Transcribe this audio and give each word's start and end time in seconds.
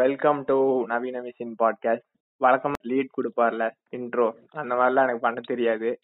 Welcome 0.00 0.44
to 0.44 0.56
நவீன 0.86 1.20
machine 1.20 1.54
podcast 1.62 2.06
வழக்கம் 2.36 2.76
lead 2.88 3.16
கொடுப்பார்ல 3.16 3.64
இன்ட்ரோ 3.96 4.26
அந்த 4.50 4.74
மாதிரிலாம் 4.74 5.02
எனக்கு 5.02 5.18
பண்ண 5.18 5.40
தெரியாது. 5.44 5.98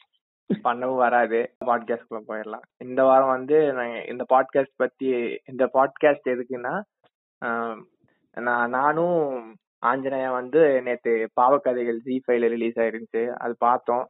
பண்ணவும் 0.65 0.97
வராது. 0.97 1.39
பாட்காஸ்ட்குள்ள 1.65 2.19
போயிடலாம். 2.29 2.67
இந்த 2.77 3.03
வாரம் 3.03 3.29
வந்து 3.29 3.73
நான் 3.73 3.95
இந்த 4.05 4.25
பாட்காஸ்ட் 4.35 4.77
பத்தி 4.77 5.07
இந்த 5.45 5.71
பாட்காஸ்ட் 5.75 6.29
எதுக்குன்னா 6.33 6.75
நான் 8.41 8.71
நானும் 8.71 9.55
ஆஞ்சநேயா 9.87 10.31
வந்து 10.31 10.83
நேத்து 10.83 11.13
பாவக்கதைகள் 11.41 11.99
ஜி 12.07 12.23
ஃபைவ்ல 12.27 12.49
ரிலீஸ் 12.55 12.79
ஆயிருந்துச்சு. 12.79 13.23
அது 13.37 13.55
பார்த்தோம். 13.59 14.09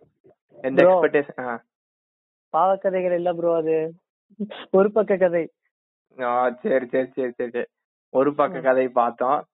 எந்த. 0.63 0.83
எக்ஸ்பெக்டேஷன் 0.83 1.59
பாவக்கதைகள் 2.57 3.15
இல்ல 3.15 3.33
ப்ரோ 3.33 3.57
அது. 3.57 3.79
ஒரு 4.71 4.91
பக்க 4.93 5.17
கதை. 5.17 5.45
சரி 6.63 6.87
சரி 6.87 7.11
சரி 7.19 7.33
சரி. 7.37 7.65
ஒரு 8.11 8.35
பக்க 8.35 8.61
கதை 8.61 8.89
பார்த்தோம். 8.89 9.45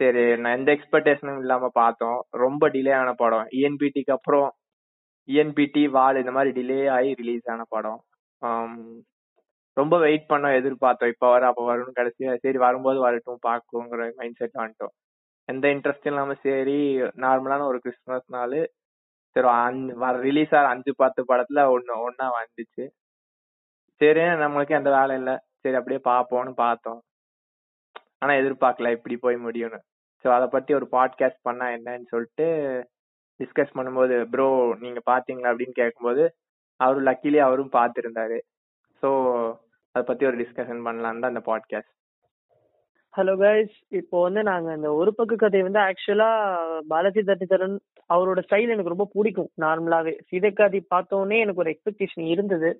சரி 0.00 0.22
நான் 0.42 0.56
எந்த 0.58 0.70
எக்ஸ்பெக்டேஷனும் 0.76 1.40
இல்லாம 1.42 1.68
பார்த்தோம். 1.80 2.18
ரொம்ப 2.44 2.68
டிலே 2.74 2.92
ஆன 3.00 3.10
படம். 3.22 3.46
இஎன்பிடிக்கு 3.58 4.12
அப்புறம் 4.16 4.48
இஎன்பிடி 5.28 5.82
வால் 5.96 6.20
இந்த 6.22 6.32
மாதிரி 6.36 6.50
டிலே 6.58 6.78
ஆகி 6.96 7.10
ரிலீஸ் 7.20 7.46
ஆன 7.54 7.62
படம். 7.74 8.00
ரொம்ப 9.76 9.94
வெயிட் 10.06 10.26
பண்ணோம் 10.32 10.56
எதிர்பார்த்தோம். 10.58 11.12
இப்போ 11.14 11.28
வர 11.34 11.46
அப்போ 11.50 11.62
வரும்னு 11.70 11.98
கடைசியாக 12.00 12.38
சரி 12.44 12.58
வரும்போது 12.66 12.98
வரட்டும் 13.06 13.40
பார்க்குங்கிற 13.48 14.02
மைண்ட் 14.18 14.38
செட் 14.40 14.60
வந்துட்டோம். 14.62 14.94
எந்த 15.48 15.64
இன்ட்ரெஸ்டும் 15.74 16.12
இல்லாமல் 16.12 16.42
சரி 16.46 16.78
நார்மலான 17.24 17.64
ஒரு 17.70 17.78
கிறிஸ்மஸ் 17.84 18.28
நாள். 18.36 18.58
சரி 19.36 19.48
அஞ்சு 19.62 19.94
வர 20.04 20.14
ரிலீஸ் 20.28 20.52
ஆகிற 20.58 20.68
அஞ்சு 20.74 20.92
பத்து 21.02 21.20
படத்தில் 21.30 21.62
ஒன்று 21.76 21.94
ஒன்றா 22.06 22.26
வந்துச்சு. 22.38 22.84
சரி 24.00 24.22
நம்மளுக்கு 24.42 24.78
எந்த 24.80 24.90
வேலை 24.98 25.14
இல்லை. 25.20 25.34
சரி 25.62 25.76
அப்படியே 25.80 26.00
பார்ப்போம்னு 26.12 26.52
பார்த்தோம். 26.64 27.00
ஆனா 28.22 28.32
எதிர்பார்க்கல 28.32 28.90
இப்படி 28.90 29.16
போய் 29.16 29.36
முடியும்னு. 29.36 29.80
ஸோ 30.24 30.28
அதை 30.28 30.46
பத்தி 30.46 30.74
ஒரு 30.74 30.86
பாட்காஸ்ட் 30.92 31.42
பண்ணா 31.42 31.66
என்னன்னு 31.68 32.10
சொல்லிட்டு 32.10 32.46
டிஸ்கஸ் 33.40 33.76
பண்ணும்போது 33.76 34.16
ப்ரோ 34.24 34.48
நீங்க 34.78 35.00
பாத்தீங்களா? 35.06 35.50
அப்படின்னு 35.52 35.74
கேட்கும்போது 35.74 36.24
அவரும் 36.80 37.06
லக்கிலி 37.06 37.38
அவரும் 37.38 37.72
பார்த்துருந்தாரு 37.72 38.38
ஸோ 39.02 39.08
அதை 39.94 40.04
பத்தி 40.04 40.26
ஒரு 40.26 40.36
டிஸ்கஷன் 40.36 40.80
பண்ணலாம் 40.82 41.20
தான் 41.20 41.32
அந்த 41.34 41.42
பாட்காஸ்ட் 41.50 41.90
ஹலோ 43.14 43.34
கைஸ் 43.40 43.74
இப்போ 43.90 44.16
வந்து 44.22 44.42
நாங்க 44.42 44.68
இந்த 44.74 44.88
ஒரு 44.94 45.10
பக்க 45.14 45.36
கதை 45.36 45.62
வந்து 45.62 45.80
ஆக்சுவலா 45.80 46.30
பாலாஜி 46.88 47.20
தட்டிதரன் 47.20 47.76
அவரோட 48.10 48.40
ஸ்டைல் 48.46 48.72
எனக்கு 48.72 48.92
ரொம்ப 48.94 49.06
பிடிக்கும் 49.12 49.50
நார்மலாவே 49.62 50.14
சீதைக்காதி 50.30 50.80
பார்த்தோன்னே 50.94 51.36
எனக்கு 51.38 51.62
ஒரு 51.64 51.72
எக்ஸ்பெக்டேஷன் 51.74 52.26
இருந்தது. 52.26 52.70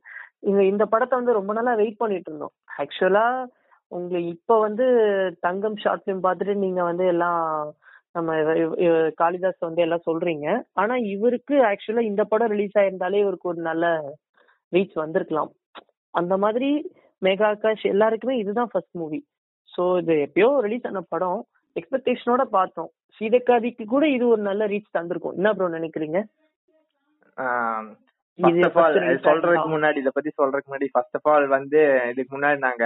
இங்க 0.40 0.62
இந்த 0.62 0.84
படத்தை 0.84 1.14
வந்து 1.18 1.32
ரொம்ப 1.32 1.52
நாளா 1.52 1.74
வெயிட் 1.74 1.96
பண்ணிட்டு 1.96 2.30
இருந்தோம். 2.30 2.54
ஆக்சுவலா 2.78 3.26
உங்களுக்கு 3.96 4.30
இப்ப 4.36 4.58
வந்து 4.66 4.86
தங்கம் 5.46 5.80
ஷார்ட் 5.82 6.02
ஃபிலிம் 6.04 6.24
பார்த்துட்டு 6.26 6.54
நீங்க 6.64 6.80
வந்து 6.90 7.04
எல்லாம் 7.12 7.42
நம்ம 8.16 8.32
காளிதாஸ் 9.20 9.66
வந்து 9.66 9.82
எல்லாம் 9.84 10.06
சொல்றீங்க. 10.08 10.46
ஆனா 10.80 10.94
இவருக்கு 11.14 11.54
ஆக்சுவலா 11.70 12.04
இந்த 12.10 12.22
படம் 12.32 12.52
ரிலீஸ் 12.54 12.76
ஆயிருந்தாலே 12.80 13.22
இவருக்கு 13.24 13.50
ஒரு 13.52 13.60
நல்ல 13.70 13.86
ரீச் 14.72 14.94
வந்திருக்கலாம். 15.02 15.50
அந்த 16.14 16.34
மாதிரி 16.44 16.70
மேகா 17.22 17.48
ஆகாஷ் 17.54 17.86
எல்லாருக்குமே 17.94 18.34
இதுதான் 18.42 18.70
ஃபர்ஸ்ட் 18.72 18.96
மூவி 19.02 19.20
சோ 19.74 19.84
இது 20.02 20.14
எப்பயோ 20.26 20.50
ரிலீஸ் 20.66 20.86
ஆன 20.90 21.02
படம். 21.14 21.40
எக்ஸ்பெக்டேஷனோட 21.76 22.42
பார்த்தோம். 22.56 22.90
சீதக்காதிக்கு 23.18 23.84
கூட 23.94 24.04
இது 24.16 24.24
ஒரு 24.34 24.42
நல்ல 24.50 24.62
ரீச் 24.72 24.96
தந்திருக்கும். 24.96 25.36
என்ன 25.38 25.50
ப்ரோ 25.56 25.68
நினைக்கிறீங்க? 25.78 26.18
இது 28.50 28.68
சொல்றதுக்கு? 29.26 29.68
முன்னாடி 29.74 29.98
இத 30.02 30.10
பத்தி 30.14 30.30
சொல்றதுக்கு 30.40 30.70
முன்னாடி 30.70 30.88
ஃபர்ஸ்ட் 30.94 31.18
ஆஃப் 31.18 31.28
ஆல் 31.32 31.46
வந்து 31.56 31.80
இதுக்கு 32.12 32.32
முன்னாடி 32.36 32.58
நாங்க 32.68 32.84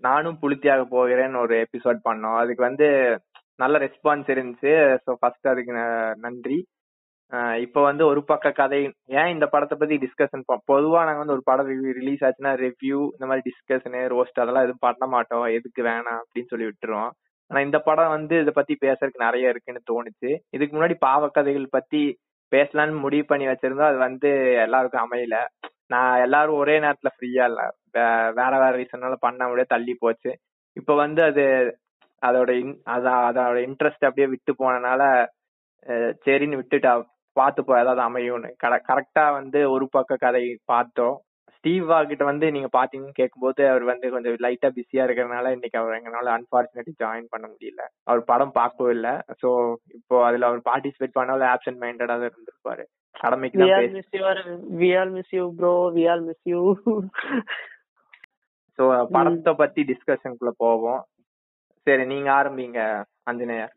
நானும் 0.00 0.38
புளுத்தியாக 0.42 0.84
போகிறேன்னு 0.90 1.40
ஒரு 1.40 1.66
எபிசோட் 1.66 1.98
பண்ணோம். 2.04 2.36
அதுக்கு 2.36 2.62
வந்து 2.62 3.20
நல்ல 3.56 3.78
ரெஸ்பான்ஸ் 3.78 4.30
இருந்துச்சு. 4.30 4.98
ஸோ 5.06 5.14
ஃபர்ஸ்ட் 5.18 5.48
அதுக்கு 5.48 5.72
ந- 5.72 6.14
நன்றி. 6.14 6.66
இப்போ 7.60 7.82
வந்து 7.82 8.06
ஒரு 8.06 8.24
பக்க 8.24 8.50
கதை. 8.50 8.92
ஏன் 9.06 9.26
இந்த 9.26 9.46
படத்தை 9.46 9.78
பத்தி 9.78 9.96
டிஸ்கஷன் 9.96 10.58
பொதுவா 10.72 10.96
நாங்கள் 10.96 11.16
வந்து 11.16 11.32
ஒரு 11.32 11.42
படம் 11.44 11.66
ரிலீஸ் 11.66 12.24
ஆச்சுன்னா 12.24 12.56
ரிவ்யூ 12.56 13.00
இந்த 13.02 13.26
மாதிரி 13.26 13.40
டிஸ்கஷனு 13.50 14.08
ரோஸ்ட் 14.08 14.40
அதெல்லாம் 14.40 14.54
எதுவும் 14.54 14.76
பண்ண 14.78 15.06
மாட்டோம். 15.06 15.44
எதுக்கு 15.44 15.82
வேணாம் 15.82 16.18
அப்படின்னு 16.18 16.46
சொல்லி 16.46 16.66
விட்டுருவோம். 16.66 17.10
ஆனா 17.46 17.60
இந்த 17.60 17.78
படம் 17.78 18.08
வந்து 18.08 18.40
இதை 18.40 18.52
பத்தி 18.52 18.76
பேசுறதுக்கு 18.80 19.18
நிறைய 19.18 19.48
இருக்குன்னு 19.48 19.80
தோணுச்சு. 19.92 20.38
இதுக்கு 20.50 20.76
முன்னாடி 20.76 20.94
பாவக்கதைகள் 21.06 21.66
பத்தி 21.70 22.18
பேசலாம்னு 22.56 23.00
முடிவு 23.00 23.24
பண்ணி 23.24 23.46
வச்சிருந்தோம். 23.46 23.86
அது 23.86 23.96
வந்து 23.96 24.54
எல்லாருக்கும் 24.54 25.10
அமையல. 25.10 25.44
நான் 25.86 26.20
எல்லாரும் 26.20 26.54
ஒரே 26.54 26.80
நேரத்துல 26.80 27.10
ஃப்ரீயா 27.20 27.44
இல்ல. 27.44 27.74
வேற 27.92 28.50
வேற 28.50 28.70
ரீசன்னால 28.70 29.14
பண்ண 29.20 29.44
முடியாது 29.44 29.68
தள்ளி 29.68 29.96
போச்சு. 29.98 30.38
இப்ப 30.72 30.94
வந்து 30.94 31.22
அது 31.22 31.76
அதோட 32.26 32.60
in- 32.60 32.80
அத- 32.84 33.10
அதோட 33.10 33.68
இன்ட்ரெஸ்ட் 33.68 34.04
அப்படியே 34.04 34.26
விட்டு 34.26 34.54
போனனால 34.58 35.26
சரின்னு 36.24 36.62
விட்டுட்டா 36.62 37.04
பார்த்துப்போ 37.40 37.80
ஏதாவது 37.80 38.00
அமையும்னு. 38.00 38.52
கரெக்டா 38.64 39.32
வந்து 39.32 39.70
ஒரு 39.70 39.88
பக்க 39.90 40.16
கதை 40.16 40.58
பார்த்தோம். 40.64 41.20
ஸ்டீவா 41.56 42.06
கிட்ட 42.06 42.24
வந்து 42.24 42.50
நீங்க 42.50 42.68
பாத்தீங்கன்னு 42.78 43.10
கேட்கும்போது 43.10 43.68
அவர் 43.68 43.82
வந்து 43.82 44.10
கொஞ்சம் 44.10 44.34
லைட்டா 44.34 44.70
பிஸியா 44.70 44.96
இருக்கிறதுனால 44.96 45.50
இன்னைக்கு 45.50 45.78
அவர் 45.78 46.00
எங்கனால 46.00 46.26
அன்பார்ச்சுனேட்லி 46.26 47.04
ஜாயின் 47.04 47.26
பண்ண 47.28 47.48
முடியல. 47.48 47.82
அவர் 48.02 48.24
படம் 48.24 48.52
பார்க்கவும் 48.52 48.92
இல்ல. 48.92 49.24
சோ 49.46 49.74
இப்போ 49.94 50.24
அதுல 50.24 50.46
அவர் 50.46 50.60
பார்ட்டிசிபேட் 50.64 51.12
பண்ணாலும் 51.12 51.48
ஆப்சென்ட் 51.48 51.82
மைண்டடா 51.82 52.06
தான் 52.06 52.20
இருந்திருப்பாரு. 52.20 52.84
கடமைக்கு 53.20 53.58
தான் 53.58 53.68
miss 53.68 54.12
you, 54.12 54.24
we 54.78 54.98
all 54.98 55.12
miss 55.12 55.34
you, 55.34 55.50
bro. 55.58 55.92
We 55.96 56.08
all 56.10 56.24
miss 56.24 56.50
you. 56.50 56.72
So 58.80 58.84
படத்தை 59.14 59.52
பத்தி 59.54 59.80
டிஸ்கஷனுக்குள்ள 59.82 60.52
போவோம். 60.56 61.00
சரி 61.86 62.04
நீங்க 62.06 62.28
ஆரம்பிங்க 62.32 62.80
அஞ்சனேயர் 63.30 63.72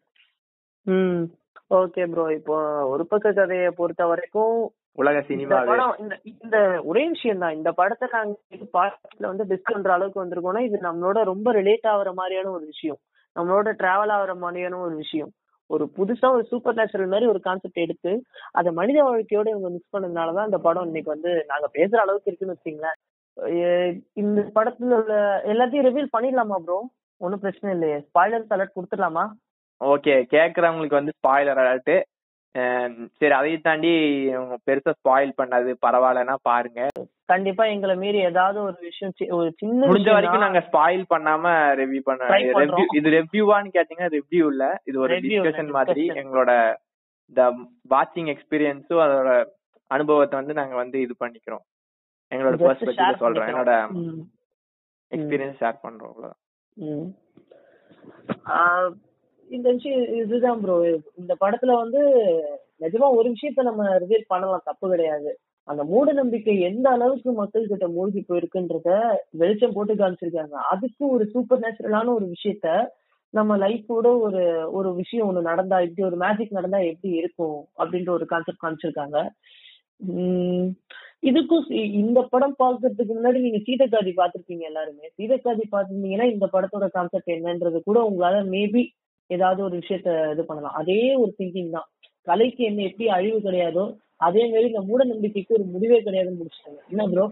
ம். 0.87 1.23
ஓகே 1.71 2.03
ப்ரோ 2.05 2.23
இப்போ 2.31 2.55
ஒரு 2.85 3.03
பக்க 3.05 3.27
கதையை 3.33 3.69
பொறுத்த 3.71 4.03
வரைக்கும் 4.05 4.55
உலக 4.97 5.21
படம் 5.67 5.93
இந்த 5.99 6.15
இந்த 6.33 6.57
ஒரே 6.83 7.03
விஷயம் 7.07 7.41
தான். 7.43 7.55
இந்த 7.55 7.69
படத்தை 7.71 8.07
நாங்க 8.11 8.33
பாட்டுல 8.75 9.29
வந்து 9.31 9.47
டிஸ்க் 9.51 9.73
பண்ற 9.73 9.93
அளவுக்கு 9.93 10.21
வந்திருக்கோம்னா 10.21 10.61
இது 10.65 10.77
நம்மளோட 10.81 11.21
ரொம்ப 11.23 11.53
ரிலேட் 11.53 11.87
ஆகுற 11.93 12.09
மாதிரியான 12.13 12.51
ஒரு 12.51 12.65
விஷயம். 12.65 12.99
நம்மளோட 13.35 13.69
டிராவல் 13.79 14.13
ஆகுற 14.17 14.33
மாதிரியான 14.37 14.79
ஒரு 14.79 14.95
விஷயம். 14.95 15.31
ஒரு 15.69 15.85
புதுசா 15.97 16.27
ஒரு 16.35 16.43
சூப்பர் 16.43 16.77
நேச்சுரல் 16.77 17.07
மாதிரி 17.07 17.27
ஒரு 17.27 17.39
கான்செப்ட் 17.39 17.83
எடுத்து 17.85 18.11
அதை 18.51 18.69
மனித 18.71 18.99
வாழ்க்கையோட 19.03 19.47
இவங்க 19.49 19.69
மிக்ஸ் 19.69 19.93
பண்ணதுனாலதான் 19.95 20.45
இந்த 20.45 20.59
படம் 20.59 20.87
இன்னைக்கு 20.87 21.09
வந்து 21.09 21.31
நாங்க 21.47 21.67
பேசுற 21.73 21.99
அளவுக்கு 22.01 22.29
இருக்குன்னு 22.29 22.55
வச்சுங்களேன் 22.55 22.99
இந்த 24.21 24.39
படத்துல 24.55 24.97
உள்ள 25.01 25.13
எல்லாத்தையும் 25.51 25.87
ரிவீல் 25.87 26.13
பண்ணிடலாமா 26.15 26.57
ப்ரோ 26.65 26.79
ஒன்னும் 27.21 27.43
பிரச்சனை 27.43 27.69
இல்லையே. 27.75 27.97
ஸ்பாய்லர்ஸ் 28.07 28.53
அலர்ட் 28.55 28.75
கொடுத்துடலாமா? 28.77 29.23
ஓகே 29.81 30.15
கேக்குறவங்களுக்கு 30.33 30.99
வந்து 30.99 31.15
ஸ்பாயிலர் 31.19 31.61
அலர்ட் 31.63 31.95
சரி 33.19 33.33
அதையும் 33.37 33.63
தாண்டி 33.67 33.91
பெருசா 34.67 34.91
ஸ்பாயில் 34.97 35.31
பண்ணது. 35.39 35.71
பரவாயில்லன்னா 35.85 36.35
பாருங்க. 36.49 36.81
கண்டிப்பா 37.31 37.63
எங்களை 37.73 37.93
மீறி 38.01 38.19
ஏதாவது 38.29 38.57
ஒரு 38.67 38.77
விஷயம் 38.89 39.13
ஒரு 39.37 39.49
சின்ன 39.61 39.87
முடிஞ்ச 39.89 40.11
வரைக்கும் 40.15 40.45
நாங்க 40.45 40.61
ஸ்பாயில் 40.67 41.03
பண்ணாம 41.13 41.53
ரிவ்யூ 41.81 42.01
பண்ண 42.09 42.39
இது 42.99 43.15
ரிவ்யூவான்னு 43.17 43.75
கேட்டீங்கன்னா 43.77 44.13
ரிவ்யூ 44.17 44.45
இல்ல. 44.53 44.65
இது 44.89 44.97
ஒரு 45.05 45.17
டிஸ்கஷன் 45.25 45.71
மாதிரி. 45.77 46.05
எங்களோட 46.21 46.51
இந்த 47.31 47.43
வாட்சிங் 47.93 48.31
எக்ஸ்பீரியன்ஸும் 48.35 49.03
அதோட 49.07 49.31
அனுபவத்தை 49.91 50.35
வந்து 50.41 50.59
நாங்க 50.61 50.75
வந்து 50.83 50.99
இது 51.05 51.15
பண்ணிக்கிறோம். 51.23 51.63
எங்களோட 52.33 52.57
பெர்ஸ்பெக்டிவ் 52.63 53.21
சொல்றோம் 53.23 53.49
என்னோட. 53.51 53.71
எக்ஸ்பீரியன்ஸ் 55.11 55.59
ஷேர் 55.61 55.83
பண்றோம் 55.85 56.11
அவ்வளவுதான். 56.11 56.39
இந்த 59.49 59.67
விஷயம் 59.75 60.03
இதுதான் 60.21 60.61
ப்ரோ 60.61 60.75
இந்த 61.21 61.33
படத்துல 61.41 61.71
வந்து 61.81 62.01
நிஜமா 62.83 63.07
ஒரு 63.17 63.27
விஷயத்த 63.33 63.67
நம்ம 63.67 63.83
ரிவீல் 64.03 64.31
பண்ணலாம். 64.31 64.67
தப்பு 64.69 64.85
கிடையாது. 64.93 65.31
அந்த 65.67 65.81
மூட 65.91 66.07
நம்பிக்கை 66.11 66.53
எந்த 66.61 66.85
அளவுக்கு 66.89 67.29
மக்கள் 67.31 67.69
கிட்ட 67.71 67.85
மூழ்கி 67.87 68.21
போயிருக்குன்றத 68.29 68.89
வெளிச்சம் 69.41 69.75
போட்டு 69.75 69.93
காமிச்சிருக்காங்க. 69.93 70.55
அதுக்கு 70.71 71.03
ஒரு 71.15 71.25
சூப்பர் 71.33 71.61
நேச்சுரலான 71.63 72.13
ஒரு 72.17 72.25
விஷயத்த 72.33 72.67
நம்ம 73.33 73.57
லைஃபோட 73.57 74.07
ஒரு 74.25 74.41
ஒரு 74.77 74.89
விஷயம் 74.95 75.27
ஒண்ணு 75.29 75.49
நடந்தா 75.51 75.77
இப்படி 75.85 76.03
ஒரு 76.07 76.17
மேஜிக் 76.23 76.57
நடந்தா 76.57 76.79
எப்படி 76.89 77.11
இருக்கும்? 77.21 77.59
அப்படின்ற 77.81 78.09
ஒரு 78.09 78.25
கான்செப்ட் 78.25 78.63
காமிச்சிருக்காங்க. 78.63 79.19
உம் 80.13 80.67
இதுக்கும் 81.23 81.65
இந்த 82.01 82.19
படம் 82.33 82.55
பார்க்கறதுக்கு 82.61 83.13
முன்னாடி 83.17 83.39
நீங்க 83.39 83.59
சீதக்காதி 83.67 84.11
பார்த்திருப்பீங்க 84.17 84.63
எல்லாருமே. 84.69 85.07
சீதக்காதி 85.17 85.63
பார்த்திருந்தீங்கன்னா 85.71 86.27
இந்த 86.33 86.45
படத்தோட 86.53 86.87
கான்செப்ட் 86.87 87.35
என்னன்றது 87.37 87.79
கூட 87.83 87.99
உங்களால 88.09 88.39
மேபி 88.45 88.83
ஏதாவது 89.29 89.63
ஒரு 89.63 89.75
விஷயத்த 89.81 90.31
இது 90.31 90.43
பண்ணலாம். 90.45 90.77
அதே 90.81 91.01
ஒரு 91.15 91.31
திங்கிங் 91.39 91.69
தான். 91.69 91.87
கலைக்கு 92.27 92.63
என்ன 92.63 92.81
எப்படி 92.81 93.07
அழிவு 93.09 93.37
கிடையாதோ 93.39 93.85
அதே 94.17 94.43
மாதிரி 94.49 94.67
இந்த 94.67 94.81
மூட 94.81 95.03
நம்பிக்கைக்கு 95.03 95.57
ஒரு 95.57 95.65
முடிவே 95.65 95.97
கிடையாதுன்னு 95.99 96.39
முடிச்சிட்டாங்க. 96.41 96.81
என்ன 96.89 97.07
ப்ரோ 97.07 97.25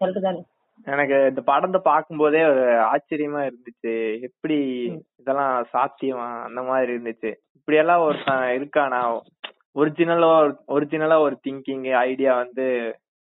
கரெக்ட் 0.00 0.26
தானே? 0.26 0.42
எனக்கு 0.86 1.16
இந்த 1.30 1.42
படத்தை 1.42 1.80
பார்க்கும்போதே 1.84 2.40
ஒரு 2.44 2.64
ஆச்சரியமா 2.92 3.40
இருந்துச்சு. 3.48 3.94
எப்படி. 4.20 4.58
இதெல்லாம் 5.20 5.54
சாத்தியமா? 5.72 6.28
அந்த 6.48 6.62
மாதிரி 6.62 6.92
இருந்துச்சு. 6.92 7.30
இப்படி 7.54 7.76
எல்லாம் 7.76 8.04
ஒரு 8.04 8.18
இருக்கானா? 8.56 9.00
ஒரிஜினலா 9.76 10.32
ஒரிஜினலா 10.68 11.16
ஒரு 11.20 11.36
திங்கிங் 11.46 11.86
ஐடியா 12.08 12.32
வந்து 12.36 12.66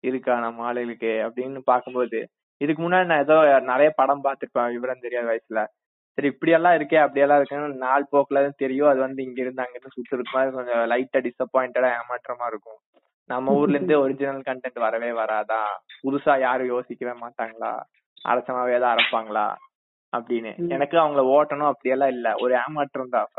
இருக்கா 0.05 0.35
நம்ம 0.39 0.65
ஆளுகளுக்கு 0.69 1.13
அப்படின்னு 1.27 1.63
பார்க்கும்போது 1.73 2.21
இதுக்கு 2.61 2.81
முன்னாடி 2.83 3.07
நான் 3.07 3.25
ஏதோ 3.25 3.37
நிறைய 3.73 3.91
படம் 4.01 4.25
பார்த்திருப்பேன் 4.25 4.73
விவரம் 4.75 5.05
தெரியாத 5.07 5.27
வயசுல. 5.31 5.61
சரி 6.19 6.29
இப்படி 6.33 6.53
எல்லாம் 6.53 6.77
இருக்கே 6.79 6.99
அப்படி 7.05 7.21
எல்லாம் 7.21 7.39
இருக்குன்னு 7.39 7.85
நாள் 7.87 8.11
போக்குல 8.13 8.43
தான் 8.43 8.61
தெரியும். 8.65 8.91
அது 8.91 9.01
வந்து 9.01 9.21
இங்க 9.23 9.39
இருந்து 9.41 9.65
அங்க 9.65 9.79
இருந்து 9.79 10.35
மாதிரி 10.35 10.51
கொஞ்சம் 10.51 10.83
லைட்டா 10.93 11.21
டிசப்பாயிண்டடா 11.21 11.89
ஏமாற்றமா 11.99 12.47
இருக்கும். 12.47 12.81
நம்ம 13.31 13.53
ஊர்ல 13.53 13.77
இருந்து 13.77 13.97
ஒரிஜினல் 14.01 14.47
கண்டென்ட் 14.47 14.79
வரவே 14.79 15.11
வராதா? 15.13 15.61
புதுசா 16.03 16.33
யாரும் 16.39 16.67
யோசிக்கவே 16.67 17.15
மாட்டாங்களா? 17.21 17.73
அரசமாவே 18.25 18.77
தான் 18.79 18.95
அரைப்பாங்களா? 18.95 19.47
அப்படின்னு. 20.13 20.53
எனக்கு 20.69 20.97
அவங்கள 20.99 21.23
ஓட்டணும் 21.37 21.71
அப்படியெல்லாம் 21.71 22.09
இல்ல. 22.09 22.29
ஒரு 22.35 22.55
ஏமாற்றம் 22.55 23.15
தான். 23.17 23.31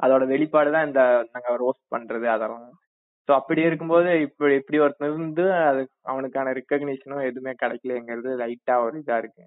அதோட 0.00 0.22
வெளிப்பாடு 0.26 0.70
தான் 0.70 0.86
இந்த 0.86 1.02
நாங்க 1.32 1.50
ரோஸ்ட் 1.56 1.86
பண்றது 1.90 2.26
அதெல்லாம். 2.26 2.68
சோ 3.28 3.32
அப்படி 3.40 3.60
இருக்கும்போது 3.68 4.10
இப்படி 4.26 4.54
இப்படி 4.60 4.78
ஒருத்தன் 4.84 5.10
இருந்து 5.10 5.44
அது 5.68 5.82
அவனுக்கான 6.12 6.52
ரெக்கக்னிஷனும் 6.58 7.26
எதுவுமே 7.28 7.52
கிடைக்கலங்கிறது 7.62 8.30
லைட்டா 8.40 8.74
ஒரு 8.86 8.98
இதா 9.02 9.16
இருக்கு. 9.22 9.44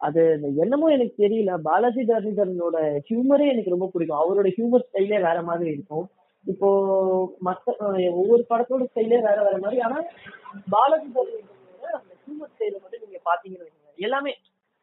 அது 0.00 0.22
என்னமோ 0.62 0.86
எனக்கு 0.94 1.14
தெரியல. 1.24 1.52
பாலாஜி 1.66 2.02
தரணிதரனோட 2.10 2.78
ஹியூமரே 3.08 3.46
எனக்கு 3.52 3.74
ரொம்ப 3.74 3.88
பிடிக்கும். 3.92 4.22
அவரோட 4.22 4.48
ஹியூமர் 4.56 4.86
ஸ்டைலே 4.86 5.20
வேற 5.26 5.38
மாதிரி 5.50 5.70
இருக்கும். 5.74 6.06
இப்போ 6.44 6.68
மத்த 7.46 7.76
ஒவ்வொரு 8.20 8.42
படத்தோட 8.50 8.82
ஸ்டைலே 8.90 9.20
வேற 9.28 9.38
வேற 9.46 9.56
மாதிரி. 9.64 9.78
ஆனா 9.86 9.98
பாலாஜி 10.74 11.08
தரணிதரனோட 11.16 11.86
அந்த 12.00 12.12
ஹியூமர் 12.24 12.52
ஸ்டைல 12.54 12.76
மட்டும் 12.82 13.04
நீங்க 13.06 13.20
பாத்தீங்கன்னு 13.30 13.72
எல்லாமே 14.06 14.34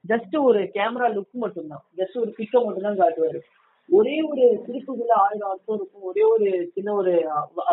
ஜஸ்ட் 0.05 0.35
ஒரு 0.47 0.61
கேமரா 0.77 1.09
லுக் 1.17 1.43
மட்டும்தான். 1.43 1.83
ஜஸ்ட் 1.99 2.17
ஒரு 2.23 2.31
பிக்க 2.39 2.63
மட்டும் 2.65 2.87
தான் 2.87 3.01
காட்டுவாரு. 3.01 3.41
ஒரே 3.89 4.15
ஒரு 4.21 4.43
சிரிப்புக்குள்ள 4.67 5.13
ஆயிரம் 5.25 5.49
அர்த்தம் 5.49 5.75
இருக்கும். 5.75 6.01
ஒரே 6.01 6.23
ஒரு 6.23 6.47
சின்ன 6.73 6.93
ஒரு 6.93 7.13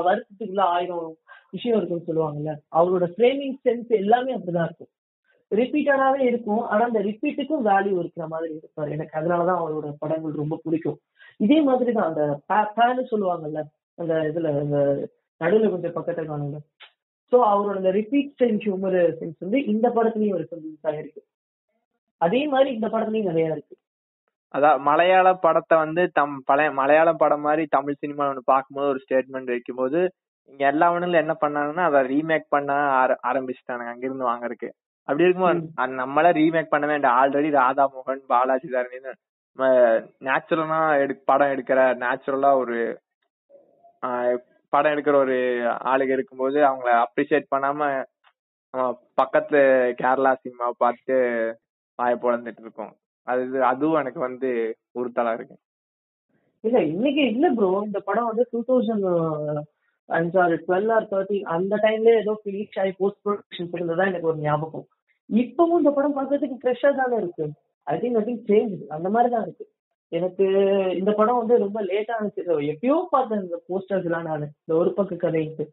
வருத்தத்துக்குள்ள 0.05 0.61
ஆயிரம் 0.61 1.17
விஷயம் 1.51 1.77
இருக்கும்னு 1.79 2.09
சொல்லுவாங்கல்ல. 2.09 2.53
அவரோட 2.75 3.05
ஃப்ரேமிங் 3.17 3.57
சென்ஸ் 3.65 3.89
எல்லாமே 3.89 4.37
அப்படிதான் 4.37 4.69
இருக்கும். 4.71 4.91
ரிப்பீட்டடாவே 5.51 6.21
இருக்கும். 6.21 6.63
ஆனா 6.63 6.83
அந்த 6.85 7.01
ரிப்பீட்டுக்கும் 7.01 7.65
வேல்யூ 7.65 7.99
இருக்கிற 7.99 8.27
மாதிரி 8.29 8.51
இருப்பாரு 8.55 8.91
எனக்கு 8.91 9.19
அதனாலதான் 9.21 9.63
அவரோட 9.63 9.89
படங்கள் 9.99 10.41
ரொம்ப 10.43 10.59
பிடிக்கும். 10.63 10.99
இதே 11.41 11.59
மாதிரி 11.61 11.93
தான் 11.93 12.09
அந்த 12.11 12.25
பேனு 12.77 13.03
சொல்லுவாங்கல்ல. 13.13 13.61
அந்த 13.95 14.15
இதுல 14.31 14.51
அந்த 14.61 14.79
நடுவுல 15.41 15.71
கொஞ்சம் 15.71 15.97
பக்கத்துல 15.97 16.29
காணுங்க 16.31 16.59
சோ 17.33 17.39
அவரோட 17.53 17.77
அந்த 17.77 17.91
ரிப்பீட் 17.91 18.33
சென்ஸ் 18.43 18.63
ஹியூமர் 18.67 18.97
சென்ஸ் 19.21 19.37
வந்து 19.39 19.59
இந்த 19.65 19.87
படத்துலயும் 19.89 20.37
இருக்கு 20.39 20.57
இருக்கு. 20.99 21.21
அதே 22.21 22.41
மாதிரி 22.47 22.71
இந்த 22.75 22.89
படத்துலயும் 22.89 23.31
நிறைய 23.31 23.53
இருக்கு. 23.53 23.75
அதான் 24.55 24.79
மலையாள 24.81 25.29
படத்தை 25.37 25.79
வந்து 25.79 26.03
தம் 26.11 26.43
பழைய 26.45 26.71
மலையாள 26.71 27.13
படம் 27.15 27.41
மாதிரி 27.41 27.67
தமிழ் 27.67 27.99
சினிமா 27.99 28.29
ஒன்று 28.29 28.43
பார்க்கும்போது 28.45 28.89
ஒரு 28.89 29.01
ஸ்டேட்மெண்ட் 29.05 29.45
வைக்கும்போது 29.45 30.01
இங்க 30.49 30.67
எல்லா 30.67 30.91
அவனுங்களும் 30.91 31.23
என்ன 31.25 31.35
பண்ணாங்கன்னா 31.41 31.85
அதை 31.89 32.01
ரீமேக் 32.13 32.47
பண்ண 32.49 32.71
ஆர- 32.99 33.21
ஆரம்பிச்சுட்டானுங்க 33.27 33.93
அங்கிருந்து 33.93 34.31
வாங்குறதுக்கு. 34.31 34.71
அப்படி 35.09 35.25
இருக்கும்போது 35.25 35.61
நம்மள 36.01 36.27
ரீமேக் 36.33 36.73
பண்ண 36.75 36.87
வேண்டாம். 36.87 37.17
ஆல்ரெடி 37.21 37.51
ராதா 37.51 37.85
மோகன் 37.95 38.23
பாலாஜி 38.27 38.69
தரணின்னு 38.69 39.13
நேச்சுரலா 40.21 40.81
எடு 40.99 41.15
படம் 41.25 41.53
எடுக்கிற 41.55 41.81
நேச்சுரலா 42.03 42.51
ஒரு 42.57 42.77
படம் 44.73 44.93
எடுக்கிற 44.93 45.17
ஒரு 45.17 45.37
ஆளுங்க 45.85 46.13
இருக்கும்போது 46.13 46.59
அவங்கள 46.61 46.91
அப்ரிசியேட் 47.05 47.53
பண்ணாம 47.55 47.89
பக்கத்து 49.15 49.61
கேரளா 50.01 50.33
சினிமா 50.43 50.67
பார்த்து 50.79 51.17
வாய 51.99 52.15
பொழந்துட்டு 52.23 52.63
இருக்கோம் 52.63 52.93
அது 53.29 53.65
அதுவும் 53.65 54.01
எனக்கு 54.03 54.21
வந்து 54.29 54.51
உறுத்தலா 55.01 55.33
இருக்கு. 55.37 55.57
இல்ல 56.65 56.79
இன்னைக்கு 56.85 57.23
இல்ல 57.33 57.47
ப்ரோ 57.53 57.69
இந்த 57.89 57.99
படம் 58.09 58.29
வந்து 58.31 58.45
டூ 58.53 58.61
தௌசண்ட் 58.69 59.07
அஞ்சாறு 60.09 60.57
டுவெல் 60.67 60.91
ஆர் 60.95 61.11
தேர்ட்டி 61.11 61.39
அந்த 61.55 61.75
டைம்ல 61.83 62.15
ஏதோ 62.23 62.33
ஃபினிஷ் 62.43 62.79
ஆகி 62.83 62.93
போஸ்ட் 63.01 63.23
ப்ரொடக்ஷன் 63.25 63.75
இருந்ததா 63.79 64.07
எனக்கு 64.07 64.31
ஒரு 64.33 64.41
ஞாபகம். 64.47 64.87
இப்பவும் 65.31 65.81
இந்த 65.81 65.91
படம் 65.91 66.17
பார்க்கறதுக்கு 66.17 66.61
ஃப்ரெஷ்ஷா 66.63 66.91
தானே 66.93 67.17
இருக்கு. 67.17 67.45
ஐ 67.87 67.95
திங்க் 68.01 68.19
நத்திங் 68.19 68.43
சேஞ்ச் 68.49 68.81
அந்த 68.89 69.09
மாதிரி 69.09 69.31
தான் 69.35 69.45
இருக்கு. 69.47 69.65
எனக்கு 70.13 70.45
இந்த 71.01 71.11
படம் 71.13 71.41
வந்து 71.41 71.57
ரொம்ப 71.59 71.79
லேட்டா 71.83 72.15
இருந்துச்சு. 72.17 72.43
எப்பயோ 72.73 72.97
பார்த்தேன் 73.11 73.43
இந்த 73.45 73.59
போஸ்டர்ஸ் 73.69 74.07
எல்லாம் 74.09 74.29
நான். 74.31 74.47
இந்த 74.63 74.75
ஒரு 74.81 74.91
பக்க 74.95 75.17
கதைக்கு 75.17 75.65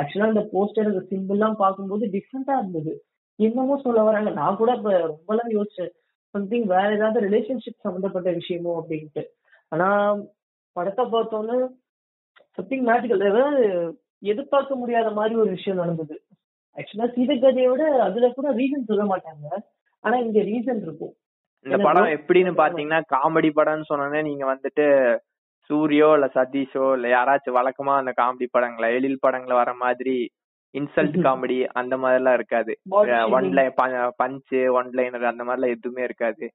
ஆக்சுவலா 0.00 0.32
இந்த 0.34 0.44
போஸ்டர் 0.54 0.90
இந்த 0.92 1.02
சிம்பிள் 1.12 1.38
எல்லாம் 1.38 1.60
பார்க்கும்போது 1.62 2.06
டிஃப்ரெண்டா 2.16 2.56
இருந்தது. 2.60 2.92
என்னமோ 3.38 3.76
சொல்ல 3.82 4.02
வராங்க. 4.02 4.30
நான் 4.40 4.58
கூட 4.60 4.70
இப்ப 4.78 4.92
ரொம்பலாம் 5.12 5.54
யோசிச்சேன். 5.58 5.92
சம்திங் 6.36 6.66
வேற 6.74 6.88
ஏதாவது 6.96 7.18
ரிலேஷன்ஷிப் 7.26 7.84
சம்பந்தப்பட்ட 7.86 8.30
விஷயமோ 8.40 8.72
அப்படின்ட்டு. 8.80 9.24
ஆனா 9.72 9.88
படத்தை 10.76 11.04
பார்த்தோன்னே 11.12 11.58
சம்திங் 12.58 12.86
மேஜிக்கல் 12.88 13.28
அதாவது 13.30 13.62
எதிர்பார்க்க 14.32 14.80
முடியாத 14.82 15.08
மாதிரி 15.10 15.34
ஒரு 15.42 15.50
விஷயம் 15.56 15.80
நடந்தது. 15.82 16.16
ஆக்சுவலா 16.76 17.08
சீதகதையோட 17.16 17.82
அதுல 18.06 18.28
கூட 18.38 18.48
ரீசன் 18.60 18.88
சொல்ல 18.90 19.04
மாட்டாங்க. 19.12 19.46
ஆனா 20.04 20.16
இங்க 20.24 20.40
ரீசன் 20.50 20.82
இருக்கும். 20.86 21.14
இந்த 21.66 21.76
படம்? 21.86 22.10
எப்படின்னு 22.16 22.52
பாத்தீங்கன்னா 22.60 23.00
காமெடி 23.14 23.50
படம்னு 23.58 23.88
சொன்னோன்னே 23.90 24.20
நீங்க 24.28 24.44
வந்துட்டு 24.52 24.86
சூரியோ 25.70 26.08
இல்ல 26.16 26.26
சதீஷோ 26.34 26.84
இல்ல 26.96 27.06
யாராச்சும் 27.14 27.58
வழக்கமா 27.58 27.94
அந்த 28.00 28.12
காமெடி 28.20 28.46
படங்களை 28.56 28.88
எழில் 28.96 29.22
படங்களை 29.24 29.54
வர 29.60 29.70
மாதிரி 29.84 30.16
இன்சல்ட் 30.74 31.16
காமெடி 31.26 31.56
அந்த 31.72 31.94
மாதிரி 31.96 32.18
எல்லாம் 32.20 32.34
இருக்காது 32.34 32.72
one. 33.36 33.48
Line 33.58 33.74
punch 34.16 34.60
one 34.78 34.90
liner 34.98 35.30
அந்த 35.32 35.44
மாதிரிலாம் 35.44 35.74
எதுவுமே 35.76 36.02
இருக்காது. 36.02 36.46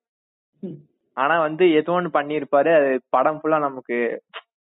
ஆனா 1.17 1.35
வந்து 1.39 1.63
ஏதோ 1.79 1.91
ஒன்று 1.91 2.17
பண்ணியிருப்பாரு 2.17 2.71
அது 2.79 2.91
படம் 3.09 3.39
ஃபுல்லா 3.39 3.59
நமக்கு 3.59 3.97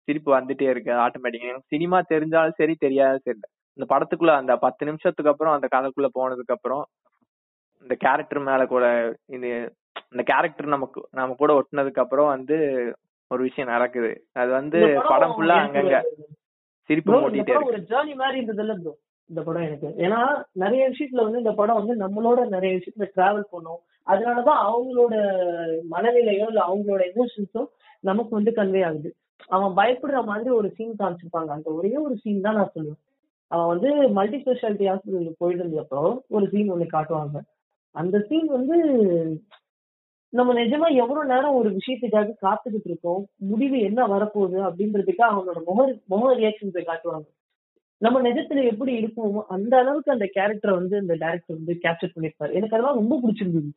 சிரிப்பு 0.07 0.30
வந்துட்டே 0.38 0.68
இருக்கு 0.69 0.92
ஆட்டோமேட்டிக்கா 1.06 1.57
சினிமா 1.74 1.98
தெரிஞ்சாலும் 2.13 2.60
சரி 2.62 2.75
தெரியாதும் 2.86 3.25
சரி 3.25 3.40
இந்த 3.78 3.86
படத்துக்குள்ள 3.92 4.34
அந்த 4.42 4.54
பத்து 4.57 4.84
நிமிஷத்துக்கு 4.86 5.31
அப்புறம் 5.34 5.56
அந்த 5.57 5.68
கதைக்குள்ள 5.75 6.07
போனதுக்கு 6.16 6.56
அப்புறம் 6.56 6.81
இந்த 7.86 7.95
கேரக்டர் 8.06 8.42
மேல 8.48 8.62
கூட 8.66 8.86
இது 9.36 9.50
இந்த 10.12 10.24
கேரக்டர் 10.24 10.74
நமக்கு 10.75 11.00
நம்ம 11.12 11.36
கூட 11.42 11.52
ஒட்டினதுக்கு 11.60 12.04
அப்புறம் 12.04 12.31
வந்து 12.36 12.57
ஒரு 13.31 13.42
விஷயம் 13.44 13.72
நடக்குது. 13.74 14.10
அது 14.34 14.50
வந்து 14.52 14.80
படம் 15.12 15.34
ஃபுல்லா 15.36 15.57
அங்கங்க 15.66 15.98
சிரிப்பு 16.90 17.12
படம் 17.12 17.36
இருக்கு. 17.36 18.94
இந்த 19.30 19.42
படம் 19.42 19.62
எனக்கு. 19.62 19.90
ஏன்னா 19.98 20.20
நிறைய 20.54 20.90
விஷயத்துல 20.90 21.24
வந்து 21.24 21.38
இந்த 21.38 21.54
படம் 21.54 21.80
வந்து 21.81 21.96
நம்மளோட 22.04 22.40
நிறைய 22.48 22.72
விஷயத்துல 22.78 23.08
டிராவல் 23.16 23.52
பண்ணும். 23.52 23.81
அதனாலதான் 24.08 24.62
அவங்களோட 24.68 25.14
மனநிலையோ 25.92 26.48
இல்ல 26.48 26.62
அவங்களோட 26.68 27.02
எமோஷன்ஸோ 27.12 27.64
நமக்கு 28.00 28.36
வந்து 28.36 28.52
கன்வே 28.52 28.81
ஆகுது. 28.86 29.10
அவன் 29.48 29.74
பயப்படுற 29.76 30.20
மாதிரி 30.24 30.50
ஒரு 30.50 30.70
சீன் 30.78 31.00
காமிச்சிருப்பாங்க. 31.00 31.48
அந்த 31.48 31.70
ஒரே 31.72 31.98
ஒரு 31.98 32.16
சீன் 32.16 32.42
தான் 32.42 32.56
நான் 32.56 32.74
சொல்லுவேன். 32.76 33.02
அவன் 33.52 33.68
வந்து 33.68 33.90
மல்டி 34.10 34.38
ஸ்பெஷாலிட்டி 34.38 34.88
ஹாஸ்பிட்டலுக்கு 34.90 35.42
போயிட்டு 35.44 35.64
இருந்தப்போ 35.64 36.02
ஒரு 36.28 36.46
சீன் 36.48 36.72
ஒண்ணு 36.72 36.88
காட்டுவாங்க. 36.94 37.38
அந்த 37.96 38.18
சீன் 38.20 38.48
வந்து 38.48 38.76
நம்ம 40.34 40.54
நிஜமா 40.54 40.88
எவ்வளவு 41.04 41.26
நேரம் 41.26 41.56
ஒரு 41.56 41.70
விஷயத்துக்காக 41.70 42.36
காத்துக்கிட்டு 42.42 42.90
இருக்கோம்? 42.90 43.22
முடிவு 43.38 43.78
என்ன 43.80 44.02
வரப்போகுது? 44.07 44.57
அப்படின்றதுக்காக 44.68 45.31
அவனோட 45.36 45.59
முக 45.68 45.86
முக 46.06 46.33
ரியாக்ஷன்ஸை 46.36 46.83
காட்டுவாங்க. 46.83 47.28
நம்ம 48.02 48.18
நிஜத்துல 48.28 48.64
எப்படி 48.72 48.92
இருப்போமோ 49.00 49.42
அந்த 49.56 49.74
அளவுக்கு 49.82 50.10
அந்த 50.16 50.28
கேரக்டரை 50.36 50.74
வந்து 50.80 50.96
இந்த 51.04 51.16
டேரக்டர் 51.24 51.58
வந்து 51.60 51.74
கேப்சர் 51.86 52.14
பண்ணிருப்பாரு 52.16 52.56
எனக்கு 52.58 52.76
அதெல்லாம் 52.76 53.00
ரொம்ப 53.02 53.16
பிடிச்சிருந்தது. 53.24 53.70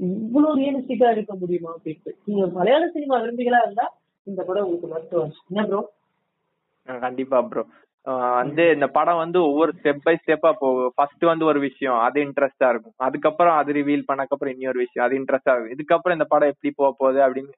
இவ்வளவு 0.00 0.58
ரியலிஸ்டிக்கா 0.60 1.08
இருக்க 1.14 1.32
முடியுமா 1.42 1.70
அப்படின்ட்டு. 1.74 2.12
நீங்க 2.26 2.44
மலையாள 2.56 2.84
சினிமா 2.96 3.16
விரும்பிகளா 3.22 3.60
இருந்தா 3.66 3.86
இந்த 4.26 4.40
படம் 4.48 4.64
உங்களுக்கு 4.64 4.92
மருத்துவம் 4.94 5.34
என்ன 5.50 5.64
ப்ரோ 5.70 5.82
கண்டிப்பா 6.88 7.38
ப்ரோ 7.50 7.62
வந்து 8.40 8.64
இந்த 8.74 8.86
படம் 8.96 9.22
வந்து 9.22 9.38
ஒவ்வொரு 9.48 9.70
ஸ்டெப் 9.78 10.04
பை 10.04 10.14
ஸ்டெப்பா 10.20 10.50
போகும் 10.60 10.92
ஃபர்ஸ்ட் 10.96 11.24
வந்து 11.30 11.44
ஒரு 11.50 11.58
விஷயம் 11.66 11.98
அது 12.04 12.18
இன்ட்ரெஸ்டா 12.26 12.68
இருக்கும். 12.72 12.94
அதுக்கப்புறம் 13.06 13.56
அது 13.60 13.70
ரிவீல் 13.78 14.06
பண்ணக்கப்புறம் 14.10 14.52
இன்னொரு 14.54 14.80
விஷயம் 14.84 15.06
அது 15.06 15.18
இன்ட்ரெஸ்டா 15.20 15.52
இருக்கும். 15.54 15.74
இதுக்கப்புறம் 15.76 16.16
இந்த 16.18 16.26
படம் 16.32 16.52
எப்படி 16.52 16.70
போக 16.80 16.90
போகுது 17.00 17.20
அப்படின்னு 17.26 17.52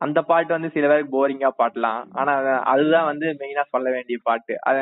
அந்த 0.00 0.22
பாட்டு 0.22 0.52
வந்து 0.52 0.70
சில 0.70 0.86
பேருக்கு 0.88 1.14
போரிங்கா 1.16 1.48
பாடலாம். 1.48 2.08
ஆனா 2.12 2.32
அது- 2.40 2.62
அதுதான் 2.72 3.04
வந்து 3.04 3.26
மெயினா 3.26 3.62
சொல்ல 3.68 3.90
வேண்டிய 3.90 4.18
பாட்டு 4.22 4.54
அது 4.60 4.78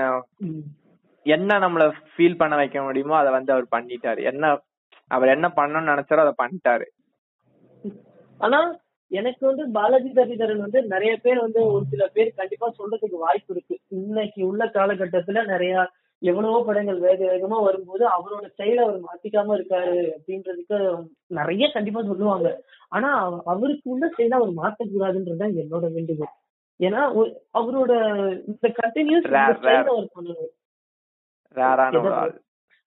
என்ன 1.23 1.59
நம்மள 1.59 1.93
ஃபீல் 2.17 2.37
பண்ண 2.37 2.57
வைக்க 2.57 2.83
முடியுமோ 2.83 3.17
அதை 3.17 3.33
வந்து 3.33 3.53
அவர் 3.53 3.69
பண்ணிட்டாரு. 3.77 4.23
என்ன 4.23 4.61
அவர் 5.07 5.29
என்ன 5.29 5.53
பண்ணணும்னு 5.57 5.93
நினைச்சாரோ 5.93 6.25
அதை 6.27 6.35
பண்ணிட்டாரு. 6.43 6.87
ஆனா 8.39 8.61
எனக்கு 9.11 9.47
வந்து 9.47 9.71
பாலாஜி 9.71 10.09
தரிதரன் 10.09 10.65
வந்து 10.65 10.83
நிறைய 10.83 11.17
பேர் 11.17 11.41
வந்து 11.41 11.67
ஒரு 11.67 11.85
சில 11.91 12.07
பேர் 12.07 12.33
கண்டிப்பா 12.37 12.73
சொல்றதுக்கு 12.79 13.11
வாய்ப்பு 13.11 13.55
இருக்கு. 13.55 13.79
இன்னைக்கு 13.89 14.47
உள்ள 14.47 14.65
காலகட்டத்துல 14.65 15.45
நிறைய 15.47 15.89
எவ்வளவோ 16.21 16.65
படங்கள் 16.65 16.99
வேக 16.99 17.25
வேகமா 17.25 17.63
வரும்போது 17.63 18.07
அவரோட 18.07 18.51
ஸ்டைல 18.57 18.75
அவர் 18.75 19.01
மாத்திக்காம 19.01 19.61
இருக்காரு 19.61 20.13
அப்படின்றதுக்கு 20.17 21.07
நிறைய 21.27 21.71
கண்டிப்பா 21.73 22.03
சொல்லுவாங்க. 22.03 22.65
ஆனா 22.89 23.25
அவ- 23.25 23.43
அவருக்கு 23.45 23.91
உள்ள 23.91 24.11
ஸ்டைல 24.19 24.29
அவர் 24.29 24.49
மாத்தக்கூடாதுன்றதுதான் 24.49 25.65
என்னோட 25.65 25.93
வேண்டுகோள். 25.93 26.29
ஏன்னா 26.79 27.33
அவரோட 27.55 28.17
இந்த 28.47 28.75
கண்டினியூஸ். 28.83 29.31
அவர் 31.97 32.13
ஆள். 32.13 32.41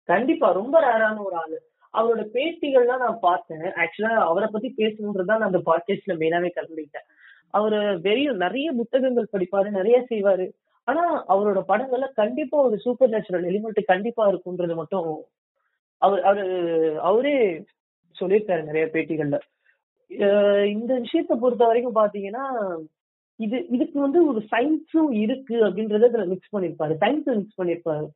கண்டிப்பா 0.04 0.52
ரொம்ப 0.52 0.82
ரேரான 0.82 1.18
ஒரு 1.24 1.36
ஆளு. 1.36 1.68
அவரோட 1.94 2.20
பேட்டிகள்லாம் 2.20 2.98
நான் 2.98 3.18
பார்த்தேன். 3.22 3.60
ஆக்சுவலா 3.60 4.16
அவரை 4.16 4.50
பத்தி 4.52 4.74
பேசணுன்றதுதான் 4.78 5.38
நான் 5.38 5.42
அந்த 5.42 5.58
பாட்காஸ்ட்ல 5.58 6.10
மெயினாவே 6.10 6.50
கலந்துக்கிட்டேன். 6.56 7.08
அவரு 7.50 7.78
வெறிய 7.78 8.34
நிறைய 8.34 8.72
புத்தகங்கள் 8.72 9.28
படிப்பாரு 9.34 9.70
நிறைய 9.70 10.06
செய்வாரு. 10.10 10.52
ஆனா 10.90 11.04
அவரோட 11.28 11.60
படங்கள்ல 11.68 12.08
கண்டிப்பா 12.14 12.58
ஒரு 12.60 12.78
சூப்பர் 12.78 13.10
நேச்சுரல் 13.10 13.48
எலிமெண்ட் 13.50 13.82
கண்டிப்பா 13.86 14.24
இருக்குன்றது 14.30 14.76
மட்டும் 14.76 15.08
அவர் 16.02 16.22
அவரு 16.22 16.44
அவரே 17.02 17.36
சொல்லியிருக்காரு 18.16 18.62
நிறைய 18.64 18.86
பேட்டிகள்ல. 18.94 19.38
இந்த 20.72 20.92
விஷயத்த 21.04 21.34
பொறுத்த 21.40 21.64
வரைக்கும் 21.66 22.00
பாத்தீங்கன்னா 22.00 22.46
இது 23.40 23.58
இதுக்கு 23.70 23.98
வந்து 24.00 24.20
ஒரு 24.28 24.40
சயின்ஸும் 24.52 25.12
இருக்கு 25.24 25.56
அப்படின்றத 25.66 26.08
இதுல 26.10 26.26
மிக்ஸ் 26.26 26.54
பண்ணிருப்பாரு 26.56 26.94
சயின்ஸ் 27.02 27.30
மிக்ஸ் 27.34 27.60
பண்ணிருப்பாரு 27.60 28.08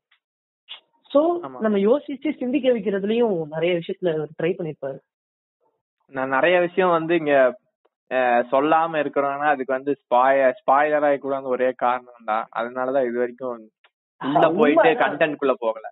சோ. 1.12 1.22
நம்ம 1.62 1.78
யோசிச்சு 1.84 2.30
சிந்திக்க 2.40 2.68
வைக்கிறதுலயும் 2.70 3.36
நிறைய 3.48 3.74
விஷயத்துல 3.80 4.12
ட்ரை 4.40 4.52
பண்ணிருப்பாரு 4.56 4.98
நான் 6.14 6.34
நிறைய 6.36 6.56
விஷயம் 6.60 6.96
வந்து 6.96 7.14
இங்க 7.16 7.36
சொல்லாம 8.52 9.00
இருக்கிறோம்னா 9.04 9.48
அதுக்கு 9.54 9.78
வந்து 9.78 9.94
ஸ்பாய 10.02 10.50
ஸ்பாய்லர் 10.60 11.06
ஆகக்கூடாது 11.08 11.54
ஒரே 11.56 11.70
காரணம் 11.84 12.30
தான் 12.32 12.46
அதனாலதான் 12.60 13.08
இது 13.10 13.18
வரைக்கும் 13.22 13.62
உள்ள 14.22 14.48
போயிட்டு. 14.58 14.90
கண்டென்ட் 15.04 15.40
குள்ள 15.40 15.54
போகல. 15.64 15.86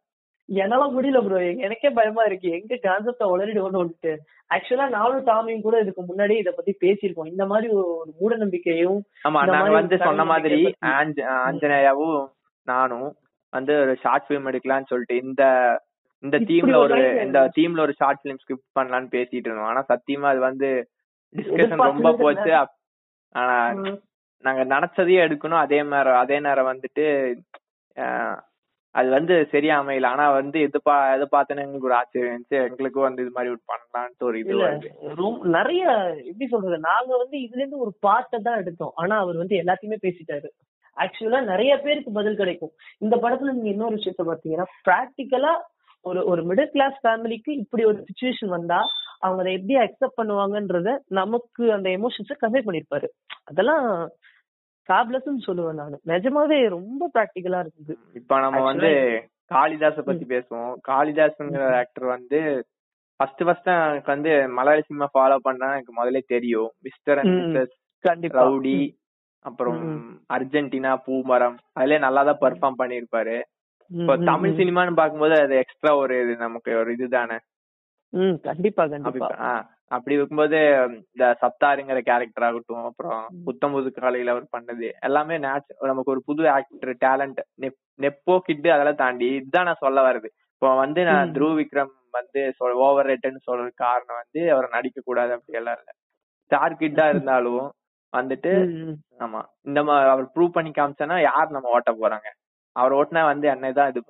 என்னால 0.50 0.86
முடியல 0.94 1.20
ப்ரோ 1.26 1.40
எனக்கே 1.66 1.90
பயமா 1.98 2.24
இருக்கு. 2.28 2.50
எங்க 2.58 2.78
கான்செப்ட 2.86 3.26
உளறிடு 3.34 3.62
வந்துட்டு 3.66 4.12
ஆக்சுவலா 4.52 4.88
நானும் 4.96 5.28
டாமியும் 5.30 5.66
கூட 5.66 5.76
இதுக்கு 5.84 6.02
முன்னாடி 6.04 6.36
இத 6.40 6.52
பத்தி 6.52 6.72
பேசியிருக்கோம். 6.84 7.32
இந்த 7.34 7.46
மாதிரி 7.52 7.68
ஒரு 7.74 8.12
மூட 8.20 8.36
நம்பிக்கையும் 8.36 9.00
ஆமா 9.28 9.42
நாங்க 9.52 9.74
வந்து 9.80 9.98
சொன்ன 10.08 10.26
மாதிரி 10.34 10.60
ஆஞ்சநேயாவும் 11.42 12.18
நானும் 12.68 13.10
வந்து 13.54 13.74
ஒரு 13.84 13.94
ஷார்ட் 14.04 14.26
ஃபிலிம் 14.28 14.50
எடுக்கலாம்னு 14.52 14.92
சொல்லிட்டு 14.92 15.16
இந்த 15.26 15.44
இந்த 16.24 16.38
டீம்ல 16.50 16.76
ஒரு 16.78 16.98
இந்த 17.26 17.40
டீம்ல 17.56 17.86
ஒரு 17.86 17.94
ஷார்ட் 18.00 18.22
ஃபிலிம் 18.22 18.42
ஸ்கிரிப்ட் 18.42 18.78
பண்ணலாம்னு 18.80 19.14
பேசிட்டு 19.16 19.48
இருந்தோம். 19.48 19.70
ஆனா 19.72 19.82
சத்தியமா 19.92 20.28
அது 20.34 20.42
வந்து 20.50 20.70
டிஸ்கஷன் 21.36 21.84
ரொம்ப. 21.84 22.14
போச்சு. 22.14 22.52
ஆனா. 23.36 23.58
நாங்க 24.44 24.64
நினைச்சதையும் 24.66 25.24
எடுக்கணும். 25.26 25.62
அதே 25.66 25.84
நேரம் 25.84 26.20
அதே 26.20 26.40
நேரம் 26.40 26.70
வந்துட்டு 26.72 27.06
அது 28.96 29.10
வந்து 29.10 29.48
சரியா 29.52 29.82
அமையல 29.82 30.06
ஆனா 30.06 30.32
வந்து 30.32 30.60
எதிர்பா 30.60 30.94
எதிர்பார்த்தேன்னு 31.14 31.64
எங்களுக்கு 31.64 31.84
ஒரு 31.84 31.94
ஆச்சரியம் 31.94 32.34
இருந்துச்சு. 32.34 32.58
எங்களுக்கும் 32.70 33.02
வந்து 33.02 33.22
இது 33.22 33.32
மாதிரி 33.32 33.54
பண்ணலான்ட்டு 33.68 34.24
ஒரு 34.24 34.40
இது 34.40 34.58
ரொம்ப 35.16 35.46
நிறைய 35.46 35.84
எப்படி 36.26 36.48
சொல்றது? 36.48 36.78
நாங்க 36.80 37.18
வந்து 37.18 37.38
இதுல 37.38 37.56
இருந்து 37.56 37.78
ஒரு 37.78 37.94
பார்ட்டை 38.08 38.42
தான் 38.44 38.58
எடுத்தோம். 38.58 38.92
ஆனா 38.96 39.18
அவர் 39.18 39.38
வந்து 39.38 39.56
எல்லாத்தையுமே 39.58 39.98
பேசிட்டாரு. 40.02 40.50
ஆக்சுவலா 40.98 41.44
நிறைய 41.44 41.80
பேருக்கு 41.80 42.12
பதில் 42.12 42.36
கிடைக்கும். 42.36 42.72
இந்த 42.98 43.16
படத்துல 43.16 43.52
நீங்க 43.52 43.70
இன்னொரு 43.70 43.96
விஷயத்த 43.96 44.24
பாத்தீங்கன்னா 44.26 44.66
பிராக்டிக்கலா 44.90 45.54
ஒரு 46.02 46.26
ஒரு 46.26 46.42
மிடில் 46.44 46.66
கிளாஸ் 46.66 46.98
ஃபேமிலிக்கு 47.04 47.52
இப்படி 47.56 47.84
ஒரு 47.86 48.06
சுச்சுவேஷன் 48.06 48.48
வந்தா 48.48 48.82
அவங்க 49.24 49.42
அதை 49.44 49.52
எப்படி 49.58 49.76
அக்செப்ட் 49.84 50.20
பண்ணுவாங்கன்றத 50.20 50.90
நமக்கு 51.20 51.64
அந்த 51.76 51.88
எமோஷன்ஸை 51.98 52.36
கன்வே 52.44 52.62
பண்ணிருப்பாரு 52.68 53.08
அதெல்லாம் 53.50 53.86
ஃபேப்லஸ்ன்னு 54.90 55.46
சொல்லுவேன் 55.48 55.80
நான். 55.82 56.02
நிஜமாவே 56.12 56.58
ரொம்ப 56.78 57.10
பிராக்டிக்கலா 57.16 57.60
இருக்குது. 57.64 57.94
இப்ப 58.20 58.40
நம்ம 58.46 58.62
வந்து 58.70 58.92
காளிதாஸ 59.52 60.02
பத்தி 60.08 60.26
பேசுவோம். 60.34 60.74
காளிதாஸ்ங்கிற 60.90 61.66
ஆக்டர் 61.82 62.08
வந்து 62.16 62.40
ஃபர்ஸ்ட் 63.20 63.44
ஃபர்ஸ்ட் 63.48 63.70
எனக்கு 63.74 64.14
வந்து 64.16 64.32
மலையாள 64.58 64.82
சினிமா 64.88 65.08
ஃபாலோ 65.16 65.38
பண்ணா 65.48 65.68
எனக்கு 65.78 65.94
முதல்ல 66.00 66.22
தெரியும். 66.34 66.72
மிஸ்டர் 66.88 67.22
அண்ட் 67.24 68.28
ரவுடி 68.40 68.80
அப்புறம் 69.46 69.80
அர்ஜென்டினா 70.36 70.92
பூமரம் 71.06 71.58
அதுலயே 71.78 72.00
நல்லா 72.06 72.22
தான் 72.30 72.42
பெர்ஃபார்ம் 72.44 72.80
பண்ணிருப்பாரு 72.82 73.38
இப்போ 73.92 74.14
தமிழ். 74.30 74.58
சினிமான்னு 74.60 75.00
பார்க்கும்போது 75.00 75.36
அது 75.46 75.56
எக்ஸ்ட்ரா 75.62 75.92
ஒரு 76.02 76.16
இது 76.24 76.34
நமக்கு 76.44 76.72
ஒரு 76.82 76.90
இதுதானே. 76.98 77.38
ம் 78.14 78.38
கண்டிப்பா 78.46 78.84
கண்டிப்பா 78.88 79.28
அப்படி- 79.92 80.16
இருக்கும்போது 80.16 80.58
இந்த 81.06 81.26
சப்தாருங்கிற 81.42 82.00
கேரக்டர் 82.04 82.46
ஆகட்டும் 82.48 82.86
அப்புறம். 82.86 83.24
புத்தம்புது 83.48 83.90
காலையில 83.96 84.34
அவர் 84.34 84.46
பண்ணது 84.54 84.88
எல்லாமே 85.08 85.36
நமக்கு 85.42 86.12
ஒரு 86.14 86.22
புது 86.28 86.44
ஆக்டர் 86.54 86.94
டேலண்ட் 87.02 87.42
நெப்போ 88.00 88.36
கிட்டு 88.46 88.70
அதெல்லாம் 88.72 89.02
தாண்டி 89.02 89.28
இதுதான் 89.34 89.68
நான் 89.70 89.84
சொல்ல 89.84 90.02
வருது 90.08 90.30
இப்போ 90.54 90.70
வந்து 90.80 91.02
நான் 91.10 91.26
ம். 91.26 91.34
த்ருவ் 91.36 91.58
விக்ரம் 91.60 91.92
வந்து 92.14 92.42
ஓவர் 92.86 93.10
ரேட்டட்னு 93.10 93.46
சொல்றதுக்கு 93.46 93.84
காரணம் 93.84 94.20
வந்து 94.20 94.42
அவர் 94.54 94.74
நடிக்க 94.74 95.02
கூடாது 95.02 95.32
அப்படி 95.36 95.60
எல்லாம் 95.60 95.78
இல்ல 95.78 95.92
ஸ்டார் 96.52 96.74
கிட்டா 96.76 97.04
இருந்தாலும் 97.14 97.68
வந்துட்டு. 98.14 98.52
ஆமா 99.20 99.40
இந்த 99.66 99.80
மாதிரி 99.84 100.10
அவர் 100.10 100.26
ப்ரூவ் 100.34 100.56
பண்ணி 100.56 100.72
காமிச்சானா 100.74 101.18
யார் 101.24 101.54
நம்ம 101.56 101.70
ஓட்ட 101.72 101.92
போறாங்க 102.00 102.30
அவர் 102.76 102.94
ஓட்டினா 102.94 103.22
வந்து 103.28 103.48
என்னதான் 103.50 103.92
இது 103.92 104.02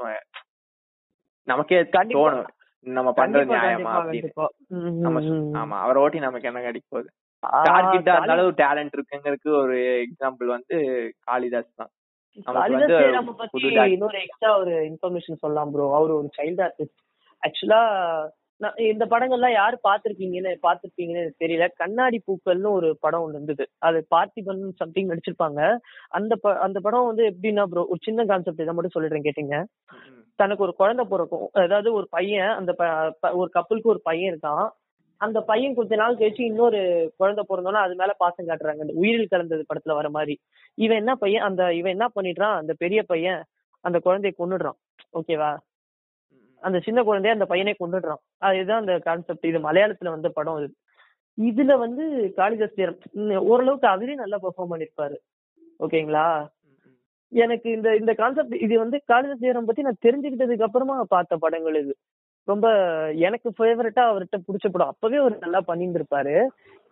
நமக்கே. 1.47 1.77
தோணும் 2.15 2.49
நம்ம 2.85 3.09
பண்றது 3.17 3.49
நியாயமா 3.55 3.91
அப்படின்னு. 4.01 4.29
ஆமா 5.55 5.77
அவர் 5.79 5.97
ஓட்டி 5.97 6.19
நமக்கு 6.19 6.47
என்ன 6.47 6.61
கிடைக்க 6.61 6.87
போகுது 6.89 7.09
ஆ, 7.43 7.61
ஸ்டார் 7.61 7.83
கிட்டா 7.85 8.05
காளி- 8.05 8.17
இருந்தாலும் 8.17 8.45
ஒரு 8.45 8.55
டேலண்ட் 8.57 8.93
இருக்குங்கிறதுக்கு 8.93 9.61
ஒரு 9.61 9.77
எக்ஸாம்பிள் 10.03 10.45
வந்து 10.45 10.75
காளிதாஸ் 11.23 11.75
தான். 11.75 11.91
இன்னொரு 13.91 14.21
எக்ஸ்ட்ரா 14.21 14.57
ஒரு 14.57 14.71
இன்ஃபர்மேஷன் 14.81 15.33
சொல்லலாம் 15.33 15.71
ப்ரோ 15.71 15.95
அவர் 15.95 16.11
ஒரு 16.11 16.29
சைல்ட் 16.37 16.61
ஆர்டிஸ்ட் 16.61 16.99
ஆக்சுவலா 17.43 17.81
இந்த 18.77 19.05
படங்கள்லாம் 19.05 19.51
யாரு 19.51 19.79
பாத்திருக்கீங்கன்னு 19.83 20.55
பாத்திருப்பீங்கன்னு 20.63 21.31
தெரியல. 21.39 21.67
கண்ணாடி 21.75 22.23
பூக்கள்னு 22.27 22.69
ஒரு 22.69 22.97
படம் 22.99 23.23
ஒண்ணு 23.23 23.29
இருந்தது. 23.29 23.69
அது 23.79 24.07
பார்த்திபன் 24.15 24.69
சம்திங் 24.75 25.09
நடிச்சிருப்பாங்க. 25.09 25.77
அந்த 26.09 26.33
அந்த 26.59 26.79
படம் 26.79 27.05
வந்து 27.05 27.23
எப்படின்னா 27.29 27.63
ப்ரோ 27.65 27.81
ஒரு 27.81 27.99
சின்ன 28.01 28.25
கான்செப்ட் 28.25 28.59
இதை 28.59 28.73
மட்டும் 28.73 28.95
சொல்லிடுறேன் 28.95 29.27
கேட்டீங்க. 29.27 29.55
தனக்கு 30.39 30.63
ஒரு 30.63 30.73
குழந்தை 30.75 31.03
பிறக்கும். 31.05 31.47
அதாவது 31.63 31.89
ஒரு 31.93 32.07
பையன் 32.09 32.51
அந்த 32.59 32.71
ஒரு 33.39 33.49
கப்பலுக்கு 33.49 33.89
ஒரு 33.89 34.01
பையன் 34.03 34.31
இருக்கான். 34.33 34.67
அந்த 35.21 35.39
பையன் 35.41 35.75
கொஞ்ச 35.75 35.93
நாள் 35.95 36.15
கழிச்சு 36.15 36.41
இன்னொரு 36.41 36.79
குழந்தை 37.17 37.43
பிறந்தோன்னா 37.49 37.81
அது 37.85 37.95
மேல 37.95 38.11
பாசம் 38.17 38.47
காட்டுறாங்க. 38.47 38.81
இந்த 38.85 38.93
உயிரில் 38.95 39.31
கலந்தது 39.33 39.65
படத்துல 39.69 39.97
வர 39.99 40.09
மாதிரி. 40.09 40.35
இவன் 40.77 40.97
என்ன 40.97 41.13
பையன் 41.15 41.45
அந்த 41.49 41.61
இவன் 41.79 41.95
என்ன 41.97 42.07
பண்ணிடுறான்? 42.15 42.55
அந்த 42.61 42.73
பெரிய 42.83 43.01
பையன் 43.03 43.41
அந்த 43.85 43.97
குழந்தைய 44.05 44.33
கொண்டுடுறான் 44.39 44.79
ஓகேவா 45.19 45.51
அந்த 46.63 46.77
சின்ன 46.79 46.99
குழந்தைய 47.03 47.35
அந்த 47.35 47.45
பையனை 47.45 47.73
கொன்னுடுறான். 47.79 48.21
அதுதான் 48.47 48.81
அந்த 48.83 48.95
கான்செப்ட் 48.99 49.45
இது 49.45 49.59
மலையாளத்துல 49.59 50.13
வந்த 50.15 50.29
படம் 50.29 50.59
இது 50.63 50.73
இதுல 51.37 51.73
வந்து 51.77 52.03
காளிதாஸ் 52.37 52.75
ஜெயராம் 52.77 53.45
ஓரளவுக்கு 53.51 53.87
அதுலயும் 53.87 54.23
நல்லா 54.23 54.37
பெர்ஃபார்ம் 54.43 54.71
பண்ணிருப்பாரு. 54.73 55.17
ஓகேங்களா 55.79 56.25
எனக்கு 57.31 57.67
இந்த 57.71 57.89
இந்த 57.95 58.11
கான்செப்ட் 58.13 58.55
இது 58.65 58.75
வந்து 58.79 58.97
காளிதாஸ் 59.11 59.43
ஜெயராம் 59.43 59.67
பத்தி 59.69 59.85
நான் 59.87 60.03
தெரிஞ்சுக்கிட்டதுக்கு 60.05 60.67
அப்புறமா 60.67 60.95
பார்த்த 61.15 61.37
படங்கள் 61.37 61.77
இது. 61.81 61.93
ரொம்ப 62.47 62.67
எனக்கு 63.27 63.49
ஃபேவரட்டா 63.57 64.03
அவர்கிட்ட 64.09 64.37
பிடிச்ச 64.47 64.67
படம். 64.69 64.91
அப்பவே 64.93 65.17
அவர் 65.17 65.43
நல்லா 65.45 65.61
பண்ணியிருந்திருப்பாரு. 65.69 66.35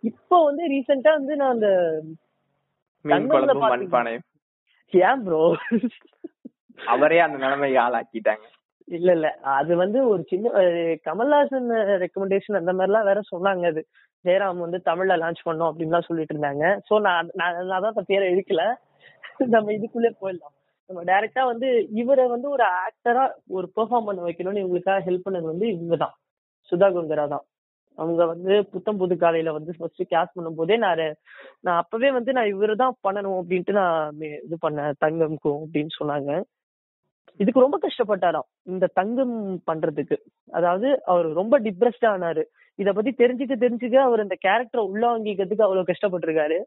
இப்போ 0.04 0.36
வந்து 0.44 0.62
ரீசெண்டா 0.74 1.12
வந்து 1.18 1.34
நான் 1.40 1.54
அந்த 1.56 1.68
ஏன் 4.92 5.20
ப்ரோ 5.26 5.42
அவரே 6.78 7.18
அந்த 7.24 7.36
நிலைமைக்கு 7.38 7.78
ஆளாக்கிட்டாங்க. 7.84 8.44
இல்ல 8.88 9.10
இல்ல. 9.16 9.28
அது 9.58 9.72
வந்து 9.76 9.98
ஒரு 10.12 10.22
சின்ன 10.30 10.52
கமல்ஹாசன் 11.08 11.68
ரெக்கமெண்டேஷன் 12.04 12.60
அந்த 12.60 12.72
மாதிரி 12.72 12.90
எல்லாம் 12.90 13.08
வேற 13.10 13.20
சொன்னாங்க 13.32 13.66
அது. 13.72 13.82
ஜெயராம் 14.24 14.64
வந்து 14.64 14.78
தமிழ்ல 14.88 15.14
லான்ச் 15.22 15.46
பண்ணோம் 15.48 15.70
அப்படின்லாம் 15.70 16.08
சொல்லிட்டு 16.08 16.34
இருந்தாங்க. 16.34 16.64
சோ 16.88 16.94
நான் 17.06 17.28
நான் 17.70 17.84
தான் 17.86 18.08
பேரை 18.10 18.26
இழுக்கல. 18.34 18.64
நம்ம 19.54 19.72
இதுக்குள்ளே 19.72 20.10
போயிடலாம். 20.22 20.54
நம்ம 20.90 21.02
டைரக்டா 21.04 21.42
வந்து 21.52 21.68
இவரை 22.02 22.24
வந்து 22.28 22.48
ஒரு 22.50 22.64
ஆக்டரா 22.84 23.24
ஒரு 23.48 23.66
பெர்ஃபார்ம் 23.76 24.08
பண்ண 24.08 24.20
வைக்கணும்னு 24.26 24.62
இவங்களுக்காக 24.64 25.04
ஹெல்ப் 25.08 25.26
பண்ணது 25.26 25.46
வந்து 25.52 25.66
இவங்க 25.74 25.96
தான் 25.96 26.14
சுதா 26.72 26.88
குங்கரா 26.96 27.26
தான். 27.28 27.44
அவங்க 27.98 28.26
வந்து 28.26 28.52
புத்தம் 28.72 28.98
புது 28.98 29.14
காலையில 29.16 29.52
வந்து 29.52 29.72
ஃபர்ஸ்ட் 29.78 30.02
கேஸ் 30.12 30.34
பண்ணும் 30.36 30.58
போதே 30.58 30.76
நான் 30.76 31.02
நான் 31.64 31.80
அப்பவே 31.82 32.10
வந்து 32.10 32.32
நான் 32.32 32.50
இவரை 32.54 32.74
தான் 32.76 32.96
பண்ணணும் 33.06 33.38
அப்படின்ட்டு 33.40 33.72
நான் 33.72 34.22
இது 34.46 34.56
பண்ணேன். 34.66 34.92
தங்கம்க்கும் 35.04 35.60
அப்படின்னு 35.64 35.92
சொன்னாங்க. 36.00 36.30
இதுக்கு 37.40 37.64
ரொம்ப 37.64 37.78
கஷ்டப்பட்டாராம். 37.86 38.48
இந்த 38.64 38.86
தங்கம் 39.00 39.36
பண்றதுக்கு. 39.70 40.16
அதாவது 40.58 40.88
அவர் 41.04 41.28
ரொம்ப 41.32 41.54
டிப்ரெஸ்டா 41.58 42.08
ஆனாரு. 42.16 42.42
இத 42.78 42.92
பத்தி 42.92 43.10
தெரிஞ்சுக்க 43.22 43.54
தெரிஞ்சுக்க 43.64 43.96
அவர் 44.08 44.24
இந்த 44.26 44.36
கேரக்டரை 44.46 44.82
உள்ள 44.90 45.04
வாங்கிக்கிறதுக்கு 45.12 45.66
அவ்வளவு 45.66 45.90
கஷ்டப்பட்டிருக்காரு. 45.92 46.58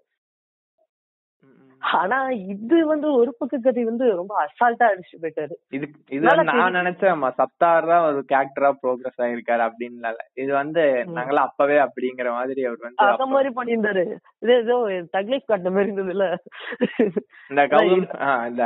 ஆனா 1.94 2.18
இது 2.52 2.78
வந்து 2.86 3.08
ஒரு 3.14 3.32
பக்க 3.38 3.60
கதை 3.60 3.82
வந்து 3.84 4.06
ரொம்ப 4.20 4.34
அசால்ட்டா 4.44 4.86
அடிச்சு 4.90 5.16
போயிட்டாரு 5.22 5.56
இது 5.72 5.86
இது 6.12 6.26
நான். 6.50 6.78
நினைச்சேன் 6.78 7.24
சப்தார் 7.40 7.88
தான் 7.90 8.06
ஒரு 8.08 8.20
கேரக்டரா 8.30 8.70
ப்ரோக்ரஸ் 8.82 9.22
ஆயிருக்காரு 9.24 9.64
அப்படின்னு 9.66 10.12
இது 10.36 10.52
வந்து. 10.54 10.84
நாங்களாம் 11.16 11.48
அப்பவே 11.50 11.78
அப்படிங்கிற 11.86 12.30
மாதிரி 12.34 12.62
அவர் 12.66 12.86
வந்து 12.86 13.04
அப்ப- 13.08 13.30
மாதிரி 13.34 13.52
பண்ணியிருந்தாரு 13.58 14.04
இது 14.44 14.54
ஏதோ 14.58 14.78
தக்லீஃப் 15.16 15.50
காட்டின 15.50 15.74
மாதிரி 15.76 15.90
இருந்தது 15.90 16.14
இல்ல 16.16 16.28
இந்த 17.50 17.64
கௌதம் 17.74 18.06
இந்த 18.50 18.66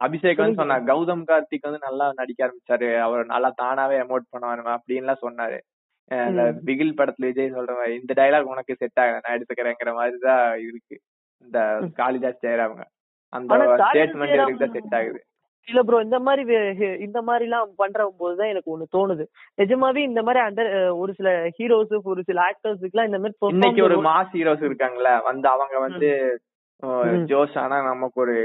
அபிஷேக் 0.00 0.42
வந்து. 0.42 0.60
சொன்னார் 0.60 0.88
கௌதம் 0.88 1.26
கார்த்திக் 1.28 1.66
வந்து 1.66 1.86
நல்லா 1.86 2.06
நடிக்க 2.18 2.46
ஆரம்பிச்சாரு 2.46 2.90
அவர் 3.06 3.24
நல்லா 3.26 3.50
தானாவே 3.58 3.96
எமோட் 4.04 4.30
பண்ணுவாரு 4.32 4.62
அப்படின்லாம் 4.76 5.24
சொன்னாரு. 5.24 5.58
பிகில் 6.64 6.96
படத்துல 6.98 7.28
விஜய் 7.28 7.52
சொல்ற 7.52 7.72
மாதிரி 7.76 7.94
இந்த 7.98 8.12
டைலாக் 8.16 8.52
உனக்கு 8.52 8.72
செட் 8.78 9.00
ஆகுது 9.02 9.20
நான் 9.20 9.36
எடுத்துக்கிறேங்கிற 9.36 9.90
மாதிரி 9.96 10.16
தான் 10.24 10.40
இருக்கு 10.64 10.96
இந்த 11.44 11.58
காளிதாஸ் 12.00 12.42
ஜெயராமங்க. 12.44 12.84
அந்த 13.32 13.56
ஸ்டேட்மெண்ட் 13.82 14.36
இவருக்கு 14.36 14.64
தான் 14.64 14.76
செட் 14.76 14.96
ஆகுது. 15.00 15.20
இல்ல 15.68 15.80
ப்ரோ 15.88 15.98
இந்த 16.06 16.18
மாதிரி 16.26 16.42
இந்த 17.06 17.18
மாதிரி 17.26 17.44
எல்லாம் 17.46 17.72
பண்ற 17.80 18.06
போதுதான் 18.20 18.50
எனக்கு 18.52 18.72
ஒண்ணு 18.74 18.86
தோணுது. 18.96 19.24
நிஜமாவே 19.60 20.02
இந்த 20.10 20.20
மாதிரி 20.26 20.40
அண்டர் 20.46 20.70
ஒரு 21.02 21.12
சில 21.18 21.30
ஹீரோஸ் 21.58 21.92
ஒரு 22.12 22.22
சில 22.28 22.40
ஆக்டர்ஸுக்கு 22.50 22.94
எல்லாம் 22.94 23.10
இந்த 23.10 23.20
மாதிரி 23.22 23.52
இன்னைக்கு 23.56 23.82
ஒரு 23.88 23.98
மாஸ் 24.08 24.34
ஹீரோஸ் 24.36 24.66
இருக்காங்கல்ல 24.68 25.12
வந்து 25.28 25.48
அவங்க 25.54 25.78
வந்து. 25.86 26.10
ஜோஷ் 27.32 27.56
ஆனா 27.62 27.78
நமக்கு 27.90 28.18
ஒரு 28.24 28.36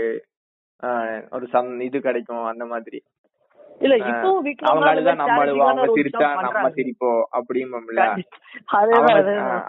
ஒரு 1.35 1.45
சம் 1.53 1.69
இது 1.87 1.97
கிடைக்கும் 2.07 2.43
அந்த 2.51 2.65
மாதிரி. 2.73 2.99
இல்ல 3.81 3.95
இப்பவும் 4.09 4.43
விக்ரம் 4.45 4.69
அவங்க 4.71 4.89
அழுதா 4.91 5.13
நம்ம 5.21 5.37
அழுவோம் 5.43 5.69
அவங்க 5.69 5.87
சிரிச்சா 5.97 6.27
நம்ம. 6.45 6.69
சிரிப்போம் 6.77 7.23
அப்படிம்போம்ல. 7.37 8.03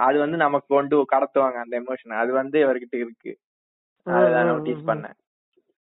அது 0.06 0.16
வந்து 0.24 0.38
நமக்கு 0.44 0.68
கொண்டு 0.74 0.96
கடத்துவாங்க 1.14 1.60
அந்த 1.64 1.74
எமோஷன் 1.82 2.20
அது 2.22 2.32
வந்து 2.40 2.58
இவர்கிட்ட 2.64 2.96
இருக்கு. 3.04 3.32
அதுதான் 4.06 4.50
நோட்டீஸ் 4.52 4.88
பண்ணேன். 4.90 5.16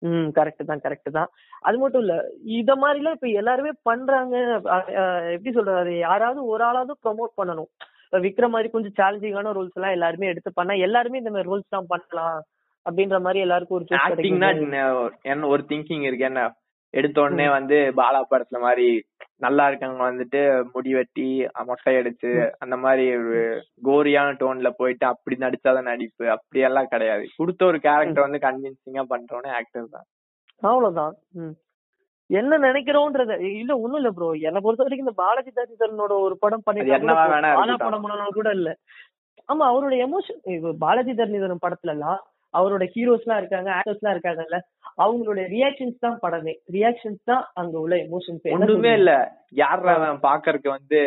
ம் 0.02 0.30
கரெக்ட் 0.38 0.70
தான் 0.70 0.84
கரெக்ட் 0.86 1.10
தான். 1.18 1.30
அது 1.62 1.78
மட்டும் 1.78 2.04
இல்ல 2.04 2.16
இத 2.58 2.72
மாதிரி 2.76 3.00
எல்லாம் 3.02 3.16
இப்ப 3.18 3.30
எல்லாருமே 3.42 3.72
பண்றாங்க. 3.90 4.36
எப்படி 5.36 5.52
சொல்றது 5.52 5.94
யாராவது 6.00 6.40
ஒரு 6.46 6.64
ஆளாவது 6.64 6.96
ப்ரோமோட் 7.04 7.38
பண்ணணும். 7.40 7.70
இப்ப 8.08 8.20
விக்ரம் 8.20 8.54
மாதிரி 8.56 8.70
கொஞ்சம் 8.70 8.98
சேலஞ்சிங்கான 9.00 9.54
ரோல்ஸ் 9.54 9.78
எல்லாம் 9.80 9.96
எல்லாருமே 9.98 10.30
எடுத்து 10.34 10.52
பண்ணா 10.60 10.76
எல்லாருமே 10.88 11.22
இந்த 11.22 11.32
மாதிரி 11.32 11.50
ரோல்ஸ் 11.52 11.74
தான் 11.76 11.90
பண்ணலாம் 11.94 12.38
அப்படின்ற 12.86 13.18
மாதிரி 13.22 13.40
எல்லாருக்கும் 13.40 13.78
ஒரு 13.78 14.02
ஆக்டிங்னா. 14.02 14.50
என்ன 15.32 15.48
ஒரு 15.48 15.64
திங்கிங் 15.72 16.06
இருக்கு 16.10 16.30
என்ன? 16.32 16.44
எடுத்த 16.96 17.18
உடனே 17.22 17.48
வந்து 17.56 17.78
பாலா 18.00 18.20
படத்துல 18.26 18.60
மாதிரி 18.66 18.88
நல்லா 19.40 19.64
இருக்கவங்க 19.70 20.04
வந்துட்டு 20.04 20.42
முடி 20.74 20.92
வெட்டி 20.98 21.26
மொட்டை 21.70 21.94
அடிச்சு 22.00 22.32
அந்த 22.64 22.76
மாதிரி 22.84 23.06
ஒரு 23.18 23.40
கோரியான 23.88 24.38
டோன்ல 24.42 24.70
போயிட்டு 24.78 25.06
அப்படி 25.10 25.36
நடிச்சாதான் 25.42 25.90
நடிப்பு. 25.92 26.26
அப்படி 26.36 26.60
எல்லாம் 26.68 26.92
கிடையாது. 26.94 27.26
கொடுத்த 27.38 27.62
ஒரு 27.66 27.80
கேரக்டர் 27.86 28.26
வந்து 28.26 28.46
கன்வின்சிங்கா 28.46 29.04
பண்றவனே 29.12 29.52
ஆக்டர் 29.58 29.94
தான். 29.96 30.08
அவ்வளவுதான். 30.62 31.16
என்ன 32.30 32.58
நினைக்கிறோன்றத? 32.60 33.34
இல்ல 33.60 33.72
ஒண்ணும் 33.78 34.00
இல்ல 34.02 34.12
ப்ரோ 34.12 34.30
என்ன 34.50 34.62
பொறுத்த 34.62 34.86
வரைக்கும் 34.86 35.08
இந்த 35.08 35.18
பாலாஜி 35.24 35.52
தாசிதரனோட 35.52 36.14
ஒரு 36.28 36.38
படம் 36.38 36.64
பாலா 36.64 36.86
இருக்கட்டும். 36.86 38.06
படம் 38.08 38.38
கூட 38.40 38.52
இல்ல. 38.60 38.70
ஆமா 39.50 39.64
அவரோட 39.72 39.96
எமோஷன் 40.06 40.40
பாலாஜி 40.80 41.14
தரணிதரன் 41.14 41.66
படத்துல 41.66 41.96
எல்லாம் 41.98 42.22
அவரோட 42.56 42.90
ஹீரோஸ் 42.96 43.24
எல்லாம் 43.24 43.38
இருக்காங்க 43.38 43.72
ஆக்டர்ஸ் 43.72 44.00
எல்லாம் 44.00 44.20
இருக்காங்கல்ல 44.20 44.60
அவங்களுடைய 44.98 45.44
ரியாக்ஷன்ஸ் 45.44 46.00
தான் 46.00 46.20
படமே. 46.22 46.54
ரியாக்ஷன்ஸ் 46.72 47.24
தான் 47.24 47.46
அங்க 47.54 47.80
உள்ள 47.80 47.96
எமோஷன்ஸ் 47.96 48.52
ஒண்ணுமே 48.52 48.94
இல்ல. 48.94 49.38
யார் 49.50 49.86
பாக்கறதுக்கு 50.20 50.70
வந்து 50.70 50.98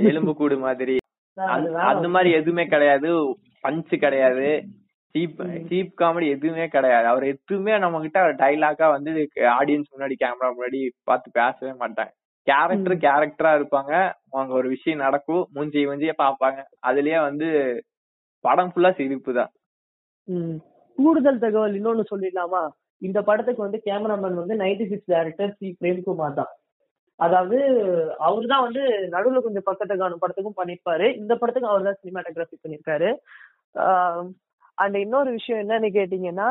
எலும்பு 0.00 0.34
கூடு 0.34 0.58
மாதிரி. 0.58 0.96
அந்த- 1.34 2.08
மாதிரி 2.08 2.30
எதுவுமே 2.30 2.66
கிடையாது. 2.66 3.30
பஞ்ச் 3.62 3.98
கிடையாது. 3.98 4.64
சீப் 5.14 5.42
சீப் 5.68 5.90
காமெடி 5.98 6.28
எதுவுமே 6.28 6.66
கிடையாது. 6.66 7.06
அவர் 7.06 7.22
எதுவுமே 7.22 7.78
நம்ம 7.78 8.00
கிட்ட 8.00 8.32
டைலாக்கா 8.32 8.90
வந்து 8.90 9.28
ஆடியன்ஸ் 9.34 9.84
முன்னாடி 9.96 10.12
கேமரா 10.24 10.52
முன்னாடி 10.58 10.88
பார்த்து 11.04 11.30
பேசவே 11.30 11.72
மாட்டாங்க. 11.78 12.16
கேரக்டர் 12.42 12.96
கேரக்டரா 12.96 13.60
இருப்பாங்க. 13.60 14.12
அவங்க 14.30 14.54
ஒரு 14.54 14.68
விஷயம் 14.68 14.98
நடக்கும். 14.98 15.46
மூஞ்சி 15.52 15.86
மூஞ்சிய 15.86 16.12
பாப்பாங்க 16.18 16.62
அதுலயே 16.86 17.20
வந்து 17.20 17.82
படம் 18.40 18.72
ஃபுல்லா 18.76 18.92
சிரிப்பு 18.92 19.34
தான். 19.34 19.50
கூடுதல் 20.98 21.42
தகவல் 21.44 21.76
இன்னொன்னு 21.78 22.04
சொல்லிடலாமா? 22.12 22.62
இந்த 23.02 23.18
படத்துக்கு 23.28 23.64
வந்து 23.64 23.78
கேமராமேன் 23.86 24.40
வந்து 24.40 24.54
ninety 24.62 24.86
six 24.90 25.10
director 25.12 25.52
C 25.58 25.68
Premkumar 25.82 26.38
தான். 26.40 26.50
அதாவது 27.20 27.58
அவர் 28.26 28.50
தான் 28.52 28.64
வந்து 28.66 28.82
நடுவுல 29.14 29.40
கொஞ்சம் 29.44 29.66
பக்கத்தை 29.68 29.94
காணும் 29.96 30.22
படத்துக்கும் 30.22 30.58
பண்ணிருப்பாரு 30.58 31.06
இந்த 31.20 31.32
படத்துக்கு 31.40 31.70
அவர் 31.72 31.86
தான் 31.88 32.00
சினிமாட்டோகிராஃபி 32.02 32.58
பண்ணியிருக்காரு 32.64 33.08
அண்ட் 34.78 34.98
இன்னொரு 35.04 35.30
விஷயம் 35.38 35.62
என்னன்னு 35.62 35.88
கேட்டீங்கன்னா 35.96 36.48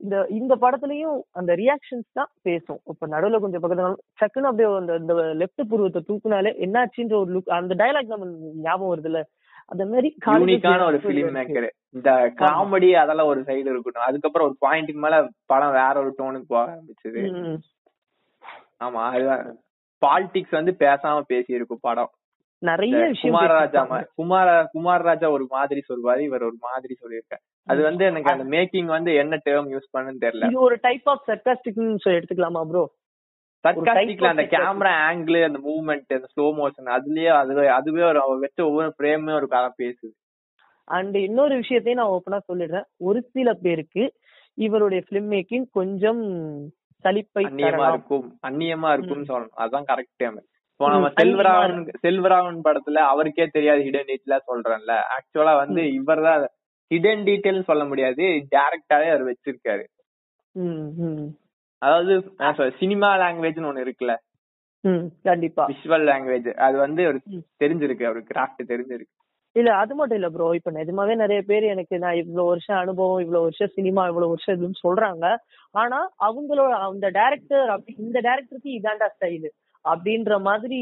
இந்த 0.00 0.16
இந்த 0.38 0.54
படத்துலயும் 0.62 1.18
அந்த 1.38 1.52
ரியாக்ஷன்ஸ் 1.60 2.08
தான் 2.18 2.30
பேசும். 2.46 2.80
இப்ப 2.92 3.06
நடுவுல 3.12 3.38
கொஞ்சம் 3.42 3.62
பக்கத்துல 3.64 3.90
சக்குன்னு 4.20 4.48
அப்படியே 4.50 4.68
அந்த 4.80 4.94
இந்த 5.02 5.14
லெஃப்ட் 5.42 5.62
புருவத்தை 5.72 6.00
தூக்குனாலே 6.08 6.52
என்னாச்சுன்ற 6.66 7.16
ஒரு 7.20 7.30
லுக் 7.34 7.52
அந்த 7.58 7.74
டைலாக் 7.82 8.14
நம்ம 8.14 8.28
ஞாபகம் 8.66 8.92
வருது 8.92 9.10
இல்ல 9.10 9.20
அந்த 9.66 9.86
மாதிரி 9.86 10.16
யூனிக்கான 10.26 10.84
ஒரு 10.86 10.96
பிலிம் 10.96 11.30
மேக்கர் 11.34 11.70
இந்த 11.90 12.32
காமெடி 12.36 12.92
அதெல்லாம் 12.92 13.26
ஒரு 13.26 13.40
சைடு 13.40 13.56
இருக்கட்டும். 13.56 14.02
அதுக்கப்புறம் 14.02 14.56
ஒரு 14.60 14.72
பாயிண்ட்டுக்கு 14.72 15.00
மேல 15.00 15.28
படம் 15.46 15.70
வேற 15.70 15.92
ஒரு 15.96 16.14
டோனுக்கு 16.18 16.44
போக 16.46 16.72
ஆரம்பிச்சது. 16.72 17.58
ஆமா 18.84 19.10
அதுதான். 19.10 19.56
பாலிடிக்ஸ் 20.06 20.50
வந்து 20.50 20.76
பேசாம 20.78 21.20
பேசி 21.20 21.52
இருக்கும் 21.52 21.78
படம். 21.80 22.10
நிறைய 22.58 22.96
பேசியிருப்பாங்க. 22.96 23.70
மா- 23.72 24.06
குமார 24.14 24.70
குமாரராஜா 24.74 25.30
ஒரு 25.30 25.46
மாதிரி 25.48 25.82
சொல்வாரு 25.88 26.18
இவர் 26.18 26.42
ஒரு 26.42 26.56
மாதிரி 26.60 26.96
சொல்லியிருக்காரு. 27.02 27.60
அது 27.64 27.82
வந்து 27.82 28.04
எனக்கு 28.04 28.32
அந்த 28.32 28.56
மேக்கிங் 28.56 28.84
வந்து 28.84 29.14
என்ன 29.14 29.38
டேர்ம் 29.44 29.78
யூஸ் 29.78 29.96
பண்ணுன்னு 29.98 30.16
தெரியல. 30.20 30.46
இது 30.46 30.60
ஒரு 30.60 30.78
டைப் 30.80 31.08
ஆஃப் 31.08 31.28
சர்க்காஸ்டிக்னு 31.28 31.96
சொல்லி 31.96 32.20
எடுத்துக்கலாமா 32.20 32.64
ப்ரோ 32.64 32.90
சர்க்காஸ்டிக்ல 33.64 34.32
அந்த 34.32 34.44
கேமரா 34.54 34.92
ஆங்கிள் 35.08 35.38
அந்த 35.48 35.58
மூவ்மெண்ட் 35.66 36.16
அந்த 36.16 36.28
ஸ்லோ 36.34 36.46
மோஷன் 36.60 36.88
அதுலயே 36.96 37.30
அதுவே 37.40 37.64
அதுவே 37.78 38.02
ஒரு 38.10 38.38
வச்ச 38.44 38.58
ஒவ்வொரு 38.68 38.90
ஃப்ரேமே 38.96 39.32
ஒரு 39.40 39.48
கதை 39.54 39.70
பேசுது. 39.82 40.12
அண்ட் 40.88 41.16
இன்னொரு 41.26 41.54
விஷயத்தையும் 41.62 42.00
நான் 42.00 42.14
ஓப்பனா 42.16 42.38
சொல்லிடுறேன். 42.50 42.86
ஒரு 43.08 43.20
சில 43.34 43.48
பேருக்கு 43.64 44.04
இவருடைய 44.58 45.00
பிலிம் 45.10 45.28
மேக்கிங் 45.34 45.66
கொஞ்சம் 45.78 46.22
சலிப்பை 47.04 47.44
அந்நியமா 47.48 47.86
இருக்கும். 47.92 48.26
அந்நியமா 48.48 48.88
இருக்கும்னு 48.94 49.30
சொல்லணும். 49.30 49.54
அதுதான் 49.62 49.86
கரெக்ட் 49.90 50.18
டைம் 50.22 50.40
இப்போ 50.72 50.88
நம்ம 50.92 51.08
அந்நியமா 51.08 51.20
செல்வராகவன் 51.20 52.02
செல்வராகவன் 52.04 52.60
படத்துல 52.66 53.02
அவருக்கே 53.12 53.46
தெரியாது 53.56 53.80
ஹிடன் 53.86 54.08
டீட்டெயிலா 54.10 54.38
சொல்றேன்ல. 54.50 54.94
ஆக்சுவலா 55.16 55.54
வந்து 55.62 55.82
இவர் 55.98 56.22
தான் 56.26 56.44
ஹிடன் 56.90 57.22
டீட்டெயில் 57.28 57.68
சொல்ல 57.70 57.82
முடியாது. 57.90 58.24
டைரக்டாவே 58.54 59.08
அவர் 59.12 59.28
வச்சிருக்காரு. 59.30 59.84
அதாவது 61.82 62.12
சினிமா 62.80 63.08
லாங்குவேஜ்னு 63.16 63.70
ஒண்ணு 63.70 63.84
இருக்குல்ல. 63.84 64.14
கண்டிப்பா. 65.24 65.64
விஷுவல் 65.70 66.06
லாங்குவேஜ் 66.08 66.48
அது 66.66 66.76
வந்து 66.78 67.02
ஒரு. 67.06 67.18
தெரிஞ்சிருக்கு 67.62 68.08
அவருக்கு 68.08 68.32
கிராஃப்ட் 68.32 68.70
தெரிஞ்சிருக்கு. 68.72 69.12
இல்ல 69.56 69.70
அது 69.76 69.92
மட்டும் 69.94 70.18
இல்ல 70.18 70.28
ப்ரோ 70.28 70.46
இப்ப 70.54 70.70
நிஜமாவே 70.70 71.14
நிறைய 71.14 71.40
பேர் 71.42 71.64
எனக்கு 71.64 71.94
நான் 71.98 72.18
இவ்வளவு 72.20 72.50
வருஷம் 72.50 72.78
அனுபவம் 72.78 73.20
இவ்வளவு 73.20 73.46
வருஷம் 73.46 73.72
சினிமா 73.74 74.02
இவ்வளவு 74.06 74.32
வருஷம் 74.32 74.56
இதுன்னு 74.56 74.82
சொல்றாங்க. 74.84 75.24
ஆனா 75.74 75.98
அவங்களோட 76.26 76.70
அந்த 76.86 77.06
டைரக்டர் 77.10 77.68
அப்படி 77.68 77.94
இந்த 77.98 78.18
டைரக்டருக்கு 78.20 78.70
இதாண்டா 78.78 79.08
ஸ்டைலு 79.14 79.50
அப்படின்ற 79.84 80.32
மாதிரி 80.40 80.80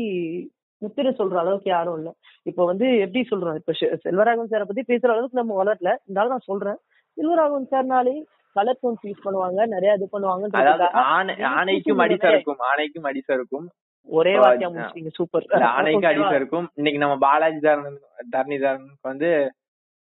முத்திரை 0.82 1.10
சொல்ற 1.12 1.36
அளவுக்கு 1.36 1.68
யாரும் 1.70 1.96
இல்ல. 1.98 2.10
இப்ப 2.46 2.64
வந்து 2.64 2.86
எப்படி 3.04 3.22
சொல்றோம் 3.30 3.58
இப்ப 3.60 3.72
செல்வராகவன் 4.04 4.52
சாரை 4.52 4.66
பத்தி 4.68 4.84
பேசுற 4.92 5.10
அளவுக்கு 5.14 5.40
நம்ம 5.40 5.56
வளரல. 5.60 5.90
இருந்தாலும் 6.04 6.34
நான் 6.36 6.48
சொல்றேன். 6.50 6.78
செல்வராகவன் 7.16 7.70
சார்னாலே 7.72 8.14
கலர் 8.56 8.80
டோன்ஸ் 8.82 9.06
யூஸ் 9.06 9.24
பண்ணுவாங்க 9.24 9.66
நிறைய 9.68 9.92
இது 9.94 10.08
பண்ணுவாங்க 10.12 10.96
ஆணை 11.10 11.34
ஆணைக்கும் 11.52 12.02
அடிசா 12.04 12.30
இருக்கும் 12.32 12.62
ஆணைக்கும் 12.70 13.08
அடிசா 13.10 13.32
இருக்கும் 13.34 13.66
ஒரே 14.08 14.32
வாக்கியம் 14.38 14.70
ஆ. 14.70 14.74
முடிச்சிட்டீங்க 14.74 15.12
சூப்பர் 15.16 15.46
ஆணைக்கும் 15.70 16.10
அடிசா 16.10 16.36
இருக்கும் 16.36 16.66
இன்னைக்கு 16.76 17.02
நம்ம 17.02 17.16
பாலாஜி 17.24 17.60
தரண் 17.60 17.98
தரணிதரனுக்கு 18.34 19.10
வந்து. 19.10 19.30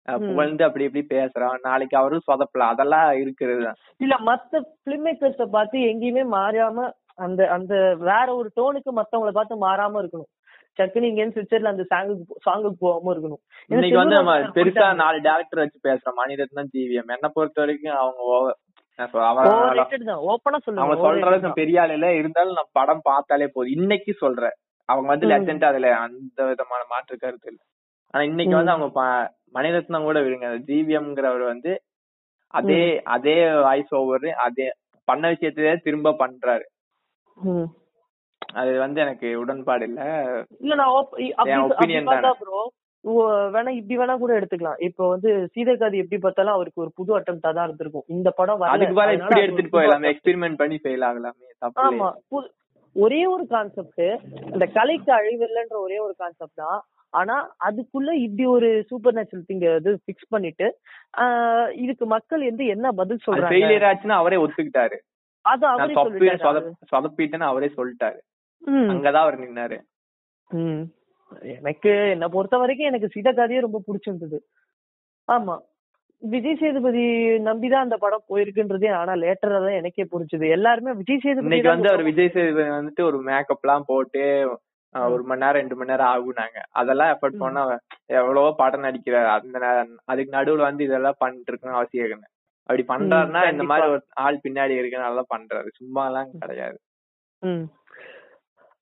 புகழ்ந்து 0.09 0.63
அப்படி 0.67 0.87
இப்படி 0.87 1.03
பேசுறோம். 1.09 1.57
நாளைக்கு 1.65 1.97
அவரும் 1.97 2.27
சொதப்பலாம். 2.29 2.71
அதெல்லாம் 2.75 3.09
இருக்கிறது 3.23 3.65
இல்ல 4.01 4.15
மத்த 4.29 4.61
பிலிம் 4.85 5.05
மேக்கர்ஸ 5.07 5.47
பார்த்து 5.51 5.83
எங்கேயுமே 5.91 6.23
மாறாம 6.31 6.87
அந்த 7.19 7.41
அந்த 7.51 7.75
வேற 8.03 8.27
ஒரு 8.35 8.49
டோனுக்கு 8.57 8.91
மத்தவங்கள 8.93 9.33
பார்த்து 9.33 9.65
மாறாம 9.65 10.01
இருக்கணும். 10.03 10.31
சக்குனு 10.79 11.09
இங்க 11.11 11.23
அந்த 11.73 11.85
சாங்குக்கு 11.93 12.37
சாங்குக்கு 12.47 12.79
போகாம 12.79 13.13
இருக்கணும். 13.15 13.43
இன்னைக்கு 13.67 13.97
வந்து 13.97 14.15
நம்ம 14.15 14.35
பெருசா. 14.57 14.87
நாலு 14.95 15.19
டேரக்டர் 15.21 15.63
வச்சு 15.65 15.79
பேசுறோம். 15.89 16.19
மணிரத்னம் 16.21 16.71
ஜிவிஎம் 16.75 17.15
என்ன 17.17 17.29
பொறுத்த 17.29 17.61
வரைக்கும் 17.61 17.97
அவங்க 17.97 18.21
அவங்க 20.83 20.95
சொல்ற. 21.07 21.53
பெரிய 21.53 21.81
ஆள் 21.81 21.91
இல்ல 21.91 22.07
இருந்தாலும் 22.15 22.53
நான் 22.53 22.75
படம் 22.79 23.01
பார்த்தாலே 23.03 23.47
போதும். 23.47 23.73
இன்னைக்கு 23.73 24.13
சொல்றேன் 24.13 24.57
அவங்க 24.89 25.09
வந்து. 25.09 25.27
லெஜண்ட் 25.27 25.65
அதுல 25.65 25.89
அந்த 25.97 26.39
விதமான 26.45 26.81
மாற்று 26.89 27.17
கருத்து 27.17 27.49
இல்ல. 27.51 27.61
ஆனா 28.15 28.25
இன்னைக்கு 28.25 28.55
வந்து. 28.55 28.75
அவங்க 28.75 28.89
மணிரத்னம் 29.55 30.09
கூட 30.09 30.19
விடுங்க. 30.21 30.49
ஜிவிஎம்ங்கிறவர் 30.69 31.45
வந்து 31.53 31.73
அதே 32.55 32.83
அதே 33.15 33.37
வாய்ஸ் 33.61 33.95
ஓவர் 33.95 34.29
அதே 34.47 34.67
பண்ண 35.09 35.25
விஷயத்தையே 35.33 35.73
திரும்ப 35.87 36.17
பண்றாரு. 36.23 36.67
அது 38.61 38.73
வந்து 38.85 38.99
எனக்கு 39.05 39.29
உடன்பாடு 39.43 39.85
இல்ல. 39.91 40.03
இல்ல 40.65 40.75
நான் 40.81 40.95
opinion 40.97 42.05
பார்த்தா 42.11 42.33
ப்ரோ 42.43 42.61
வேணா 43.55 43.71
இப்படி 43.79 43.97
வேணா 43.99 44.15
கூட 44.23 44.33
எடுத்துக்கலாம். 44.39 44.81
இப்போ 44.87 45.03
வந்து 45.13 45.31
சீதக்காதி 45.55 45.97
எப்படி 46.03 46.19
பார்த்தாலும் 46.23 46.57
அவருக்கு 46.57 46.83
ஒரு 46.85 46.91
புது 46.99 47.11
அட்டம்ப்டா 47.19 47.51
தான் 47.57 47.67
இருந்திருக்கும். 47.69 48.07
இந்த 48.17 48.29
படம் 48.39 48.65
அதுக்கு 48.75 48.97
அதனால 49.05 49.17
இப்படி 49.19 49.45
எடுத்துட்டு 49.45 49.75
போயிடலாமே. 49.77 50.11
எக்ஸ்பெரிமெண்ட் 50.13 50.61
பண்ணி 50.63 50.79
ஃபெயில் 50.83 51.07
ஆகலாமே. 51.09 51.49
ஆமா. 51.87 52.09
ஒரே 52.97 53.21
ஒரு 53.35 53.45
கான்செப்ட் 53.55 54.05
அந்த 54.55 54.67
கலைக்கு 54.77 55.11
அழிவில்லைன்ற 55.19 55.77
ஒரே 55.87 55.99
ஒரு 56.07 56.15
கான்செப்ட் 56.23 56.61
தான். 56.63 56.81
ஆனா 57.13 57.37
அதுக்குள்ள 57.67 58.11
இப்படி 58.25 58.45
ஒரு 58.55 58.69
சூப்பர் 58.89 59.17
நேச்சுரல் 59.19 59.47
திங் 59.51 59.63
இது 59.69 59.93
பிக்ஸ் 60.09 60.33
பண்ணிட்டு 60.35 60.67
இதுக்கு 61.85 62.07
மக்கள் 62.15 62.43
வந்து 62.49 62.65
என்ன 62.75 62.87
பதில் 63.01 63.25
சொல்றாங்க? 63.27 63.53
ஃபெயிலியர் 63.53 63.87
ஆச்சுன்னா 63.91 64.19
அவரே 64.23 64.41
ஒத்துக்கிட்டாரு. 64.45 64.99
அது 65.51 65.65
அவரே 65.67 65.95
சொதப்பிட்டேன்னு 66.93 67.51
அவரே 67.51 67.71
சொல்லிட்டாரு. 67.77 68.19
அங்கதான் 68.93 69.25
அவர் 69.25 69.41
நின்னாரு. 69.41 69.79
எனக்கு 71.57 71.91
என்ன 72.11 72.27
பொறுத்த 72.29 72.57
வரைக்கும் 72.57 72.91
எனக்கு 72.91 73.09
சீதக்காதியே 73.15 73.65
ரொம்ப 73.67 73.81
பிடிச்சிருந்தது. 73.89 74.39
ஆமா. 75.29 75.57
விஜய் 76.23 76.61
சேதுபதி 76.61 77.03
நம்பிதான் 77.49 77.85
அந்த 77.87 77.97
படம் 77.97 78.29
போயிருக்குன்றதே 78.29 78.89
ஆனா 78.93 79.13
லேட்டரா 79.15 79.59
தான் 79.65 79.79
எனக்கே 79.81 80.05
புரிஞ்சுது. 80.13 80.47
எல்லாருமே 80.51 80.93
விஜய் 80.93 81.21
சேதுபதி 81.23 81.47
இன்னைக்கு 81.47 81.69
வந்து 81.69 81.91
அவர் 81.91 82.03
விஜய் 82.03 82.33
சேதுபதி 82.33 82.69
வந்துட்டு 82.69 83.03
ஒரு 83.03 83.19
மேக்கப் 83.21 83.63
எல்லாம் 83.63 83.87
போட்டு 83.87 84.23
ஒரு 84.95 85.23
மணி 85.23 85.41
நேரம் 85.41 85.59
ரெண்டு 85.61 85.77
மணி 85.77 85.91
நேரம் 85.91 86.11
ஆகுனாங்க. 86.13 86.59
அதெல்லாம் 86.81 87.11
எஃபர்ட். 87.15 87.43
பண்ணா 87.43 87.63
எவ்வளவோ 88.21 88.51
படம் 88.57 88.85
நடிக்கிறாரு. 88.85 89.29
அந்த 89.37 89.87
அதுக்கு 90.05 90.37
நடுவுல 90.37 90.69
வந்து 90.71 90.85
இதெல்லாம் 90.85 91.19
பண்ணிட்டு 91.19 91.53
இருக்கணும் 91.53 91.79
அவசியம் 91.81 92.27
அப்படி 92.69 92.83
பண்றாருன்னா 92.89 93.43
இந்த. 93.53 93.65
மாதிரி 93.65 93.87
ஒரு 93.89 94.01
ஆள் 94.25 94.43
பின்னாடி 94.45 94.75
இருக்கனால 94.79 95.23
பண்றாரு. 95.35 95.69
சும்மா 95.75 96.07
எல்லாம் 96.07 96.33
கிடையாது 96.41 96.79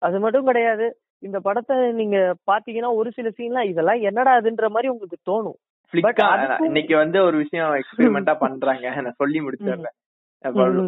அது 0.01 0.17
மட்டும் 0.19 0.45
கிடையாது. 0.45 0.85
இந்த 1.23 1.39
படத்தை 1.39 1.75
நீங்க 1.91 2.17
பாத்தீங்கன்னா 2.51 2.89
ஒரு 2.93 3.09
சில 3.11 3.27
சீன்லாம் 3.37 3.69
இதெல்லாம் 3.69 4.01
என்னடா 4.01 4.31
அதுன்ற 4.39 4.67
மாதிரி 4.69 4.91
உங்களுக்கு 4.93 5.19
தோணும். 5.29 5.59
இன்னைக்கு 6.65 6.95
வந்து 6.95 7.23
ஒரு 7.23 7.37
விஷயம் 7.37 7.71
எக்ஸ்பெரிமெண்டா 7.75 8.33
பண்றாங்க. 8.45 8.85
நான் 8.97 9.19
சொல்லி 9.21 9.39
முடிச்சிடறேன். 9.39 9.95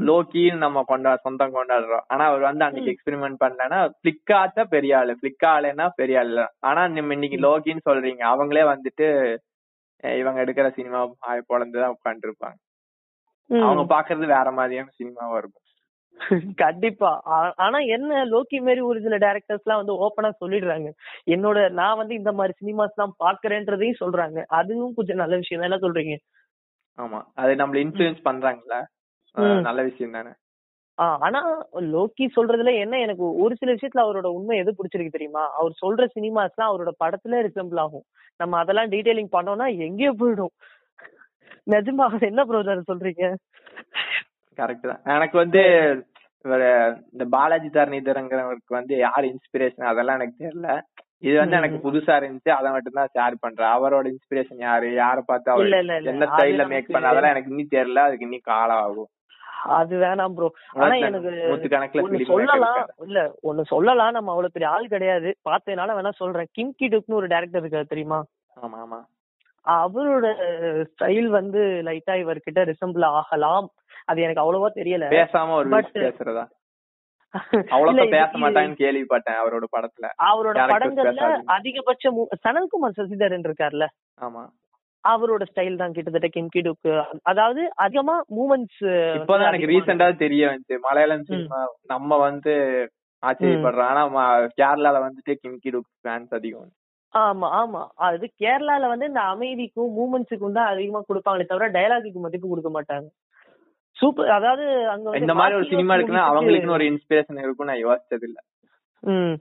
லோக்கின்னு 0.09 0.57
நம்ம 0.57 0.83
கொண்டா 0.87 1.11
சொந்தம் 1.15 1.55
கொண்டாடுறோம். 1.55 2.03
ஆனா 2.07 2.23
அவர் 2.25 2.43
வந்து 2.47 2.65
அன்னைக்கு 2.65 2.91
எக்ஸ்பெரிமெண்ட் 2.93 3.41
பண்ணலன்னா 3.43 3.79
பிளிக்காச்சா 4.01 4.63
பெரிய 4.69 4.97
ஆளு. 4.97 5.13
பிளிக்கா 5.21 5.49
ஆளுன்னா 5.55 5.87
பெரிய 5.95 6.19
ஆளு. 6.19 6.45
ஆனா 6.67 6.81
நம்ம 6.89 7.13
இன்னைக்கு 7.13 7.39
லோக்கின்னு 7.45 7.87
சொல்றீங்க. 7.89 8.23
அவங்களே 8.33 8.65
வந்துட்டு 8.73 9.07
இவங்க 10.03 10.39
எடுக்கிற 10.45 10.67
சினிமா 10.71 10.99
பொழந்துதான் 11.49 11.95
ம். 11.99 12.57
அவங்க 13.49 13.83
பாக்குறது 13.93 14.27
வேற 14.35 14.47
மாதிரியான 14.51 14.93
சினிமாவா 14.99 15.37
இருக்கும். 15.37 15.63
கண்டிப்பா. 16.61 17.09
ஆனா 17.65 17.79
என்ன 17.95 18.21
லோக்கி 18.31 18.57
மாரி 18.61 18.81
ஒரு 18.89 18.99
சில 19.01 19.15
டேரக்டர்ஸ் 19.17 19.63
எல்லாம் 19.65 19.81
வந்து 19.81 19.97
ஓப்பனா 20.05 20.29
சொல்லிடுறாங்க. 20.41 20.89
என்னோட 21.27 21.57
நான் 21.79 21.99
வந்து 22.01 22.13
இந்த 22.15 22.31
மாதிரி 22.31 22.53
சினிமாஸ் 22.61 22.95
எல்லாம் 22.95 23.15
பாக்குறேன்றதையும் 23.19 24.01
சொல்றாங்க. 24.01 24.39
அதுவும் 24.59 24.95
கொஞ்சம் 24.97 25.21
நல்ல 25.21 25.35
விஷயம் 25.35 25.61
தான் 25.61 25.69
என்ன 25.71 25.81
சொல்றீங்க? 25.85 26.15
ஆமா. 26.97 27.19
அது 27.35 27.53
நம்மள 27.55 27.79
இன்ஃபுளுன்ஸ் 27.85 28.21
பண்றாங்கல்ல. 28.27 28.77
நல்ல 29.67 29.79
விஷயம் 29.87 30.17
தானே. 30.17 30.31
ஆனா 31.25 31.39
லோக்கி 31.93 32.25
சொல்றதுல 32.35 32.71
என்ன 32.83 32.99
எனக்கு 32.99 33.25
ஒரு 33.43 33.53
சில 33.59 33.73
விஷயத்துல 33.75 34.05
அவரோட 34.05 34.27
உண்மை 34.37 34.55
எது 34.57 34.71
பிடிச்சிருக்கு 34.77 35.15
தெரியுமா? 35.15 35.43
அவர் 35.59 35.73
சொல்ற 35.81 36.05
சினிமாஸ்லாம் 36.15 36.69
அவரோட 36.71 36.91
படத்துல 37.03 37.41
ரிசம்பிள் 37.47 37.81
ஆகும். 37.83 38.05
நம்ம 38.39 38.57
அதெல்லாம் 38.57 38.91
டீடைலிங் 38.93 39.31
பண்ணோம்னா 39.35 39.67
எங்கேயோ 39.87 40.13
போயிடும். 40.21 40.53
நிஜமா 41.67 42.05
என்ன 42.29 42.43
ப்ரோதர் 42.49 42.89
சொல்றீங்க? 42.91 43.25
கரெக்ட் 44.59 44.87
தான். 44.91 45.01
எனக்கு 45.15 45.35
வந்து 45.43 45.61
இந்த 47.13 47.25
பாலாஜி 47.33 47.69
தரணிதரங்கிறவருக்கு 47.69 48.73
வந்து 48.77 48.93
யார் 48.97 49.25
இன்ஸ்பிரேஷன் 49.31 49.89
அதெல்லாம் 49.91 50.17
எனக்கு 50.19 50.41
தெரியல. 50.43 50.69
இது 51.27 51.35
வந்து. 51.41 51.57
எனக்கு 51.59 51.77
புதுசா 51.85 52.15
இருந்துச்சு. 52.19 52.51
அதை 52.57 52.69
மட்டும் 52.71 52.97
தான் 52.99 53.11
ஷேர் 53.15 53.35
பண்றேன். 53.43 53.71
அவரோட 53.75 54.05
இன்ஸ்பிரேஷன் 54.13 54.61
யாரு? 54.67 54.87
யார 55.01 55.17
பார்த்து 55.29 55.51
அவர். 55.53 55.71
என்ன 56.11 56.27
ஸ்டைல்ல 56.31 56.65
மேக் 56.73 56.91
பண்ண 56.93 57.11
அதெல்லாம் 57.11 57.33
எனக்கு 57.35 57.51
இன்னும் 57.53 57.75
தெரியல. 57.77 58.03
அதுக்கு 58.07 58.27
இன்னும் 58.27 58.49
காலம் 58.51 58.81
ஆகும். 58.85 59.09
அது 59.77 59.93
வேணாம் 60.03 60.33
ப்ரோ 60.37 60.47
ஆனா 60.81 60.95
எனக்கு 61.07 61.31
ஒண்ணு 62.03 62.27
சொல்லலாம். 62.31 62.81
இல்ல 63.07 63.19
ஒண்ணு 63.49 63.63
சொல்லலாம். 63.73 64.15
நம்ம 64.17 64.31
அவ்வளவு 64.33 64.55
பெரிய 64.55 64.69
ஆள் 64.75 64.91
கிடையாது. 64.95 65.29
பார்த்ததுனால 65.49 65.95
வேணா 65.99 66.11
சொல்றேன். 66.21 66.49
கிம் 66.57 66.75
கிடுக்னு 66.81 67.19
ஒரு 67.21 67.29
டேரக்டர் 67.33 67.63
இருக்காரு 67.63 67.93
தெரியுமா? 67.93 68.19
ஆமா 68.57 68.77
ஆமா. 68.85 68.99
அவரோட 69.67 70.25
ஸ்டைல் 70.89 71.27
வந்து 71.29 71.61
லைட்டா 71.85 72.13
இவர்கிட்ட 72.23 72.71
ரிசம்பிள் 72.71 73.05
ஆகலாம். 73.11 73.67
அது 74.05 74.21
எனக்கு 74.21 74.43
அவ்வளவா 74.43 74.69
தெரியல. 74.75 75.07
பேசாம 75.09 75.53
ஒரு 75.53 75.69
பேசுறதா? 75.97 76.45
பேச 78.13 78.31
மாட்டாங்கன்னு 78.37 78.81
கேள்விப்பட்டேன் 78.83 79.39
அவரோட 79.41 79.65
படத்துல. 79.75 80.05
அவரோட 80.23 80.57
படங்கள்ல. 80.73 81.25
அதிகபட்ச 81.47 82.11
சனல்குமார் 82.43 82.97
சசிதரன் 82.97 83.45
இருக்கார்ல. 83.47 83.87
ஆமா. 84.21 84.43
அவரோட 85.03 85.43
ஸ்டைல் 85.51 85.75
தான் 85.75 85.91
கிட்டத்தட்ட 85.91 86.27
கிம் 86.27 86.53
கிடுக்கு. 86.55 86.93
அதாவது 87.23 87.61
அதிகமா 87.75 88.15
மூமெண்ட்ஸ் 88.35 88.81
இப்பதான் 89.17 89.47
எனக்கு 89.47 89.71
ரீசெண்டா 89.73 90.15
தெரிய 90.15 90.47
வந்துச்சு. 90.47 90.77
மலையாளம் 90.79 91.23
சினிமா 91.23 91.59
நம்ம 91.85 92.17
வந்து 92.17 92.53
ஆச்சரியப்படுறோம். 93.23 93.89
ஆனா 93.91 94.03
கேரளால 94.57 94.97
வந்துட்டு 95.05 95.35
கிம்கி 95.43 95.69
டுக் 95.69 95.91
ஃபேன்ஸ் 96.03 96.33
அதிகம். 96.33 96.71
ஆமா 97.13 97.65
ஆமா. 97.65 97.87
அது 97.95 98.31
கேரளால 98.39 98.87
வந்து 98.87 99.05
இந்த 99.05 99.19
அமைதிக்கும் 99.19 99.97
மூமெண்ட்ஸுக்கும் 99.97 100.51
தான் 100.51 100.67
அதிகமா 100.67 100.99
கொடுப்பாங்களே 100.99 101.45
தவிர 101.45 101.69
டயலாகுக்கு 101.69 102.13
மதிப்பு 102.13 102.47
கொடுக்க 102.47 102.69
மாட்டாங்க. 102.69 103.07
சூப்பர் 103.91 104.29
அதாவது 104.29 104.87
அங்க 104.87 105.03
வந்து 105.03 105.19
இந்த 105.19 105.33
மாதிரி 105.33 105.55
ஒரு 105.55 105.67
சினிமா 105.67 105.95
இருக்குன்னா 105.95 105.99
movies 105.99 106.29
க்கு- 106.29 106.39
அவங்களுக்குன்னு 106.39 106.71
ஒரு 106.71 106.83
இன்ஸ்பிரேஷன் 106.83 107.39
இருக்கும் 107.39 107.67
நான் 107.67 107.85
யோசிச்சது 107.85 108.23
இல்ல. 108.23 108.39
ம். 108.99 109.35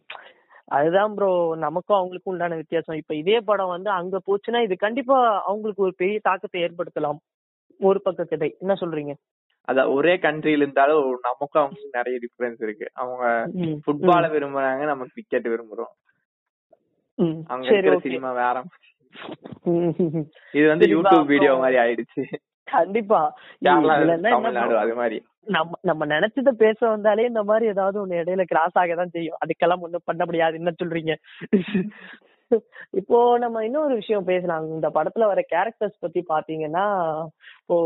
அதுதான் 0.65 1.15
ப்ரோ 1.15 1.55
நமக்கும் 1.59 1.97
அவங்களுக்கும் 1.97 2.33
உண்டான 2.33 2.55
வித்தியாசம். 2.55 2.97
இப்ப 2.97 3.15
இதே 3.15 3.41
படம் 3.41 3.69
வந்து 3.69 3.91
அங்க 3.91 4.21
போச்சுன்னா 4.27 4.63
இது 4.63 4.77
கண்டிப்பா 4.77 5.43
அவங்களுக்கு 5.47 5.83
ஒரு 5.83 5.95
பெரிய 5.97 6.21
தாக்கத்தை 6.23 6.63
ஏற்படுத்தலாம். 6.63 7.17
ஒரு 7.81 8.03
பக்க 8.03 8.25
கதை. 8.25 8.57
என்ன 8.61 8.75
சொல்றீங்க? 8.81 9.15
அத 9.63 9.91
ஒரே 9.91 10.17
கண்ட்ரில 10.17 10.57
இருந்தாலும் 10.57 11.19
நமக்கும் 11.23 11.63
அவங்களுக்கும் 11.63 11.89
நிறைய 11.93 12.19
டிஃபரன்ஸ் 12.19 12.63
இருக்கு. 12.63 12.91
அவங்க 12.95 13.51
ம், 13.55 13.81
ஃபுட்பால 13.87 14.31
விரும்புறாங்க 14.31 14.85
நம்ம 14.85 15.05
கிரிக்கெட் 15.05 15.49
விரும்புறோம். 15.49 15.95
சரி 17.17 17.77
இருக்கிற 17.77 17.99
சினிமா 17.99 18.33
வேற. 18.33 18.63
இது 20.53 20.67
வந்து 20.69 20.87
யூடியூப் 20.87 21.25
வீடியோ 21.25 21.55
மாதிரி 21.55 21.79
ஆயிடுச்சு. 21.85 22.25
கண்டிப்பா. 22.65 23.21
தமிழ்நாடு? 23.63 24.79
அது 24.79 24.95
மாதிரி? 24.95 25.19
நம்ம 25.47 25.79
நம்ம 25.83 26.07
நினைச்சத 26.07 26.51
பேச 26.51 26.79
வந்தாலே 26.89 27.25
இந்த 27.25 27.43
மாதிரி 27.43 27.67
ஏதாவது 27.67 27.99
ஒண்ணு 28.03 28.11
இடையில 28.11 28.43
கிராஸ் 28.43 28.79
ஆக 28.79 28.95
தான் 28.95 29.09
செய்யும். 29.09 29.37
அதுக்கெல்லாம் 29.43 29.81
ஒண்ணும் 29.81 30.01
பண்ண 30.05 30.25
முடியாது. 30.25 30.55
என்ன 30.55 30.73
சொல்றீங்க? 30.85 31.15
இப்போ 32.91 33.39
நம்ம 33.39 33.65
இன்னொரு 33.65 33.95
விஷயம் 33.95 34.25
பேசலாம். 34.25 34.67
இந்த 34.69 34.89
படத்துல 34.89 35.27
வர 35.27 35.41
கேரக்டர்ஸ் 35.55 36.03
பத்தி 36.05 36.25
பாத்தீங்கன்னா 36.29 36.85
இப்போ 37.63 37.77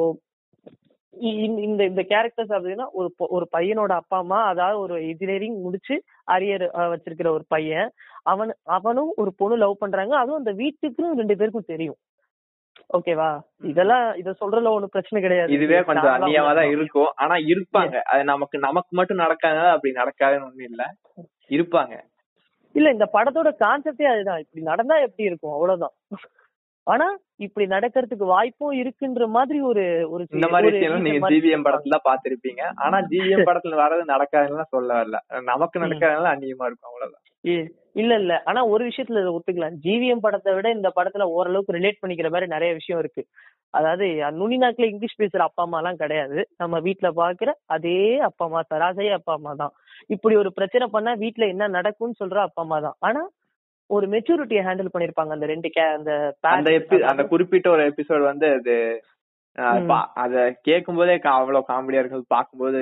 இந்த- 1.18 1.84
இந்த 1.84 2.02
கேரக்டர்ஸ் 2.02 2.50
அப்படின்னா 2.50 2.84
ஒரு 2.92 3.14
ஒரு 3.16 3.48
பையனோட 3.56 3.92
அப்பா 3.92 4.18
அம்மா 4.18 4.42
அதாவது 4.42 4.78
ஒரு 4.78 5.06
இன்ஜினியரிங் 5.08 5.60
முடிச்சு 5.60 6.02
அரியர் 6.30 6.68
வச்சிருக்கிற 6.72 7.28
ஒரு 7.28 7.44
பையன். 7.48 7.90
அவன் 8.22 8.54
அவனும் 8.62 9.12
ஒரு 9.16 9.32
பொண்ணு 9.36 9.56
லவ் 9.56 9.78
பண்றாங்க. 9.78 10.16
அதுவும் 10.16 10.44
அந்த 10.44 10.52
வீட்டுக்கும் 10.52 11.16
ரெண்டு 11.16 11.36
பேருக்கும் 11.36 11.64
தெரியும். 11.66 11.96
ஓகேவா 12.92 13.40
இதெல்லாம் 13.62 14.14
இத 14.14 14.30
சொல்றதுல 14.30 14.68
ஒண்ணும் 14.68 14.88
பிரச்சனை 14.90 15.24
கிடையாது. 15.24 15.52
இதுவே 15.52 15.82
கொஞ்சம் 15.82 16.04
அந்நியமா 16.04 16.54
தான். 16.54 16.70
இருக்கும். 16.70 17.12
ஆனா 17.14 17.34
இருப்பாங்க. 17.34 18.00
அது 18.00 18.24
நமக்கு 18.24 18.58
நமக்கு 18.58 18.96
மட்டும் 18.96 19.16
நடக்காத? 19.16 19.70
அப்படி 19.70 19.94
நடக்காதுன்னு 19.94 20.44
ஒண்ணும் 20.44 20.58
இல்ல. 20.58 20.92
இருப்பாங்க. 21.48 22.00
இல்ல 22.72 22.90
இந்த 22.90 23.08
படத்தோட 23.12 23.52
கான்செப்டே 23.60 24.02
அதுதான். 24.02 24.38
இப்படி 24.38 24.62
நடந்தா 24.62 24.94
எப்படி 24.94 25.22
இருக்கும்? 25.22 25.52
அவ்வளவுதான். 25.52 25.92
ஆனா 26.90 27.06
இப்படி 27.38 27.64
நடக்கிறதுக்கு 27.66 28.26
வாய்ப்பும் 28.26 28.74
இருக்குன்ற 28.80 29.26
மாதிரி 29.28 29.58
ஒரு 29.62 29.82
ஒரு 30.12 30.22
இந்த 30.30 30.48
மாதிரி 30.48 30.70
விஷயம் 30.72 31.04
நீங்க 31.06 31.28
ஜிவிஎம் 31.32 31.66
படத்துல 31.66 31.98
பாத்திருப்பீங்க 32.06 32.62
ஆனா 32.84 32.96
ஜிவிஎம் 33.10 33.48
படத்துல 33.48 33.80
வர்றது 33.82 34.04
நடக்காதுன்னு 34.12 34.66
சொல்ல 34.74 34.90
வரல. 34.98 35.18
நமக்கு 35.50 35.82
நடக்காதனால 35.84 36.32
அந்நியமா 36.32 36.66
இருக்கும் 36.66 36.90
அவ்வளவுதான். 36.90 37.24
இல்ல 37.96 38.12
இல்ல. 38.20 38.32
ஆனா 38.46 38.60
ஒரு 38.72 38.82
விஷயத்துல 38.88 39.20
ஒத்துக்கலாம். 39.36 39.76
ஜிவிஎம் 39.84 40.24
படத்தை 40.24 40.50
விட 40.54 40.68
இந்த 40.70 40.88
படத்துல 40.96 41.26
ஓரளவுக்கு 41.36 41.76
ரிலேட் 41.78 42.00
பண்ணிக்கிற 42.02 42.28
மாதிரி 42.30 42.48
நிறைய 42.48 42.70
விஷயம் 42.74 43.00
இருக்கு. 43.02 43.22
அதாவது 43.74 44.06
நுனி 44.38 44.56
நாக்குல 44.58 44.88
இங்கிலீஷ் 44.90 45.20
பேசுற 45.20 45.42
அப்பா 45.42 45.62
அம்மா 45.62 45.80
எல்லாம் 45.80 46.00
கிடையாது. 46.02 46.38
நம்ம 46.58 46.78
வீட்ல 46.86 47.10
பாக்குற 47.18 47.50
அதே 47.76 47.96
அப்பா 48.28 48.44
அம்மா 48.44 48.62
சராசரி 48.70 49.10
அப்பா 49.18 49.34
அம்மா 49.38 49.52
தான். 49.54 49.74
இப்படி 50.10 50.36
ஒரு 50.36 50.52
பிரச்சனை 50.52 50.86
பண்ணா 50.88 51.12
வீட்ல 51.16 51.46
என்ன 51.46 51.68
நடக்கும்னு 51.76 52.20
சொல்ற 52.22 52.40
அப்பா 52.46 52.62
அம்மா 52.64 52.80
தான். 52.80 52.96
ஆனா 53.00 53.22
ஒரு 53.90 54.06
மெச்சூரிட்டியை 54.06 54.62
ஹேண்டில் 54.64 54.92
பண்ணிருப்பாங்க 54.94 55.30
அந்த 55.30 55.46
ரெண்டு 55.46 55.68
கே 55.68 55.84
அந்த. 55.90 56.12
அந்த 57.06 57.22
குறிப்பிட்ட 57.24 57.68
ஒரு 57.70 57.84
எபிசோட் 57.84 58.24
வந்து 58.24 58.48
அது 58.52 58.76
அத 60.14 60.34
கேட்கும் 60.62 60.96
போதே 60.96 61.14
அவ்வளவு 61.32 61.68
காமெடியா 61.68 62.02
இருக்கு 62.02 62.36
பாக்கும்போது 62.36 62.80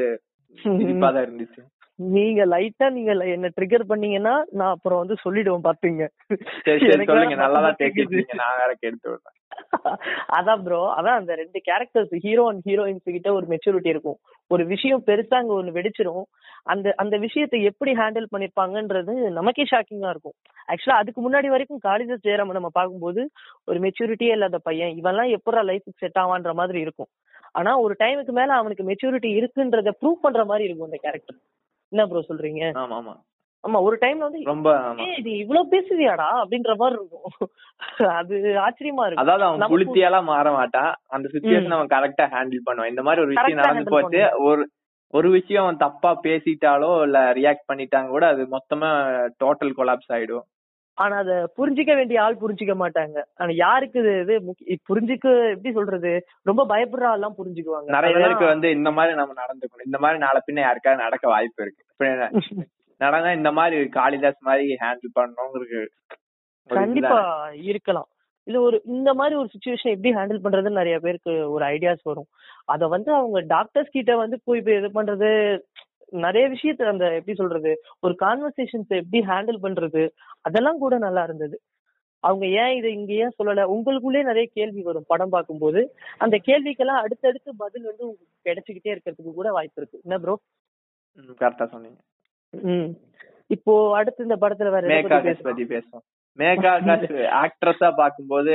சிரிப்பா 0.78 1.08
தான் 1.10 1.24
இருந்துச்சு 1.26 1.60
நீங்க 1.98 2.40
லைட்டா 2.46 2.86
நீங்க 2.96 3.12
என்ன 3.36 3.48
ட்ரிகர் 3.56 3.84
பண்ணீங்கன்னா 3.90 4.34
நான் 4.58 4.74
அப்புறம் 4.74 5.00
வந்து 5.02 5.16
சொல்லிடுவேன் 5.24 5.66
பாத்துங்க. 5.68 6.04
அதான் 10.36 10.62
ப்ரோ 10.66 10.80
அதான் 10.96 11.18
அந்த 11.20 11.32
ரெண்டு 11.40 11.58
கேரக்டர்ஸ் 11.68 12.14
ஹீரோ 12.24 12.44
அண்ட் 12.50 12.62
ஹீரோயின்ஸ் 12.68 13.14
கிட்ட 13.16 13.32
ஒரு 13.32 13.46
மெச்சூரிட்டி 13.52 13.90
இருக்கும். 13.94 14.18
ஒரு 14.50 14.64
விஷயம் 14.64 15.02
பெருசா 15.08 15.38
அங்க 15.40 15.52
ஒண்ணு 15.58 15.76
வெடிச்சிரும். 15.78 16.24
அந்த 16.64 16.94
அந்த 16.96 17.16
விஷயத்தை 17.16 17.58
எப்படி 17.62 17.92
ஹேண்டில் 18.00 18.30
பண்ணிருப்பாங்கன்றது 18.32 19.14
நமக்கே 19.38 19.66
ஷாக்கிங்கா 19.72 20.12
இருக்கும். 20.14 20.36
ஆக்சுவலா 20.70 21.00
அதுக்கு 21.02 21.20
முன்னாடி 21.26 21.50
வரைக்கும் 21.54 21.84
காளிதாஸ் 21.88 22.26
ஜெயராமன் 22.28 22.58
நம்ம 22.60 22.72
பார்க்கும்போது 22.78 23.24
ஒரு 23.64 23.80
மெச்சூரிட்டியே 23.86 24.34
இல்லாத 24.38 24.58
பையன். 24.58 24.94
இவன்லாம் 25.02 25.34
எப்படா 25.38 25.62
லைஃபுக்கு 25.70 26.02
செட் 26.04 26.20
ஆவான்ற 26.24 26.52
மாதிரி 26.54 26.80
இருக்கும். 26.80 27.10
ஆனா 27.52 27.70
ஒரு 27.84 27.94
டைமுக்கு 27.98 28.32
மேல 28.40 28.52
அவனுக்கு 28.54 28.84
மெச்சூரிட்டி 28.90 29.30
இருக்குன்றத 29.40 29.92
ப்ரூவ் 30.00 30.24
பண்ற 30.24 30.42
மாதிரி 30.44 30.66
இருக்கும் 30.66 30.90
அந்த 30.90 31.00
கேரக்டர் 31.06 31.38
என்ன 31.92 32.06
ப்ரோ 32.06 32.20
சொல்றீங்க? 32.28 32.62
ஆமா 32.80 32.96
ஆமா. 32.96 33.14
ஆமா 33.64 33.78
ஒரு 33.82 33.96
டைம்ல 34.00 34.26
வந்து 34.26 34.40
ரொம்ப 34.44 34.68
இது 35.18 35.30
இவ்வளவு 35.42 35.72
பேசுவியாடா? 35.72 36.28
அப்படின்ற 36.42 36.72
மாதிரி 36.76 36.98
இருக்கும். 36.98 37.50
அது 38.18 38.34
ஆச்சரியமா 38.66 39.04
இருக்கும். 39.06 39.22
அதாவது 39.22 39.46
அவன் 39.46 39.70
புளுத்தியெல்லாம் 39.72 40.28
மாற 40.28 40.52
மாட்டான் 40.52 40.92
அந்த 41.08 41.26
சுச்சுவேஷன். 41.28 41.76
அவன் 41.78 41.94
கரெக்டா 41.94 42.26
ஹேண்டில் 42.34 42.66
பண்ணுவான். 42.66 42.92
இந்த 42.92 43.02
மாதிரி 43.02 43.24
ஒரு 43.24 43.34
விஷயம் 43.34 43.62
நடந்து 43.62 43.94
போச்சு. 43.96 44.22
ஒரு 44.48 44.64
ஒரு 45.14 45.28
விஷயம் 45.30 45.64
அவன் 45.64 45.82
தப்பா 45.82 46.10
பேசிட்டாலோ 46.24 46.90
இல்ல 47.02 47.18
ரியாக்ட் 47.32 47.68
பண்ணிட்டாங்க 47.68 48.08
கூட 48.08 48.24
அது 48.26 48.42
மொத்தமா 48.46 48.88
டோட்டல் 49.42 49.76
கொலாப்ஸ் 49.78 50.10
ஆயிடும். 50.10 50.44
ஆனா 50.98 51.16
அத 51.16 51.32
புரிஞ்சிக்க 51.58 51.92
வேண்டிய 51.94 52.22
ஆள் 52.22 52.40
புரிஞ்சிக்க 52.40 52.74
மாட்டாங்க. 52.74 53.18
ஆனா 53.34 53.50
யாருக்கு 53.56 53.98
இது 54.22 54.34
புரிஞ்சுக்க 54.90 55.26
எப்படி 55.52 55.72
சொல்றது 55.72 56.12
ரொம்ப 56.42 56.62
பயப்படுற 56.68 57.04
ஆள் 57.04 57.18
எல்லாம் 57.18 57.38
புரிஞ்சுக்குவாங்க. 57.38 57.88
நிறைய 57.88 58.14
பேருக்கு 58.18 58.46
வந்து 58.46 58.70
இந்த 58.70 58.90
மாதிரி 58.90 59.14
நம்ம 59.16 59.36
நடந்துக்கணும். 59.42 59.86
இந்த 59.86 59.98
மாதிரி 59.98 60.18
நாளை 60.18 60.40
பின்ன 60.46 60.60
யாருக்காவது 60.60 61.04
நடக்க 61.04 61.26
வாய்ப்பு 61.28 61.62
இருக்கு. 61.62 61.84
நடந்தா 63.00 63.32
இந்த 63.32 63.50
மாதிரி 63.52 63.88
காளிதாஸ் 63.88 64.40
மாதிரி 64.40 64.76
ஹேண்டில் 64.80 65.16
பண்ணணுங்கிறது 65.18 65.82
கண்டிப்பா. 66.70 67.18
இருக்கலாம். 67.62 68.08
இது 68.46 68.58
ஒரு 68.62 68.76
இந்த 68.86 69.10
மாதிரி 69.14 69.34
ஒரு 69.36 69.48
சுச்சுவேஷன் 69.54 69.92
எப்படி 69.92 70.10
ஹேண்டில் 70.14 70.44
பண்றதுன்னு 70.44 70.80
நிறைய 70.80 70.96
பேருக்கு 70.98 71.32
ஒரு 71.50 71.64
ஐடியாஸ் 71.64 72.02
வரும். 72.02 72.28
அத 72.64 72.86
வந்து 72.86 73.10
அவங்க 73.14 73.40
டாக்டர்ஸ் 73.46 73.88
கிட்ட 73.88 74.12
வந்து 74.16 74.36
போய் 74.44 74.60
இது 74.60 74.90
பண்றது 74.94 75.30
நிறைய 76.12 76.48
விஷயத்த 76.48 76.88
அந்த 76.88 77.14
எப்படி 77.14 77.34
சொல்றது 77.36 77.72
ஒரு 78.00 78.14
கான்வர்சேஷன்ஸ் 78.20 78.92
எப்படி 79.00 79.20
ஹேண்டில் 79.26 79.58
பண்றது 79.62 80.08
அதெல்லாம் 80.40 80.78
கூட 80.78 80.98
நல்லா 80.98 81.22
இருந்தது. 81.22 81.56
அவங்க 82.24 82.46
ஏன் 82.46 82.76
இதை 82.76 82.92
இங்க 82.92 83.12
ஏன் 83.12 83.36
சொல்லல? 83.38 83.64
உங்களுக்குள்ளே 83.74 84.22
நிறைய 84.22 84.48
கேள்வி 84.52 84.82
வரும் 84.82 85.04
படம் 85.06 85.28
பார்க்கும்போது. 85.28 85.80
அந்த 86.18 86.36
கேள்விக்கெல்லாம் 86.46 87.02
அடுத்தடுத்து 87.02 87.50
பதில் 87.56 87.82
வந்து 87.82 88.08
உங்களுக்கு 88.08 88.48
கிடைச்சுக்கிட்டே 88.48 88.92
இருக்கிறதுக்கு 88.94 89.34
கூட 89.34 89.50
வாய்ப்பு 89.50 89.80
இருக்கு. 89.82 90.00
என்ன 90.04 90.18
ப்ரோ 90.18 90.34
கரெக்டா 91.40 91.66
சொன்னீங்க. 91.68 92.00
ம். 92.54 92.90
இப்போ 93.46 93.96
அடுத்து 93.96 94.22
இந்த 94.22 94.36
படத்துல 94.36 94.70
வேற 94.70 94.86
மேகா 94.86 95.18
பத்தி 95.42 95.64
பேசுவோம். 95.64 96.04
மேகா 96.38 96.72
ஆக்ட்ரஸா 97.44 97.88
பாக்கும்போது 98.02 98.54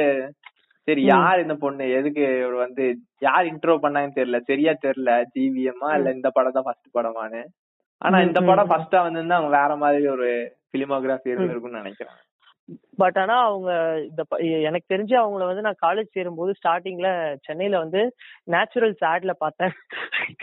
சரி. 0.87 1.03
யார் 1.03 1.41
இந்த 1.41 1.55
பொண்ணு? 1.55 1.89
எதுக்கு 1.89 2.47
வந்து 2.57 2.95
யார் 3.19 3.45
இன்ட்ரோ 3.45 3.75
பண்ணாங்கன்னு 3.81 4.17
தெரியல. 4.19 4.39
சரியா 4.39 4.71
தெரியல. 4.71 5.23
ஜிவிஎம்மா 5.35 5.95
இல்ல 5.95 6.11
இந்த 6.11 6.29
படம் 6.29 6.51
தான் 6.51 6.63
ஃபர்ஸ்ட் 6.63 6.95
படமான்னு. 6.95 7.43
ஆனா 7.97 8.19
இந்த 8.21 8.41
படம். 8.41 8.69
ஃபர்ஸ்டா 8.69 8.99
வந்திருந்தா 8.99 9.31
அவங்க 9.31 9.57
வேற 9.59 9.75
மாதிரி 9.75 10.07
ஒரு 10.07 10.57
பிலிமோகிராஃபி 10.73 11.29
இருந்திருக்கும்னு 11.33 11.81
நினைக்கிறேன். 11.81 12.15
பட் 12.97 13.17
ஆனா 13.17 13.45
அவங்க 13.45 13.71
இந்த 14.09 14.21
எனக்கு 14.39 14.95
தெரிஞ்சு 14.95 15.15
அவங்கள 15.21 15.45
வந்து 15.45 15.61
நான் 15.61 15.81
காலேஜ் 15.85 16.11
சேரும்போது 16.11 16.53
ஸ்டார்டிங்ல 16.59 17.37
சென்னையில 17.41 17.77
வந்து 17.77 18.15
நேச்சுரல்ஸ் 18.51 19.03
ஆட்ல 19.05 19.31
பார்த்தேன். 19.31 19.71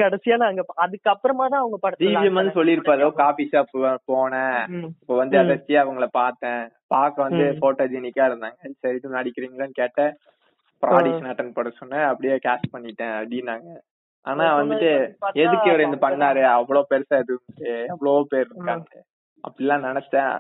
கடைசியா 0.01 0.37
நான் 0.37 0.49
அங்க 0.49 0.65
அதுக்கப்புறமா 0.77 1.47
தான் 1.49 1.63
அவங்க 1.63 1.79
படத்துல 1.83 2.51
சொல்லிருப்பாரு 2.51 3.13
காபி 3.13 3.49
ஷாப் 3.53 4.03
போனேன். 4.13 4.85
இப்போ 5.01 5.17
வந்து 5.17 5.39
ம். 5.39 5.41
அதர்ச்சியா 5.41 5.81
அவங்கள 5.85 6.07
பார்த்தேன். 6.13 6.69
பார்க்க 6.87 7.23
வந்து. 7.23 7.45
போட்டோஜெனிக்கா 7.61 8.27
இருந்தாங்க. 8.31 8.71
சரி 8.79 8.97
இது 8.97 9.11
நடிக்கிறீங்களான்னு 9.11 9.81
கேட்டேன். 9.83 10.13
ஆடிஷன் 10.83 11.31
அட்டன் 11.31 11.53
பண்ண 11.53 11.71
சொன்னேன். 11.71 12.03
அப்படியே 12.03 12.35
கேஷ் 12.35 12.73
பண்ணிட்டேன் 12.73 13.15
அப்படின்னாங்க. 13.21 13.77
ஆனா 14.23 14.59
வந்துட்டு 14.59 14.91
எதுக்கு 15.33 15.69
இவர் 15.71 15.81
இந்த 15.81 16.09
பண்ணாரு? 16.09 16.43
அவ்வளவு 16.43 16.87
பெருசா 16.91 17.19
எதுவும் 17.19 17.87
எவ்வளவு 17.87 18.27
பேர் 18.27 18.47
இருக்காங்க. 18.51 19.05
அப்படிலாம் 19.45 19.85
நினைச்சேன். 19.85 20.33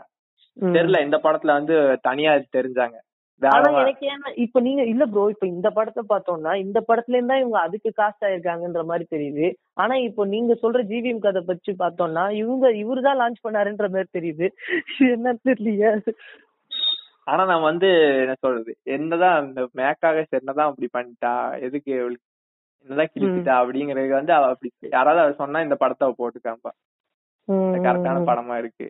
தெரியல 0.76 0.98
இந்த 1.06 1.18
படத்துல 1.24 1.56
வந்து 1.58 1.76
தனியா 2.08 2.32
தெரிஞ்சாங்க. 2.56 2.96
ஆனா 3.42 3.68
எனக்கு 3.82 4.06
ஏன்னா 4.14 4.30
இப்ப 4.44 4.60
நீங்க 4.60 4.82
இல்ல 4.90 5.04
ப்ரோ 5.12 5.22
இப்ப 5.34 5.46
இந்த 5.46 5.68
படத்தை 5.76 6.02
பார்த்தோம்னா 6.08 6.52
இந்த 6.62 6.78
படத்துல 6.88 7.16
இருந்தா 7.18 7.36
இவங்க 7.38 7.58
அதுக்கு 7.66 7.90
காஸ்ட் 8.00 8.26
ஆயிருக்காங்கன்ற 8.26 8.82
மாதிரி 8.84 9.04
தெரியுது. 9.14 9.46
ஆனா 9.74 9.94
இப்போ 10.08 10.22
நீங்க 10.34 10.54
சொல்ற 10.64 10.82
ஜிவிஎம் 10.90 11.24
கதை 11.26 11.42
பற்றி 11.42 11.72
பார்த்தோம்னா 11.82 12.24
இவங்க 12.42 12.66
இவரு 12.82 13.02
தான் 13.08 13.20
லான்ச் 13.20 13.44
பண்ணாருன்ற 13.46 13.88
மாதிரி 13.94 14.10
தெரியுது. 14.18 14.48
என்ன 15.16 15.34
தெரியலையே. 15.48 15.92
ஆனா 17.26 17.42
நான் 17.44 17.68
வந்து 17.70 17.88
என்ன 18.22 18.34
சொல்றது? 18.44 18.72
என்னதான் 18.96 19.48
இந்த 19.48 19.62
மேக்காக 19.80 20.26
என்னதான் 20.40 20.70
அப்படி 20.70 20.88
பண்ணிட்டா 20.96 21.32
எதுக்கு 21.66 21.92
என்னதான் 22.82 23.12
கிழிச்சிட்டா 23.14 23.54
அப்படிங்கறது 23.62 24.14
வந்து 24.20 24.32
அவ 24.36 24.46
அப்படி 24.52 24.70
யாராவது 24.96 25.22
அவ 25.24 25.34
சொன்னா 25.42 25.60
இந்த 25.66 25.76
படத்தை 25.82 26.04
அவ 26.06 26.14
போட்டுக்காம்பா. 26.20 26.72
கரெக்டான 27.86 28.18
படமா 28.30 28.56
இருக்கு. 28.62 28.86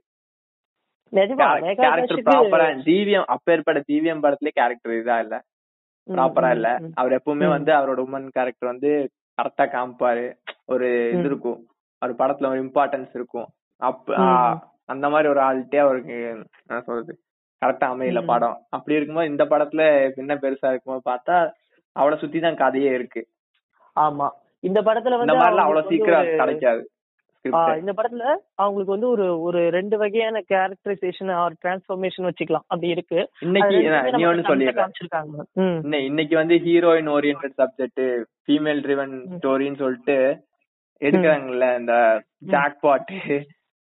கேரக்டர் 1.12 2.24
ப்ராப்பரா 2.26 2.66
ஜிவிஎம் 2.86 3.28
அப்பேற்பட்ட 3.34 3.80
ஜிவிஎம் 3.88 4.22
படத்துலயே 4.24 4.54
கேரக்டர் 4.58 4.94
இதா 4.98 5.16
இல்ல 5.24 5.36
ப்ராப்பரா 6.06 6.50
இல்ல. 6.56 6.68
அவர் 6.96 7.16
எப்பவுமே. 7.16 7.46
வந்து 7.54 7.72
அவரோட 7.74 8.00
உமன் 8.06 8.28
கேரக்டர் 8.36 8.72
வந்து 8.72 8.90
கரெக்டா 9.38 9.64
காமிப்பாரு 9.72 10.24
ஒரு 10.68 10.86
இது. 11.12 11.24
இருக்கும் 11.28 11.58
அவர் 12.02 12.20
படத்துல 12.20 12.50
ஒரு 12.50 12.60
இம்பார்ட்டன்ஸ் 12.64 13.12
இருக்கும் 13.14 13.48
அப்ப 13.82 14.08
அந்த 14.88 15.06
மாதிரி 15.08 15.28
ஒரு 15.28 15.40
ஆள்கிட்டே 15.46 15.78
அவருக்கு 15.78 16.14
என்ன 16.30 16.80
சொல்றது 16.86 17.12
கரெக்டா 17.62 17.86
அமையல. 17.92 18.20
படம் 18.26 18.56
அப்படி 18.70 18.96
இருக்கும்போது 18.96 19.30
இந்த 19.32 19.44
படத்துல 19.50 19.82
என்ன 20.16 20.36
பெருசா 20.42 20.70
இருக்குமோ 20.72 20.98
பார்த்தா 21.06 21.36
அவளை 21.96 22.16
சுத்தி 22.18 22.38
தான் 22.40 22.60
கதையே 22.60 22.90
இருக்கு 22.94 23.22
ஆமா 23.96 24.28
இந்த 24.64 24.78
படத்துல 24.82 25.18
வந்து 25.18 25.34
அவ்வளவு 25.58 25.88
சீக்கிரம் 25.90 26.30
கிடைக்காது. 26.40 26.82
இந்த 27.44 27.92
படத்துல 27.98 28.24
அவங்களுக்கு 28.54 28.94
வந்து 28.94 29.08
ஒரு 29.08 29.26
ஒரு 29.40 29.60
ரெண்டு 29.70 29.96
வகையான 29.98 30.40
கேரக்டரைசேஷன் 30.52 31.30
ஆர் 31.32 31.54
டிரான்ஸ்ஃபர்மேஷன் 31.62 32.26
வச்சுக்கலாம். 32.28 32.66
அப்படி 32.66 32.88
இருக்கு. 32.88 33.20
இன்னைக்கு 33.40 33.76
இன்னைக்கு 36.08 36.36
வந்து 36.36 36.56
heroine 36.66 37.10
oriented 37.16 37.56
subject 37.62 38.02
female 38.44 38.82
driven. 38.86 39.14
ஸ்டோரின்னு 39.36 39.82
சொல்லிட்டு 39.82 40.18
எடுக்கிறாங்கல்ல 41.00 41.68
இந்த 41.78 41.94
ஜாக் 42.52 42.78
பாட் 42.80 43.12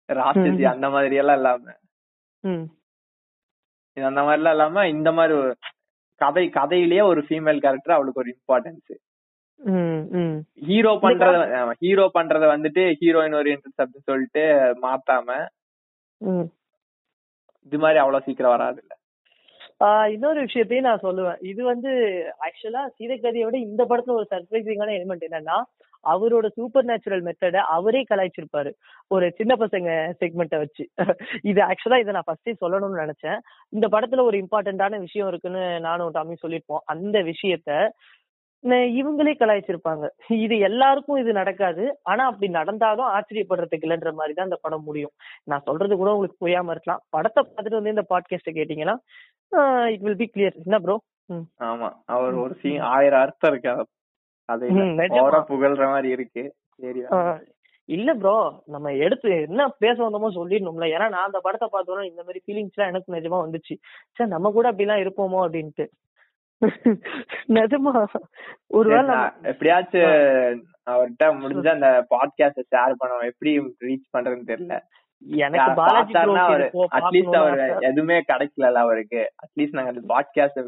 ராட்சசி. 0.09 0.65
அந்த 0.75 0.91
மாதிரி 0.91 1.17
எல்லாம் 1.23 1.39
இல்லாம. 1.41 1.65
அந்த 3.97 4.23
மாதிரி 4.23 4.39
எல்லாம் 4.41 4.55
இல்லாம 4.57 4.89
இந்த 4.89 5.11
மாதிரி 5.13 5.35
ஒரு 5.39 5.53
கதை 6.21 6.45
கதையிலேயே 6.55 7.03
ஒரு 7.03 7.21
ஃபீமேல் 7.29 7.63
கேரக்டர் 7.65 7.97
அவளுக்கு 7.97 8.23
ஒரு 8.23 8.31
இம்பார்ட்டன்ஸ் 8.37 8.93
ஹீரோ 10.69 10.93
பண்றத 11.05 11.37
ஹீரோ 11.83 12.05
பண்றத 12.17 12.45
வந்துட்டு 12.53 12.83
ஹீரோயின் 13.01 13.37
ஓரியன்டட் 13.39 13.79
சப்ஜெக்ட் 13.81 14.11
சொல்லிட்டு 14.11 14.45
மாத்தாம 14.85 15.39
இது 17.67 17.79
மாதிரி 17.85 17.99
அவ்வளவு 18.03 18.27
சீக்கிரம் 18.27 18.55
வராது 18.55 18.79
இல்ல. 18.83 18.93
இன்னொரு 20.15 20.41
விஷயத்தையும் 20.45 20.87
நான் 20.89 21.05
சொல்லுவேன். 21.07 21.41
இது 21.51 21.63
வந்து 21.71 21.91
ஆக்சுவலா 22.47 22.83
சீதைக்கதையை 22.99 23.47
விட 23.47 23.57
இந்த 23.69 23.83
படத்துல 23.91 24.19
ஒரு 24.21 24.29
சர்ப்ரைசிங்கான 24.35 24.95
எலிமெண்ட் 24.99 25.27
என்னன்னா 25.29 25.57
அவரோட 26.05 26.47
சூப்பர் 26.57 26.89
நேச்சுரல் 26.91 27.25
மெத்தட 27.27 27.61
அவரே 27.77 28.01
கலாய்ச்சிருப்பாரு. 28.11 28.71
ஒரு 29.15 29.27
சின்ன 29.39 29.53
பசங்க 29.63 29.89
செக்மெண்ட்டை 30.21 30.59
வச்சு. 30.63 30.85
இது 31.51 31.61
ஆக்சுவலா 31.69 32.01
இதை 32.03 32.13
நான் 32.17 32.29
ஃபர்ஸ்டே 32.29 32.55
சொல்லணும்னு 32.63 33.03
நினைச்சேன். 33.05 33.39
இந்த 33.73 33.87
படத்துல 33.95 34.27
ஒரு 34.29 34.39
இம்பார்ட்டன்டான 34.43 35.01
விஷயம் 35.07 35.31
இருக்குன்னு 35.33 35.65
நானும் 35.89 36.15
டாமி 36.19 36.37
சொல்லியிருப்போம். 36.45 36.85
அந்த 36.95 37.19
விஷயத்த 37.31 37.71
இவங்களே 38.99 39.33
கலாய்ச்சிருப்பாங்க. 39.41 40.05
இது 40.45 40.55
எல்லாருக்கும் 40.69 41.21
இது 41.23 41.33
நடக்காது. 41.41 41.85
ஆனா 42.11 42.23
அப்படி 42.31 42.47
நடந்தாலும் 42.59 43.11
ஆச்சரியப்படுறதுக்கு 43.17 43.87
இல்லைன்ற 43.87 44.13
மாதிரி 44.21 44.35
தான் 44.37 44.49
இந்த 44.49 44.59
படம் 44.65 44.87
முடியும். 44.89 45.13
நான் 45.51 45.67
சொல்றது 45.69 45.97
கூட 46.01 46.13
உங்களுக்கு 46.15 46.43
புரியாம 46.45 46.73
இருக்கலாம். 46.75 47.03
படத்தை 47.17 47.43
பார்த்துட்டு 47.43 47.81
வந்து 47.81 47.95
இந்த 47.95 48.05
பாட்காஸ்ட 48.13 48.53
கேட்டீங்கன்னா 48.59 48.97
இட் 49.95 50.07
வில் 50.07 50.21
பி 50.23 50.29
கிளியர் 50.33 50.57
என்ன 50.67 50.79
ப்ரோ 50.87 50.97
ஆமா. 51.69 51.91
அவர் 52.15 52.35
ஒரு 52.45 52.55
சீன் 52.63 52.83
ஆயிரம் 52.95 53.23
அர்த்தம் 53.25 53.53
இருக்கு. 53.53 53.75
அது 54.49 54.65
புகழ்ற 55.53 55.85
மாதிரி 55.93 56.11
இருக்கு. 56.17 56.45
சரி 56.83 57.01
இல்ல 57.89 58.11
ப்ரோ 58.21 58.35
நம்ம 58.75 58.93
எடுத்து 59.07 59.29
என்ன 59.49 59.67
பேச 59.83 59.97
வந்தோமோ 60.05 60.29
சொல்லிடணும்ல. 60.37 60.87
ஏன்னா 60.95 61.07
நான் 61.15 61.29
அந்த 61.29 61.39
படத்தை 61.45 61.67
பார்த்தோன்னா 61.75 62.05
இந்த 62.09 62.23
மாதிரி 62.27 62.41
ஃபீலிங்ஸ் 62.45 62.75
எல்லாம் 62.77 62.91
எனக்கு 62.93 63.15
நிஜமா 63.17 63.39
வந்துச்சு. 63.45 63.75
சே 64.17 64.27
நம்ம 64.35 64.51
கூட 64.57 64.67
அப்படிலாம் 64.73 65.03
இருப்போமோ 65.05 65.41
அப்படின்ட்டு. 65.45 65.87
நிஜமா? 67.49 68.07
ஒருவேளை 68.67 69.17
எப்படியாச்சும் 69.43 70.65
அவர்கிட்ட 70.91 71.25
முடிஞ்ச 71.25 71.69
அந்த 71.69 72.07
பாட்காஸ்ட 72.11 72.63
ஷேர் 72.75 72.95
பண்ணுவோம் 73.01 73.25
எப்படி 73.25 73.59
ரீச் 73.59 74.13
பண்றதுன்னு 74.17 74.51
தெரியல. 74.53 74.79
எனக்கு 75.23 75.75
பாலாஜி 75.75 76.13
அட்லீஸ்ட் 76.13 77.37
அவர். 77.37 77.79
எதுவுமே 77.81 78.25
கிடைக்கல 78.33 78.73
அவருக்கு. 78.73 79.33
அட்லீஸ்ட் 79.45 79.73
நாங்க 79.73 79.91
அந்த 79.91 80.05
பாட்காஸ்ட் 80.15 80.67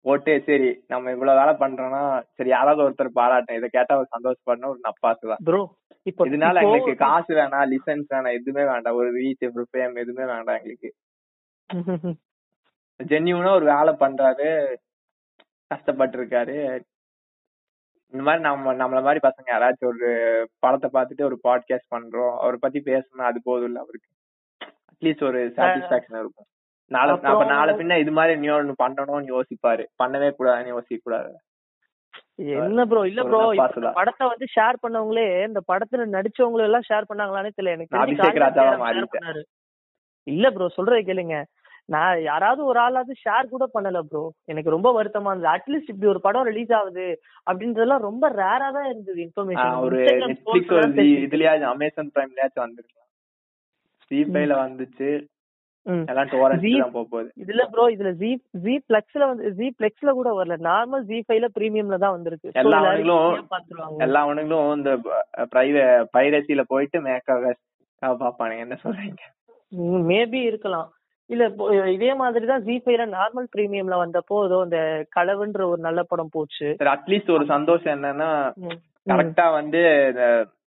போட்டு 0.00 0.42
சரி 0.46 0.84
நம்ம 0.86 1.10
இவ்வளவு 1.10 1.38
வேலை 1.38 1.54
பண்றோம்னா 1.54 2.22
சரி 2.34 2.48
யாராவது 2.48 2.90
ஒருத்தர் 2.90 3.08
பாராட்டும் 3.08 3.56
இதை 3.56 3.68
கேட்டா 3.68 3.94
அவர் 3.94 4.08
சந்தோஷப்படணும். 4.18 4.68
ஒரு 4.68 4.80
நப்பாசு 4.82 5.28
தான். 5.28 5.42
ப்ரோ 5.44 5.76
இப்போ 6.02 6.28
இதனால 6.28 6.62
எங்களுக்கு 6.62 6.94
காசு 6.94 7.34
வேணாம் 7.34 7.70
லிசன்ஸ் 7.72 8.06
வேணாம் 8.14 8.32
எதுவுமே 8.32 8.70
வேண்டாம். 8.70 8.94
ஒரு 8.94 9.12
ரீச் 9.12 9.66
ஃபேம் 9.72 9.96
எதுவுமே 9.96 10.24
வேண்டாம் 10.24 10.56
எங்களுக்கு. 10.56 10.94
ஜென்யூனா 13.00 13.54
ஒரு 13.54 13.64
வேலை 13.64 13.94
பண்றாரு. 13.94 14.76
கஷ்டப்பட்டு 15.70 16.16
இருக்காரு 16.18 16.56
இந்த 18.12 18.22
மாதிரி 18.26 18.42
நம்ம 18.42 18.72
நம்மள 18.74 19.00
மாதிரி 19.02 19.20
பசங்க 19.24 19.48
யாராச்சும் 19.52 19.90
ஒரு 19.90 20.10
படத்தை 20.58 20.88
பார்த்துட்டு 20.92 21.24
ஒரு 21.24 21.36
பாட்காஸ்ட் 21.44 21.92
பண்றோம் 21.94 22.34
அவரை 22.42 22.58
பத்தி 22.60 22.78
பேசணும் 22.86 23.28
அது 23.30 23.40
போதும் 23.44 23.68
இல்ல 23.68 23.80
அவருக்கு 23.80 24.08
அட்லீஸ்ட் 24.92 25.26
ஒரு 25.30 25.40
சாட்டிஸ்பாக்சன் 25.56 26.20
இருக்கும். 26.20 26.48
நாளை 26.90 27.12
அப்ப 27.30 27.44
நாளை 27.50 27.72
பின்ன 27.74 27.98
இது 27.98 28.12
மாதிரி 28.12 28.34
நீ 28.40 28.48
ஒண்ணு 28.54 28.74
பண்ணணும்னு 28.82 29.34
யோசிப்பாரு. 29.34 29.84
பண்ணவே 30.02 30.30
கூடாதுன்னு 30.30 30.74
யோசிக்க 30.74 31.00
கூடாது 31.02 31.30
என்ன 32.58 32.84
ப்ரோ 32.86 33.00
இல்ல 33.04 33.20
ப்ரோ. 33.24 33.40
படத்தை 33.98 34.24
வந்து 34.28 34.46
ஷேர் 34.54 34.82
பண்ணவங்களே 34.82 35.26
இந்த 35.46 35.60
படத்துல 35.70 36.06
நடிச்சவங்க 36.16 36.68
எல்லாம் 36.68 36.86
ஷேர் 36.88 37.08
பண்ணாங்களானே 37.10 37.50
தெரியல. 37.50 37.74
எனக்கு. 37.76 37.96
இல்ல 40.26 40.46
ப்ரோ 40.50 40.66
சொல்றதை 40.76 41.02
கேளுங்க. 41.02 41.36
நான் 41.88 42.22
யாராவது 42.22 42.60
ஒரு 42.70 42.78
ஆளாவது 42.84 43.12
ஷேர் 43.22 43.52
கூட 43.52 43.64
பண்ணல 43.74 44.00
ப்ரோ 44.08 44.22
எனக்கு 44.52 44.74
ரொம்ப 44.74 44.88
வருத்தமா 44.96 45.30
இருந்தது. 45.32 45.52
அட்லீஸ்ட் 45.54 45.92
இப்படி 45.92 46.10
ஒரு 46.12 46.20
படம் 46.26 46.48
ரிலீஸ் 46.50 46.72
ஆகுது 46.78 47.06
அப்படின்றதெல்லாம் 47.46 48.06
ரொம்ப 48.08 48.24
ரேரா 48.40 48.68
தான் 48.76 48.88
இருந்தது 48.92 49.20
இன்ஃபர்மேஷன் 49.26 49.80
ஒரு 49.86 50.00
இதுலயாச்சும் 51.26 51.72
அமேசான் 51.72 52.14
பிரைம்லயாச்சும் 52.16 52.64
வந்திருக்கலாம். 52.66 53.08
ஃபைவ்ல 54.10 54.54
வந்துச்சு. 54.62 55.08
இதுல 57.42 57.62
ப்ரோ 57.72 57.84
இதுல 57.94 58.10
ஜி 58.22 58.30
ஜி 58.64 58.74
பிளெக்ஸ்ல 58.88 59.26
வந்து 59.30 59.52
ஜி 59.58 59.66
பிளெக்ஸ்ல 59.78 60.10
கூட 60.18 60.28
வரல. 60.38 60.56
நார்மல் 60.68 61.06
ஜி 61.10 61.18
ஃபைவ்ல 61.26 61.48
பிரீமியம்ல 61.56 61.98
தான் 62.04 62.14
வந்திருக்கு. 62.16 62.52
எல்லா 62.62 62.78
அவனுங்களும் 62.82 64.02
எல்லா 64.06 64.20
அவனுங்களும் 64.26 64.70
இந்த 64.78 64.92
பைரசில 66.16 66.64
போயிட்டு 66.72 67.00
மேக்காக 67.08 67.54
பாப்பானுங்க 68.22 68.66
என்ன 68.66 68.78
சொல்றீங்க? 68.84 69.22
மேபி 70.10 70.40
இருக்கலாம். 70.50 70.88
இல்ல 71.30 71.44
இதே 71.92 72.10
மாதிரி 72.14 72.44
தான் 72.46 72.62
ஜி 72.62 72.74
ஃபைவ்ல 72.76 73.04
நார்மல் 73.14 73.48
பிரீமியம்ல 73.54 73.96
வந்தப்போ 73.98 74.36
ஏதோ 74.44 74.58
இந்த 74.64 74.78
களவுன்ற 75.16 75.62
ஒரு 75.68 75.80
நல்ல 75.80 76.02
படம் 76.02 76.32
போச்சு 76.32 76.68
அட்லீஸ்ட் 76.92 77.30
ஒரு 77.30 77.44
சந்தோஷம் 77.46 77.94
என்னன்னா. 77.96 78.30
கரெக்டா 79.06 79.46
வந்து 79.52 79.80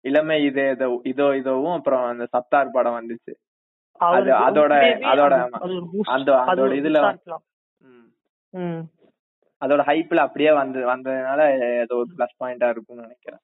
இளமை 0.04 0.36
இது 0.44 0.62
இதோ 0.72 0.86
இதோ 1.04 1.26
இதோவும் 1.40 1.74
அப்புறம் 1.74 2.04
அந்த 2.04 2.24
சத்தார் 2.32 2.70
படம் 2.72 2.98
வந்துச்சு 2.98 3.32
அவருக்கு 4.00 4.34
அதோட- 4.40 4.78
அதோட 5.10 5.34
அது- 5.34 5.58
அது. 5.58 5.74
அந்த 6.08 6.30
அது 6.36 6.50
அதோட 6.52 6.72
இதுல. 6.80 7.00
அதோட 9.62 9.80
ஹைப்ல 9.86 10.20
அப்படியே 10.20 10.52
வந்து 10.52 10.80
வந்ததுனால 10.86 11.40
அது 11.82 11.92
ஒரு 11.96 12.08
பிளஸ் 12.14 12.38
பாயிண்டா 12.40 12.68
இருக்கும்னு 12.68 13.04
நினைக்கிறேன். 13.04 13.42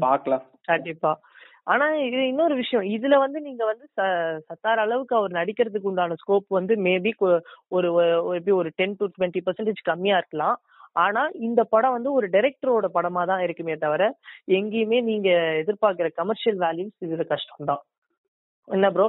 பாக்கலாம் 0.00 0.44
கண்டிப்பா 0.64 1.10
ஆனா 1.66 1.86
இது 2.06 2.20
இன்னொரு 2.30 2.54
விஷயம். 2.60 2.84
இதுல 2.94 3.14
வந்து 3.24 3.38
நீங்க 3.46 3.62
வந்து 3.70 3.86
சத்தார் 4.48 4.82
அளவுக்கு 4.84 5.14
அவர் 5.18 5.38
நடிக்கிறதுக்கு 5.38 5.90
உண்டான 5.90 6.16
ஸ்கோப் 6.22 6.46
வந்து 6.58 6.74
மேபி 6.86 7.12
ஒரு 7.76 7.88
எப்படி 8.36 8.54
ஒரு 8.60 8.70
டென் 8.80 8.96
டு 9.00 9.06
டுவெண்ட்டி 9.14 9.42
பர்சன்டேஜ் 9.46 9.82
கம்மியா 9.90 10.16
இருக்கலாம். 10.20 10.56
ஆனா 11.04 11.22
இந்த 11.48 11.60
படம் 11.74 11.94
வந்து 11.96 12.10
ஒரு 12.18 12.26
டைரக்டரோட 12.34 12.86
படமா 12.96 13.22
தான் 13.30 13.44
இருக்குமே 13.44 13.76
தவிர 13.84 14.02
எங்கேயுமே 14.58 14.98
நீங்க 15.10 15.28
எதிர்பார்க்கிற 15.62 16.08
கமர்ஷியல் 16.20 16.58
வேல்யூஸ் 16.64 17.06
இதுல 17.06 17.24
கஷ்டம் 17.30 17.70
தான் 17.70 17.82
என்ன 18.68 18.90
ப்ரோ 18.96 19.06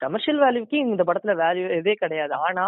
கமர்ஷியல் 0.00 0.40
வேல்யூக்கு 0.44 0.76
இந்த 0.86 1.02
படத்துல 1.08 1.32
வேல்யூ 1.42 1.66
இதே 1.80 1.94
கிடையாது. 2.04 2.34
ஆனா 2.46 2.64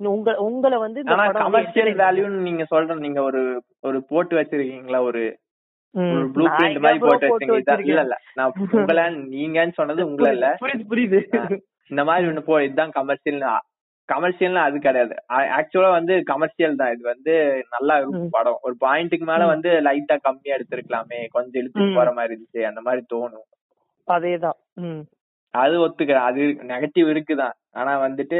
உங்க 0.00 0.30
உங்களை 0.46 0.76
வந்து 0.84 1.00
கமர்ஷியல் 1.40 1.94
வேல்யூன்னு 2.02 2.46
நீங்க 2.48 2.64
சொல்ற 2.72 2.98
நீங்க 3.06 3.20
ஒரு 3.28 3.40
ஒரு 3.88 3.98
போட்டு 4.10 4.34
வச்சிருக்கீங்களா. 4.38 5.00
ஒரு 5.10 5.22
ப்ளூ 5.94 6.46
பிரிண்ட் 6.48 6.80
மாதிரி 6.80 6.98
போட்டு 6.98 7.84
இல்ல 7.84 8.16
நான் 8.34 8.52
உங்கள 8.72 9.00
நீங்கன்னு 9.34 9.72
சொன்னது 9.72 10.10
உங்கள 10.10 10.32
இல்ல. 10.32 10.48
புரியுது. 10.90 11.20
இந்த 11.90 12.04
மாதிரி 12.04 12.28
ஒண்ணு 12.28 12.40
போ 12.40 12.64
இதுதான் 12.64 12.90
கமர்ஷியல் 12.90 13.42
கமர்ஷியல்னா 14.08 14.62
அது 14.62 14.78
கிடையாது. 14.78 15.14
ஆக்சுவலா 15.28 15.90
வந்து 15.90 16.22
கமர்ஷியல் 16.22 16.76
தான். 16.76 16.92
இது 16.92 17.02
வந்து 17.02 17.32
நல்லா 17.70 17.96
இருக்கும். 17.96 18.28
படம். 18.30 18.58
ஒரு 18.62 18.74
பாயிண்ட்டுக்கு 18.80 19.26
மேல. 19.26 19.46
வந்து 19.46 19.70
லைட்டா 19.80 20.16
கம்மியா 20.20 20.56
எடுத்திருக்கலாமே. 20.56 21.26
கொஞ்சம் 21.28 21.62
இழுத்துட்டு 21.62 21.92
ம். 21.92 21.94
போற 21.94 22.12
மாதிரி 22.12 22.34
இருந்துச்சு. 22.34 22.62
அந்த 22.62 22.80
மாதிரி 22.80 23.04
தோணும். 23.14 23.46
அதேதான். 24.08 24.58
அது 25.54 25.74
ஒத்துக்கிறேன். 25.86 26.28
அது 26.30 26.40
நெகட்டிவ் 26.72 27.08
இருக்குதான். 27.14 27.56
ஆனா 27.72 28.08
வந்துட்டு 28.08 28.38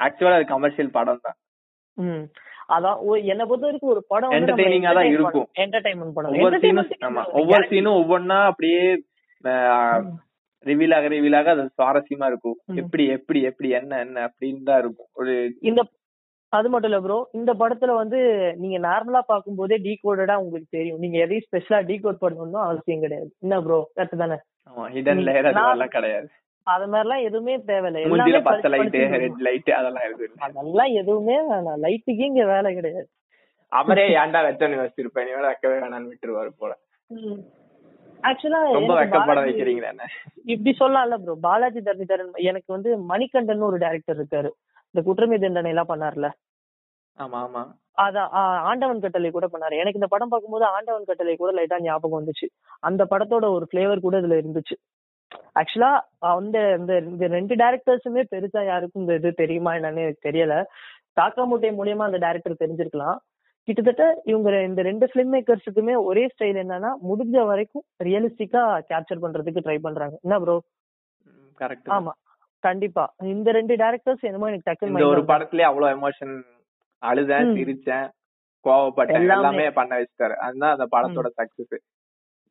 ஆக்சுவலா 0.00 0.34
அது 0.34 0.44
கமர்ஷியல் 0.44 0.90
படம் 0.90 1.22
தான் 1.22 1.38
அதான் 2.70 2.98
என்னை 3.24 3.44
பொறுத்த 3.44 3.66
வரைக்கும் 3.66 3.92
ஒரு 3.94 4.02
படம் 4.08 4.34
Entertaining-ஆ 4.38 4.92
தான் 4.92 5.10
இருக்கும். 5.10 5.46
என்டர்டைன்மெண்ட் 5.64 6.16
படம். 6.16 6.34
ஒவ்வொரு 6.34 6.58
சீனும் 6.64 6.90
ஆமா. 7.08 7.22
ஒவ்வொரு. 7.32 7.64
சீனும் 7.70 7.98
ஒவ்வொன்னா 8.00 8.38
அப்படியே. 8.44 8.82
ரிவீல் 10.66 10.94
ஆக 10.96 11.08
ரிவீல் 11.08 11.36
ஆக 11.36 11.50
அது 11.50 11.62
சுவாரஸ்யமா 11.76 12.26
இருக்கும். 12.26 12.56
எப்படி 12.74 13.04
எப்படி 13.08 13.40
எப்படி 13.42 13.68
என்ன 13.70 13.98
என்ன 13.98 14.26
அப்படின்னு 14.28 14.62
தான் 14.62 14.78
இருக்கும். 14.78 15.10
ஒரு 15.14 15.34
இந்த 15.60 15.80
அது 16.52 16.68
மட்டும் 16.68 16.90
இல்ல 16.90 17.00
ப்ரோ 17.00 17.16
இந்த 17.32 17.52
படத்துல 17.52 17.94
வந்து 17.94 18.18
நீங்க 18.56 18.78
நார்மலா 18.78 19.20
பாக்கும்போதே 19.28 19.76
டீகோடடா 19.84 20.34
உங்களுக்கு 20.36 20.68
தெரியும். 20.70 20.98
நீங்க 20.98 21.18
எதையும் 21.18 21.46
ஸ்பெஷலா 21.46 21.78
டீகோட் 21.90 22.22
பண்ணணும்னு 22.22 22.60
அவசியம் 22.64 23.00
கிடையாது. 23.00 23.30
என்ன 23.40 23.60
ப்ரோ 23.60 23.78
கரெக்ட் 23.96 24.22
தானே? 24.24 24.38
கிடையாது. 25.96 26.28
அது 26.66 26.86
மாதிரிலாம் 26.86 27.24
எதுவுமே 27.28 27.54
தேவையில்ல. 27.68 28.02
எல்லாமே 28.06 28.40
பளிச்சு 28.46 28.70
லைட் 28.74 28.96
ரெட் 29.22 29.40
லைட் 29.46 29.70
அதெல்லாம் 29.78 30.04
இல்ல. 30.08 30.28
அதெல்லாம் 30.46 30.92
எதுவுமே 31.00 31.36
வேணாம். 31.50 31.80
லைட்டுக்கே 31.84 32.28
இங்க 32.30 32.44
வேலை 32.52 32.70
கிடையாது. 32.74 33.08
அவரே 33.72 34.04
ஏன்டா 34.20 34.40
வெத்தனை 34.46 34.78
வச்சிருப்பேன் 34.80 35.26
நீ 35.26 35.32
வைக்கவே 35.46 35.76
வேணாம்னு 35.82 36.10
விட்டுருவாரு 36.12 36.52
போல. 36.60 36.72
ஆக்சுவலா 38.22 38.58
ரொம்ப 38.76 38.94
வெக்கப்பட 38.98 39.40
வைக்கிறீங்களா 39.44 40.06
இப்படி 40.52 40.72
சொல்லலாம்ல 40.80 41.16
ப்ரோ 41.22 41.34
பாலாஜி 41.46 41.80
தரணிதரன் 41.86 42.32
எனக்கு 42.50 42.68
வந்து 42.76 42.90
மணிகண்டன் 43.12 43.68
ஒரு 43.68 43.78
டைரக்டர் 43.84 44.18
இருக்காரு. 44.20 44.50
இந்த 44.90 45.00
குற்றமே 45.06 45.36
தண்டனை 45.38 45.70
எல்லாம் 45.74 45.90
பண்ணார்ல. 45.92 46.28
ஆமா 47.18 47.38
ஆமா. 47.46 47.62
அதான் 47.98 48.28
ஆண்டவன் 48.68 49.02
கட்டளை 49.04 49.30
கூட 49.30 49.46
பண்ணாரு. 49.46 49.74
எனக்கு 49.82 49.98
இந்த 50.00 50.08
படம் 50.12 50.32
பார்க்கும்போது 50.32 50.64
ஆண்டவன் 50.76 51.08
கட்டளை 51.08 51.34
கூட 51.36 51.50
லைட்டா 51.58 51.78
ஞாபகம் 51.86 52.18
வந்துச்சு. 52.18 52.46
அந்த 52.88 53.02
படத்தோட 53.10 53.46
ஒரு 53.56 53.66
ஃபிளேவர் 53.70 54.04
கூட 54.06 54.16
இதுல 54.20 54.38
இருந்துச்சு. 54.42 54.76
ஆக்சுவலா 55.60 55.90
அந்த 56.18 56.58
இந்த 57.08 57.26
ரெண்டு 57.36 57.54
டேரக்டர்ஸுமே 57.54 58.22
பெருசா 58.32 58.62
யாருக்கும் 58.66 59.02
இந்த 59.02 59.14
இது 59.14 59.30
தெரியுமா 59.42 59.74
என்னன்னு 59.74 60.04
எனக்கு 60.04 60.28
தெரியல. 60.28 60.54
தாக்காமுட்டை 61.20 61.70
மூலியமா 61.80 62.06
அந்த 62.08 62.18
டேரக்டர் 62.26 62.62
தெரிஞ்சிருக்கலாம். 62.64 63.18
கிட்டத்தட்ட 63.68 64.04
இவங்க 64.24 64.62
இந்த 64.62 64.82
ரெண்டு 64.82 65.06
ஃபிலிம் 65.10 65.32
மேக்கர்ஸுக்குமே 65.34 65.94
ஒரே 66.08 66.24
ஸ்டைல் 66.26 66.60
என்னன்னா 66.64 66.90
முடிஞ்ச 67.08 67.46
வரைக்கும் 67.50 67.84
ரியலிஸ்டிக்கா 68.08 68.62
கேப்சர் 68.90 69.22
பண்றதுக்கு 69.24 69.64
ட்ரை 69.66 69.78
பண்றாங்க. 69.86 70.18
என்ன 70.22 70.38
ப்ரோ 70.44 70.56
கரெக்ட் 71.60 71.90
ஆமா. 71.96 72.12
கண்டிப்பா. 72.64 73.04
இந்த 73.34 73.50
ரெண்டு 73.52 73.74
டேரக்டர்ஸ் 73.76 74.26
என்னமோ 74.30 74.48
எனக்கு 74.52 74.86
mind 74.86 75.06
ஒரு. 75.12 75.22
படத்துலயே 75.32 75.66
அவ்வளவு 75.70 75.92
எமோஷன் 75.96 76.34
அழுதேன். 77.02 77.52
சிரிச்சேன் 77.58 78.08
கோவப்பட்டேன் 78.64 79.20
எல்லாமே. 79.20 79.36
எல்லாமே 79.36 79.70
பண்ண 79.70 79.92
வச்சுட்டாரு. 80.00 80.34
அதுதான் 80.46 80.74
அந்த 80.76 80.86
படத்தோட 80.94 81.28
சக்சஸ் 81.40 81.76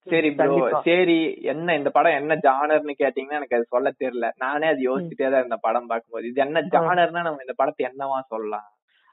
சரி 0.08 0.30
ப்ரோ. 0.38 0.56
சரி 0.88 1.18
என்ன 1.54 1.76
இந்த 1.80 1.90
படம் 1.96 2.18
என்ன 2.20 2.36
ஜானர்னு 2.46 2.94
கேட்டீங்கன்னா 3.02 3.40
எனக்கு 3.40 3.58
அது 3.58 3.66
சொல்ல 3.74 3.90
தெரியல. 4.04 4.28
நானே 4.44 4.68
அது 4.74 4.82
யோசிச்சுட்டே 4.90 5.28
தான் 5.32 5.42
இருந்த 5.44 5.58
படம் 5.66 5.90
பார்க்கும்போது. 5.92 6.28
இது 6.32 6.42
என்ன 6.46 6.64
ஜானர்னா 6.76 7.24
நம்ம 7.28 7.44
இந்த 7.46 7.56
படத்தை 7.62 7.86
என்னவா 7.90 8.20
சொல்லலாம்? 8.34 8.68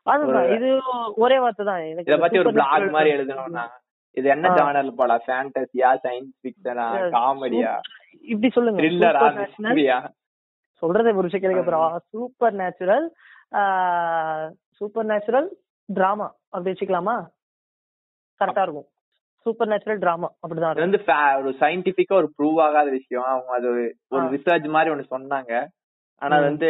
அதுதான் 0.07 0.49
இது 0.57 0.69
ஒரே 1.25 1.39
வார்த்தை 1.45 1.65
தான். 1.71 1.83
இத 2.05 2.19
பத்தி 2.25 2.41
ஒரு 2.43 2.53
பிளாக் 2.59 2.89
மாதிரி 2.97 3.13
எழுதணும்னா 3.17 3.67
இது 4.17 4.29
என்ன. 4.35 4.55
ஜானர்ல 4.59 4.95
படம் 5.03 5.25
ஃபேண்டசியா 5.27 5.91
சயின்ஸ் 6.05 6.35
ஃபிக்ஷனா 6.43 6.87
காமெடியா 7.17 7.73
இப்படி 8.33 8.51
சொல்லுங்க. 8.57 8.81
த்ரில்லரா. 8.83 9.23
மிஸ்டரியா 9.41 9.99
சொல்றதை 10.83 11.13
ஒரு 11.21 11.29
கேளுங்க 11.43 11.63
அப்புறம் 11.65 11.93
super 12.13 12.57
natural 12.63 13.07
super 14.79 15.09
natural 15.11 15.49
drama 15.89 16.27
அப்படி 16.53 16.71
வச்சுக்கலாமா? 16.73 17.15
கரெக்டா 18.41 18.63
இருக்கும். 18.67 18.89
சூப்பர் 19.47 19.69
நேச்சுரல் 19.69 19.99
டிராமா 19.99 20.29
அப்படிதான் 20.43 20.71
இருக்கும் 20.71 20.87
வந்து 20.87 21.01
ஒரு 21.41 21.51
சயின்டிபிக்கா 21.61 22.15
ஒரு 22.15 22.29
ப்ரூவ் 22.37 22.59
ஆகாத 22.61 22.89
விஷயம். 22.91 23.27
அவங்க 23.27 23.53
அது 23.53 23.69
ஒரு. 23.69 23.85
ரிசர்ச் 24.35 24.69
மாதிரி 24.69 24.93
ஒண்ணு 24.95 25.13
சொன்னாங்க. 25.15 25.53
ஆனா 26.23 26.35
அது. 26.37 26.45
வந்து 26.45 26.69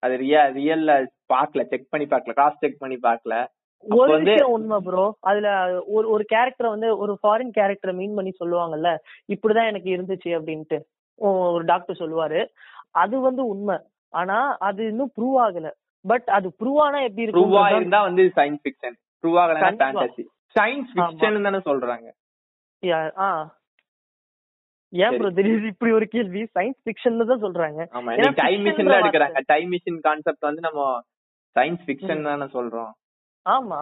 அது 0.00 0.14
ரியா 0.16 0.40
ரியல்ல 0.52 0.92
பாக்கல 1.32 1.62
செக் 1.64 1.90
பண்ணி 1.90 2.06
பாக்கல 2.06 2.34
காஸ்ட் 2.40 2.60
செக் 2.60 2.78
பண்ணி 2.78 2.98
பாக்கல 3.02 3.36
ஒரு 3.86 4.12
விஷயம் 4.18 4.50
உண்மை 4.50 4.76
ப்ரோ 4.80 5.06
அதுல 5.20 5.48
ஒரு 5.86 6.06
ஒரு 6.10 6.24
கேரக்டர் 6.24 6.68
வந்து 6.68 6.88
ஒரு 6.98 7.14
ஃபாரின் 7.22 7.54
கேரக்டரை 7.58 7.94
மீன் 7.94 8.14
பண்ணி 8.14 8.32
சொல்லுவாங்கல்ல 8.42 8.90
இப்படிதான் 9.32 9.70
எனக்கு 9.70 9.90
இருந்துச்சு 9.96 10.30
அப்படின்ட்டு. 10.38 10.78
ஒரு 11.50 11.64
டாக்டர் 11.64 12.00
சொல்லுவாரு. 12.00 12.40
அது 12.94 13.20
வந்து 13.20 13.42
உண்மை. 13.46 13.76
ஆனா 14.12 14.36
அது 14.60 14.82
இன்னும் 14.86 15.12
ப்ரூவ் 15.16 15.36
ஆகல. 15.38 15.68
பட் 16.04 16.26
அது 16.36 16.48
ப்ரூவ் 16.60 16.78
ஆனா 16.78 16.98
எப்படி 17.00 17.26
ப்ரூவா 17.26 17.60
இருக்கும் 17.60 17.80
இருந்தா 17.80 18.00
வந்து 18.02 18.24
சயின்ஸ் 18.36 18.62
ஃபிக்ஷன் 18.64 18.96
ப்ரூவ் 19.24 19.38
ஆகலன்னா. 19.42 19.74
ஃபேண்டசி 19.82 20.24
சயின்ஸ் 20.56 20.90
ஃபிக்ஷன் 20.96 21.46
தானே 21.48 21.60
சொல்றாங்க. 21.70 22.08
ஏன். 22.82 23.10
ப்ரோ 25.20 25.28
திடீர்னு 25.36 25.70
இப்படி 25.72 25.92
ஒரு 25.98 26.06
கேள்வி? 26.14 26.42
சயின்ஸ் 26.56 26.80
ஃபிக்ஷன் 26.84 27.18
தான் 27.30 27.44
சொல்றாங்க. 27.46 27.80
ஆமா 27.98 28.12
டைம் 28.42 28.62
மிஷின்ல 28.66 28.98
எடுக்கிறாங்க. 29.02 29.40
டைம் 29.52 29.70
மிஷின் 29.74 30.00
கான்செப்ட் 30.06 30.48
வந்து 30.48 30.62
நம்ம 30.68 30.82
சயின்ஸ் 31.56 31.84
ஃபிக்ஷன் 31.86 32.26
தானே 32.28 32.46
சொல்றோம். 32.56 32.92
ஆமா. 33.46 33.80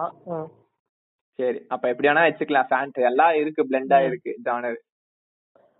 சரி 1.39 1.59
அப்ப 1.73 1.83
எப்படி 1.91 2.09
வேணா 2.09 2.23
வச்சுக்கலாம். 2.27 2.69
ஃபேண்ட் 2.71 2.97
எல்லாம் 3.09 3.35
இருக்கு 3.41 3.61
பிளெண்டா. 3.69 3.99
இருக்கு 4.09 4.31
ஜானர் 4.47 4.79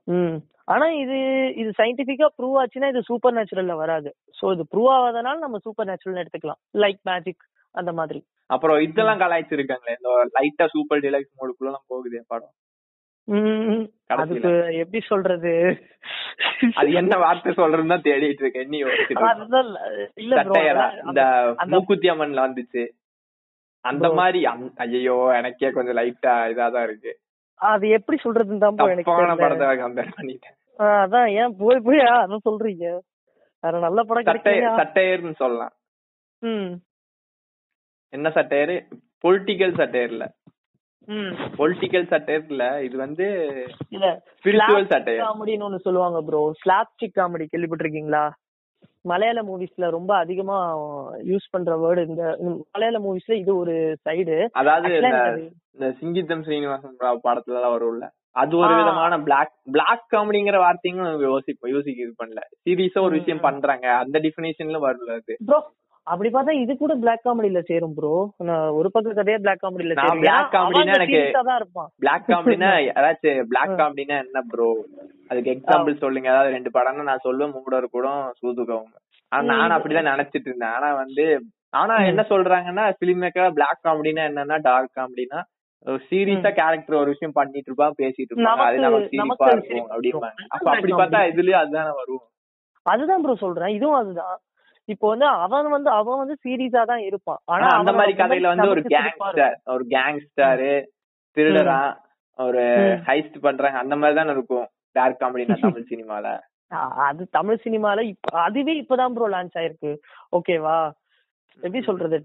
ம். 0.07 0.37
ஆனா 0.73 0.85
இது 1.03 1.17
இது 1.61 1.69
சயின்டிபிக்கா 1.79 2.27
ப்ரூவ் 2.37 2.55
ஆச்சுன்னா 2.61 2.89
இது 2.93 3.01
சூப்பர் 3.09 3.35
நேச்சுரல்ல 3.37 3.73
வராது. 3.81 4.09
சோ 4.39 4.45
இது 4.55 4.63
ப்ரூவ் 4.73 4.91
ஆகாதனால 4.97 5.43
நம்ம 5.45 5.59
சூப்பர் 5.65 5.89
நேச்சுரல் 5.89 6.21
எடுத்துக்கலாம். 6.21 6.61
லைக் 6.83 7.01
மேஜிக் 7.09 7.43
அந்த 7.75 7.91
மாதிரி. 7.91 8.19
அப்புறம் 8.45 8.79
இதெல்லாம் 8.79 9.19
கலாய்ச்சிருக்காங்களே 9.19 9.93
இந்த 9.97 10.09
லைட்டா 10.35 10.65
சூப்பர் 10.67 10.99
டிலக்ஸ் 10.99 11.37
மோடுக்குள்ள 11.37 11.69
எல்லாம் 11.71 11.87
போகுதே 11.89 12.21
படம். 12.27 12.53
அதுக்கு 14.05 14.49
எப்படி 14.75 14.99
சொல்றது? 15.07 15.51
அது 16.75 16.91
என்ன 16.91 17.17
வார்த்தை 17.17 17.53
சொல்றதுன்னு 17.53 17.93
தான் 17.93 18.07
தேடிட்டு 18.07 18.41
இருக்கேன். 18.45 18.67
நீ 18.67 18.77
இந்த 21.07 21.23
மூக்குத்தி 21.65 22.09
அம்மன்ல 22.09 22.43
வந்துச்சு. 22.47 22.83
அந்த. 23.85 24.07
மாதிரி 24.13 24.39
ஐயோ 24.75 25.31
எனக்கே 25.35 25.69
கொஞ்சம் 25.69 25.97
லைட்டா 25.97 26.33
இதாதான் 26.51 26.83
இருக்கு. 26.83 27.13
அது 27.59 27.89
எப்படி 27.89 28.19
சொல்றதுன்னு 28.23 28.57
தான் 28.57 28.89
எனக்கு. 28.89 29.37
படத்தை 29.37 29.67
கம்பேர் 29.67 30.13
பண்ணிட்டேன். 30.17 30.57
ஆ, 30.79 30.85
அதான். 31.05 31.27
ஏன் 31.31 31.55
போய் 31.57 31.85
போய் 31.87 31.97
அதான் 31.97 32.45
சொல்றீங்க. 32.49 32.87
வேற 33.63 33.79
நல்ல 33.79 34.03
படம் 34.03 34.41
சட்டையர்னு 34.79 35.35
சொல்லலாம். 35.35 35.75
என்ன 38.13 38.27
சட்டையர்? 38.29 38.75
பொலிட்டிக்கல் 39.23 39.75
சட்டையர்ல. 39.77 40.23
பொலிட்டிக்கல் 41.57 42.05
சட்டையர்ல 42.11 42.65
இது 42.83 42.95
வந்து 42.97 43.25
இல்ல 43.89 44.05
ஸ்பிரிச்சுவல் 44.37 44.91
சட்டையர். 44.91 45.23
காமெடின்னு 45.23 45.67
ஒண்ணு 45.67 45.85
சொல்லுவாங்க 45.87 46.19
ப்ரோ 46.21 46.41
ஸ்லாப்ஸ்டிக் 46.61 47.17
காமெடி 47.19 47.45
கேள்விப்பட்டிருக்கீங்களா? 47.47 48.23
மலையாள 49.01 49.39
மூவிஸ்ல 49.41 49.89
ரொம்ப 49.89 50.11
அதிகமா 50.15 50.57
யூஸ் 51.31 51.47
பண்ற 51.51 51.71
வேர்டு 51.77 52.03
இந்த 52.07 52.25
மலையாள 52.67 52.99
மூவிஸ்ல 52.99 53.33
இது 53.33 53.51
ஒரு 53.57 53.73
சைடு 54.05 54.35
அதாவது 54.53 54.91
இந்த 55.75 55.87
சிங்கித்தம் 55.99 56.43
ஸ்ரீனிவாசன் 56.43 56.99
ராவ் 56.99 57.25
படத்துல 57.25 57.57
எல்லாம் 57.57 57.75
வரும்ல 57.75 58.07
அது 58.35 58.53
ஒரு. 58.57 58.73
விதமான 58.75 59.13
பிளாக் 59.19 59.51
பிளாக் 59.71 60.05
காமெடிங்கிற 60.13 60.57
வார்த்தையும் 60.57 61.01
யோசிப்போம் 61.25 61.73
யோசிக்க 61.73 62.05
இது 62.05 62.13
பண்ணல. 62.21 62.41
சீரியஸா 62.63 62.99
ஒரு 62.99 63.15
விஷயம். 63.19 63.43
பண்றாங்க. 63.47 63.87
அந்த 64.03 64.17
டிஃபினேஷன்ல 64.19 64.79
வரல 64.85 65.17
அது. 65.19 65.33
அப்படி 66.05 66.29
பார்த்தா 66.29 66.51
இது 66.51 66.77
கூட 66.77 66.95
பிளாக் 66.95 67.21
காமெடில 67.25 67.59
சேரும் 67.63 67.93
ப்ரோ 67.93 68.33
ஒரு 68.71 68.91
பக்க 68.91 69.13
கதையா 69.13 69.37
பிளாக் 69.37 69.63
காமெடில 69.63 69.93
நான் 69.93 70.05
சேரும். 70.05 70.19
black 70.19 70.53
comedy 70.53 70.55
னா 70.55 70.93
எனக்கு- 70.93 71.43
தான் 71.43 71.55
இருப்பான். 71.55 71.89
பிளாக் 71.97 72.23
காமெடினா 72.27 72.69
ஏதாச்சும் 72.97 73.41
பிளாக் 73.41 73.69
காமெடினா 73.69 74.23
என்ன 74.23 74.41
ப்ரோ 74.47 74.85
அதுக்கு 75.27 75.51
எக்ஸாம்பிள் 75.51 75.97
சொல்லுங்க. 75.97 76.29
ஏதாவது 76.29 76.51
ரெண்டு 76.51 76.69
படம்னு 76.73 77.03
நான் 77.03 77.19
சொல்லுவேன். 77.23 77.51
மூடர் 77.51 77.89
கூட 77.91 78.31
சூதுகவும் 78.41 78.91
ஆனா 79.27 79.55
நானும் 79.55 79.77
அப்படிதான் 79.77 80.09
நினைச்சிட்டு 80.11 80.45
இருந்தேன். 80.45 80.69
ஆனா 80.69 80.93
வந்து 80.93 81.41
ஆனா. 81.69 81.95
என்ன 81.95 82.25
சொல்றாங்கன்னா 82.29 82.83
பிலிம் 83.05 83.21
மேக்கர் 83.23 83.51
பிளாக் 83.51 83.79
காமெடினா 83.83 84.23
என்னன்னா 84.29 84.61
டார்க் 84.61 84.91
காமெடினா 84.95 85.41
சீரியஸா 86.09 86.51
கேரக்டர் 86.51 86.95
ஒரு 86.95 87.05
விஷயம் 87.05 87.33
பண்ணிட்டு 87.33 87.71
இருப்பான் 87.71 87.93
பேசிட்டு 87.97 88.31
இருப்பாங்க. 88.35 88.65
அது 88.67 88.77
நமக்கு- 88.77 89.43
அது 89.43 89.67
இருக்கும் 89.67 89.89
அப்படிம்பாங்க. 89.91 90.41
அப்ப 90.47 90.71
அப்படி 90.71 90.91
பார்த்தா 90.91 91.19
இதுலயும் 91.31 91.61
அதுதானே 91.63 91.89
வரும். 91.95 92.25
அதுதான் 92.81 93.21
ப்ரோ 93.21 93.35
சொல்றேன். 93.35 93.75
இதுவும் 93.75 93.95
அதுதான். 93.95 94.37
இப்போ 94.89 95.07
வந்து 95.07 95.25
அவன் 95.25 95.69
வந்து 95.69 95.89
அவன் 95.89 96.17
வந்து 96.17 96.35
சீரியஸா 96.45 96.81
தான் 96.85 97.03
இருப்பான். 97.09 97.39
ஆனா 97.45 97.67
அந்த 97.67 97.91
மாதிரி 97.93 98.13
கதையில 98.17 98.51
வந்து 98.53 98.69
ஒரு. 98.69 98.81
கேங்ஸ்டர் 98.81 99.55
ஒரு 99.65 99.83
கேங்ஸ்டர் 99.85 100.63
திருடரா 101.37 101.81
ஒரு. 102.39 102.63
ஹைஸ்ட் 103.07 103.37
பண்றாங்க 103.39 103.77
அந்த 103.77 103.95
மாதிரி 103.95 104.17
தானே 104.19 104.31
இருக்கும். 104.31 104.67
டார்க் 104.91 105.21
காமெடினா 105.21 105.57
தமிழ் 105.59 105.89
சினிமால. 105.93 106.25
அது 107.07 107.27
தமிழ் 107.29 107.63
சினிமால 107.63 108.03
இப்ப 108.03 108.39
அதுவே 108.39 108.73
இப்பதான் 108.81 109.15
ப்ரோ 109.15 109.29
லான்ச் 109.29 109.57
ஆயிருக்கு. 109.61 109.91
ஓகேவா 110.31 110.77
எப்படி 111.61 111.81
சொல்றது? 111.83 112.17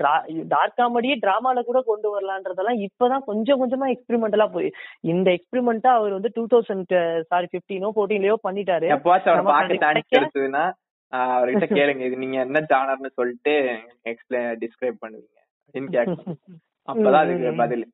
டார்க் 0.45 0.79
காமெடியே 0.79 1.15
டிராமால 1.21 1.63
கூட 1.63 1.81
கொண்டு 1.81 2.09
வரலான்றதெல்லாம் 2.15 2.79
இப்பதான் 2.87 3.25
கொஞ்சம் 3.25 3.61
கொஞ்சமா 3.63 3.89
எக்ஸ்பெரிமெண்டலா 3.95 4.47
போய் 4.53 4.69
இந்த 5.01 5.29
எக்ஸ்பெரிமெண்டா 5.31 5.91
அவர் 5.99 6.13
வந்து 6.13 6.31
டூ 6.35 6.45
தௌசண்ட் 6.47 6.95
சாரி 7.21 7.49
பிப்டீனோ 7.53 7.91
போர்டீன்லயோ 7.97 8.37
பண்ணிட்டாரு. 8.47 8.89
அவர்கிட்ட 11.13 11.67
கேளுங்க. 11.79 12.03
இது 12.09 12.17
நீங்க 12.23 12.39
என்ன 12.47 12.61
ஜானர்னு 12.73 13.11
சொல்லிட்டு 13.19 13.53
எக்ஸ்பிளைன் 14.11 14.49
டிஸ்கிரைப் 14.63 15.03
பண்ணுவீங்க. 15.05 15.39
அப்படின்னு 15.65 15.91
கேட்கணும் 15.97 16.39
அப்பதான் 16.89 17.23
அதுக்கு. 17.23 17.53
பதில். 17.63 17.85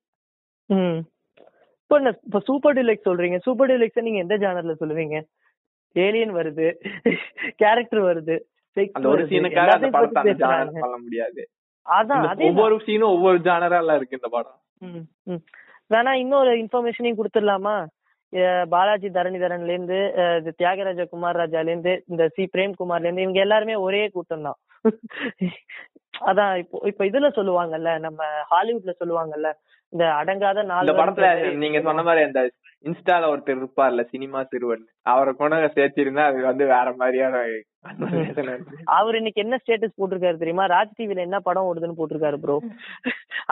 இப்போ 1.83 1.97
என்ன 2.01 2.13
இப்போ 2.27 2.41
சூப்பர் 2.49 2.77
டிலக்ஸ் 2.79 3.09
சொல்றீங்க. 3.09 3.39
சூப்பர் 3.47 3.71
டிலக்ஸ் 3.73 4.07
நீங்க 4.07 4.21
எந்த 4.25 4.37
ஜானர்ல 4.45 4.75
சொல்லுவீங்க? 4.83 5.19
ஏலியன் 5.97 6.37
வருது 6.39 6.69
கேரக்டர் 7.63 8.03
வருது 8.11 8.37
அந்த 8.97 9.09
ஒரு 9.09 9.25
சீனுக்காக 9.33 9.75
அந்த 9.79 9.89
படத்தை 9.97 10.33
ஜானர். 10.45 10.81
சொல்ல 10.85 10.97
முடியாது. 11.03 11.43
அதான் 11.87 12.41
ஒவ்வொரு 12.49 12.77
சீனும் 12.87 13.13
ஒவ்வொரு 13.17 13.39
ஜானரால 13.49 13.97
இருக்கு 13.99 14.19
இந்த 14.19 14.31
படம். 14.37 14.61
வேணா 15.93 16.13
இன்னொரு 16.23 16.53
இன்ஃபர்மேஷனையும் 16.63 17.19
கொடுத்துடலாமா? 17.19 17.77
பாலாஜி 18.73 19.09
தரணிதரன்ல 19.13 19.75
இருந்து 19.75 19.99
தியாகராஜ 20.59 21.03
குமார் 21.09 21.41
ராஜால 21.41 21.71
இருந்து 21.71 21.95
இந்த 22.09 22.25
சி. 22.35 22.45
பிரேம்குமார்ல 22.55 23.09
இருந்து 23.09 23.25
இவங்க 23.25 23.41
எல்லாருமே 23.45 23.77
ஒரே 23.87 24.03
கூட்டம் 24.15 24.47
தான் 24.47 24.61
அதான் 26.25 26.53
இப்போ 26.61 26.77
இப்ப 26.91 27.05
இதுல 27.09 27.29
சொல்லுவாங்கல்ல 27.37 27.93
நம்ம 28.03 28.21
ஹாலிவுட்ல 28.51 28.93
சொல்லுவாங்கல்ல 28.99 29.49
இந்த 29.93 30.05
அடங்காத 30.19 30.59
இந்த 30.59 30.73
நாலு 30.73 30.93
படத்துல 30.99 31.31
நீங்க 31.63 31.79
சொன்ன 31.87 32.05
மாதிரி 32.07 32.23
அந்த 32.27 32.41
இன்ஸ்டால 32.85 33.29
ஒருத்தர் 33.31 33.59
இருப்பார்ல 33.59 34.03
சினிமா 34.11 34.41
சிறுவன் 34.47 34.83
அவரை 35.07 35.33
கொண்டு 35.35 35.69
சேர்த்திருந்தா 35.77 36.25
அது 36.31 36.41
வந்து 36.49 36.65
வேற 36.73 36.89
மாதிரியான. 36.97 37.37
அவர் 38.97 39.19
இன்னைக்கு 39.19 39.43
என்ன 39.43 39.57
ஸ்டேட்டஸ் 39.63 39.97
போட்டிருக்காரு 39.97 40.41
தெரியுமா? 40.43 40.67
ராஜ் 40.73 40.97
டிவில 40.99 41.25
என்ன 41.27 41.39
படம் 41.47 41.69
ஓடுதுன்னு 41.69 41.99
போட்டிருக்காரு 41.99 42.39
ப்ரோ 42.43 42.57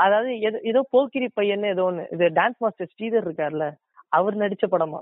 அதாவது 0.03 0.30
ஏதோ- 0.49 0.62
ஏதோ 0.70 0.83
போக்கிரி 0.93 1.28
பையன் 1.35 1.66
ஏதோ 1.72 1.85
ஒண்ணு 1.89 2.05
இது 2.14 2.28
டான்ஸ் 2.39 2.61
மாஸ்டர் 2.61 2.93
ஸ்ரீதர் 2.93 3.26
இருக்கார்ல. 3.26 3.66
அவர் 4.18 4.40
நடிச்ச 4.42 4.64
படமா? 4.72 5.00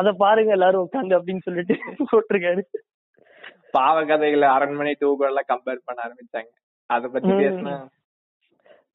அத 0.00 0.12
பாருங்க 0.22 0.52
எல்லாரும் 0.56 0.84
உட்காந்து 0.86 1.16
அப்படின்னு 1.18 1.46
சொல்லிட்டு 1.46 1.74
போட்டிருக்காரு. 2.12 2.62
பாவ 3.76 3.96
கதைகளை 4.10 4.48
அரண்மனை 4.56 4.92
எல்லாம் 5.30 5.50
கம்பேர் 5.52 5.86
பண்ண 5.88 5.98
ஆரம்பிச்சாங்க. 6.06 6.52
அத 6.90 7.08
பத்தி. 7.14 7.32
பேசினா? 7.44 7.76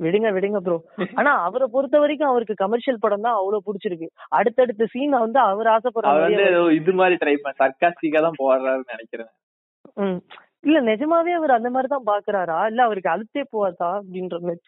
விடுங்க 0.04 0.30
விடுங்க 0.36 0.60
ப்ரோ 0.66 0.78
ஆனா 1.20 1.32
அவரை 1.48 1.66
பொறுத்த 1.74 1.96
வரைக்கும் 2.04 2.30
அவருக்கு 2.32 2.56
கமர்ஷியல் 2.62 3.04
படம் 3.04 3.26
தான் 3.26 3.38
அவ்வளவு 3.40 3.66
பிடிச்சிருக்கு. 3.68 4.08
அடுத்தடுத்த 4.38 4.88
சீன் 4.94 5.14
வந்து 5.26 5.40
அவர் 5.50 5.68
ஆசைப்படுற 5.74 6.72
இது 6.80 6.94
மாதிரி 7.02 7.18
ட்ரை 7.24 7.36
பண்ண 7.44 7.60
சர்க்காஸ்டிக்கா 7.64 8.22
தான் 8.26 8.40
போடுறாருன்னு 8.42 8.94
நினைக்கிறேன். 8.96 9.32
இல்ல 10.68 10.80
நிஜமாவே 10.90 11.32
அவர் 11.38 11.58
அந்த 11.58 11.70
மாதிரி 11.76 11.90
தான் 11.94 12.10
பாக்குறாரா? 12.10 12.58
இல்ல 12.72 12.82
அவருக்கு 12.88 13.14
அழுத்தே 13.14 13.44
போவாதா 13.54 13.90
அப்படின்ற 14.00 14.38
மாதிரி. 14.48 14.62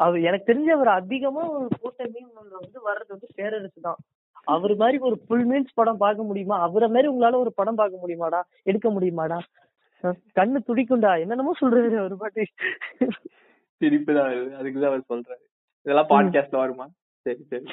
அவர் 0.00 0.20
எனக்கு 0.20 0.46
தெரிஞ்ச 0.52 0.68
அவர் 0.76 0.88
அதிகமா 0.88 1.42
ஒரு 1.50 1.68
போட்ட 1.80 2.04
மீன் 2.12 2.30
வந்து 2.34 2.78
வர்றது 2.86 3.08
வந்து 3.08 3.28
பேரரசு 3.34 3.80
தான். 3.80 3.96
அவர் 4.44 4.74
மாதிரி 4.76 4.98
ஒரு 4.98 5.16
ஃபுல் 5.26 5.46
மீன்ஸ் 5.48 5.74
படம் 5.74 5.96
பார்க்க 5.96 6.22
முடியுமா? 6.22 6.60
அவரை 6.60 6.88
மாதிரி 6.88 7.08
உங்களால 7.08 7.34
ஒரு 7.34 7.52
படம் 7.52 7.74
பார்க்க 7.74 8.02
முடியுமாடா? 8.04 8.40
எடுக்க 8.62 8.90
முடியுமாடா? 8.90 9.38
கண்ணு 10.40 10.58
துடிக்கும்டா. 10.68 11.12
என்னென்னமோ 11.20 11.52
சொல்றாரு 11.60 11.98
அவர் 11.98 12.16
பாட்டு. 12.16 12.44
சிரிப்பு 13.80 14.14
தான் 14.14 14.30
வருது. 14.30 14.56
அதுக்குதான் 14.60 14.90
அவர் 14.92 15.04
சொல்றாரு. 15.08 15.44
இதெல்லாம் 15.86 16.08
பாட்காஸ்ட்ல 16.08 16.56
வருமா? 16.56 16.86
சரி 17.26 17.46
சரி. 17.48 17.64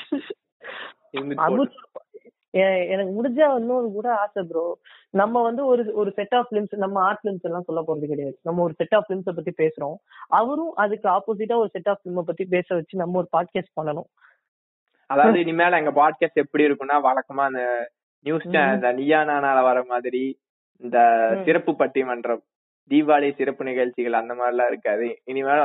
எனக்கு 2.88 3.12
முடிஞ்சா 3.18 3.47
இன்னொரு 3.60 3.91
கூட 3.91 4.16
ஆசை 4.16 4.43
ப்ரோ 4.43 4.78
நம்ம 5.10 5.41
வந்து 5.41 5.66
ஒரு 5.66 5.84
ஒரு 5.93 6.12
செட் 6.12 6.36
ஆஃப் 6.36 6.49
பிலிம்ஸ் 6.49 6.76
நம்ம 6.76 7.01
ஆர்ட் 7.05 7.22
பிலிம்ஸ் 7.22 7.41
எல்லாம் 7.41 7.66
சொல்ல 7.66 7.84
போறது 7.88 8.08
கிடையாது. 8.08 8.38
நம்ம 8.43 8.64
ஒரு 8.64 8.74
செட் 8.74 8.95
ஆஃப் 8.95 9.08
பிலிம்ஸ 9.10 9.34
பத்தி 9.36 9.53
பேசுறோம். 9.64 9.95
அவரும் 10.28 10.74
அதுக்கு 10.74 11.10
ஆப்போசிட்டா 11.10 11.58
ஒரு 11.58 11.70
செட் 11.70 11.89
ஆஃப் 11.89 12.01
பிலிம் 12.03 12.22
பத்தி 12.22 12.45
பேச 12.45 12.76
வச்சு 12.76 12.97
நம்ம 12.97 13.18
ஒரு 13.18 13.30
பாட்காஸ்ட் 13.38 13.78
பண்ணணும். 13.82 14.10
அதாவது 15.10 15.39
இனிமேல் 15.39 15.72
எங்க 15.72 15.91
பாட்காஸ்ட் 16.01 16.43
எப்படி 16.43 16.68
இருக்கும்னா 16.68 16.97
வழக்கமா 17.08 17.43
அந்த 17.49 17.64
நியூஸ். 18.26 18.45
இந்த 18.45 18.91
நியா 18.93 19.20
நானால 19.24 19.62
வர 19.64 19.84
மாதிரி 19.84 20.24
இந்த. 20.82 20.97
சிறப்பு 21.45 21.72
பட்டிமன்றம் 21.72 22.41
தீபாவளி 22.91 23.30
சிறப்பு 23.36 23.64
நிகழ்ச்சிகள் 23.64 24.14
அந்த 24.14 24.34
மாதிரி 24.34 24.53
எல்லாம் 24.55 24.68
இருக்காது. 24.68 25.08
இனிமேல் 25.24 25.64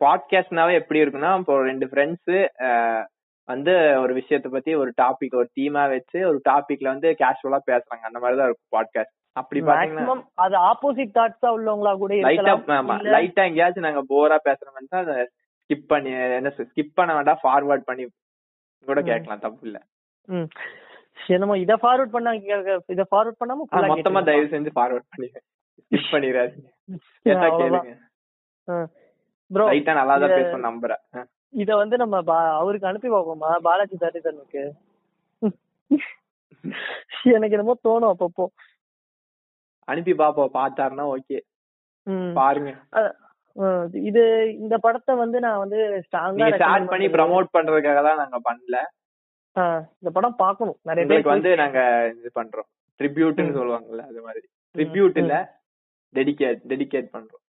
பாட்காஸ்ட்னாவே 0.00 0.72
எப்படி 0.72 1.02
இருக்குன்னா 1.02 1.38
இப்போ 1.38 1.54
ரெண்டு 1.62 1.86
ஃப்ரெண்ட்ஸ் 1.86 2.32
வந்து 3.48 3.72
ஒரு 4.02 4.12
விஷயத்த 4.18 4.48
பத்தி 4.48 4.72
ஒரு 4.82 4.90
டாபிக் 5.00 5.38
ஒரு 5.40 5.48
தீமா 5.58 5.82
வச்சு 5.90 6.18
ஒரு 6.28 6.38
டாபிக்ல 6.46 6.92
வந்து 6.92 7.08
கேஷுவலா 7.20 7.60
பேசுறாங்க 7.66 8.04
அந்த 8.08 8.20
மாதிரி 8.20 8.38
தான் 8.38 8.48
இருக்கும் 8.48 8.74
பாட்காஸ்ட் 8.76 9.14
அப்படி 9.36 9.60
பாத்தீங்கன்னா 9.62 10.14
அது 10.44 10.56
ஆப்போசிட் 10.68 11.16
தாட்ஸா 11.16 11.48
உள்ளவங்களா 11.56 11.92
கூட 12.02 12.18
லைட்டா 12.26 12.54
ஆமா 12.76 12.96
லைட்டா 13.14 13.44
எங்கேயாச்சும் 13.48 13.86
நாங்க 13.86 14.02
போரா 14.12 14.38
பேசுற 14.46 14.68
மாதிரி 14.70 14.88
தான் 14.92 15.08
ஸ்கிப் 15.70 15.88
பண்ணி 15.90 16.10
என்ன 16.38 16.52
ஸ்கிப் 16.58 16.96
பண்ண 16.96 17.10
வேண்டாம் 17.14 17.42
ஃபார்வர்ட் 17.42 17.88
பண்ணி 17.88 18.04
கூட. 18.86 19.00
கேட்கலாம் 19.02 19.42
தப்பு 19.44 19.62
இல்ல. 19.68 19.78
என்னமோ 21.30 21.54
இத 21.62 21.74
ஃபார்வர்ட் 21.82 22.14
பண்ணா 22.14 22.30
இத 22.92 23.02
ஃபார்வர்ட் 23.10 23.38
பண்ணாம 23.40 23.64
மொத்தமா. 23.90 24.20
தயவு 24.28 24.50
செஞ்சு 24.52 24.70
ஃபார்வர்ட் 24.76 25.08
பண்ணிடுங்க 25.12 25.40
ஸ்கிப் 25.84 26.10
பண்ணிடாதீங்க 26.12 26.68
கேட்டா. 27.26 27.48
கேளுங்க 27.54 27.92
ப்ரோ 29.50 29.64
லைட்டா 29.70 29.94
நல்லா 30.00 30.14
தான் 30.16 30.34
பேசுவோம் 30.34 30.66
நம்புறேன். 30.68 31.02
இத 31.62 31.70
வந்து 31.80 31.96
நம்ம 32.02 32.20
அவருக்கு 32.60 32.88
அனுப்பி 32.90 33.10
பார்ப்போமா 33.10 33.50
பாலாஜி 33.66 33.96
தரிசனுக்கு 34.00 34.62
எனக்கு 37.36 37.56
என்னமோ 37.56 37.74
தோணும் 37.86 38.12
அப்பப்போ. 38.12 38.44
அனுப்பி 39.88 40.12
பாப்போம். 40.20 40.54
பார்த்தாருன்னா 40.58 41.04
ஓகே. 41.14 41.38
பாருங்க. 42.38 42.70
இது 44.08 44.22
இந்த 44.62 44.74
படத்தை 44.84 45.12
வந்து 45.22 45.38
நான் 45.44 45.62
வந்து 45.62 45.80
ஸ்ட்ராங்கா 46.06 46.48
ஸ்டார்ட் 46.54 46.90
பண்ணி 46.92 47.06
ப்ரமோட் 47.16 47.54
பண்றதுக்காக 47.56 48.02
தான் 48.08 48.20
நாங்க 48.22 48.38
பண்ணல. 48.48 48.78
இந்த 49.98 50.10
படம் 50.16 50.40
பார்க்கணும். 50.44 50.78
நிறைய 50.88 51.04
உங்களுக்கு 51.04 51.30
பேர் 51.30 51.34
வந்து 51.34 51.50
நாங்க 51.62 51.80
இது 52.18 52.30
பண்றோம். 52.40 52.68
ட்ரிபியூட்னு. 53.00 53.56
சொல்லுவாங்கல்ல 53.60 54.04
அது 54.10 54.22
மாதிரி. 54.26 54.46
ட்ரிபியூட் 54.78 55.18
இல்ல 55.22 55.36
டெடிகேட் 56.14 56.60
டெடிகேட் 56.72 57.08
பண்றோம். 57.14 57.43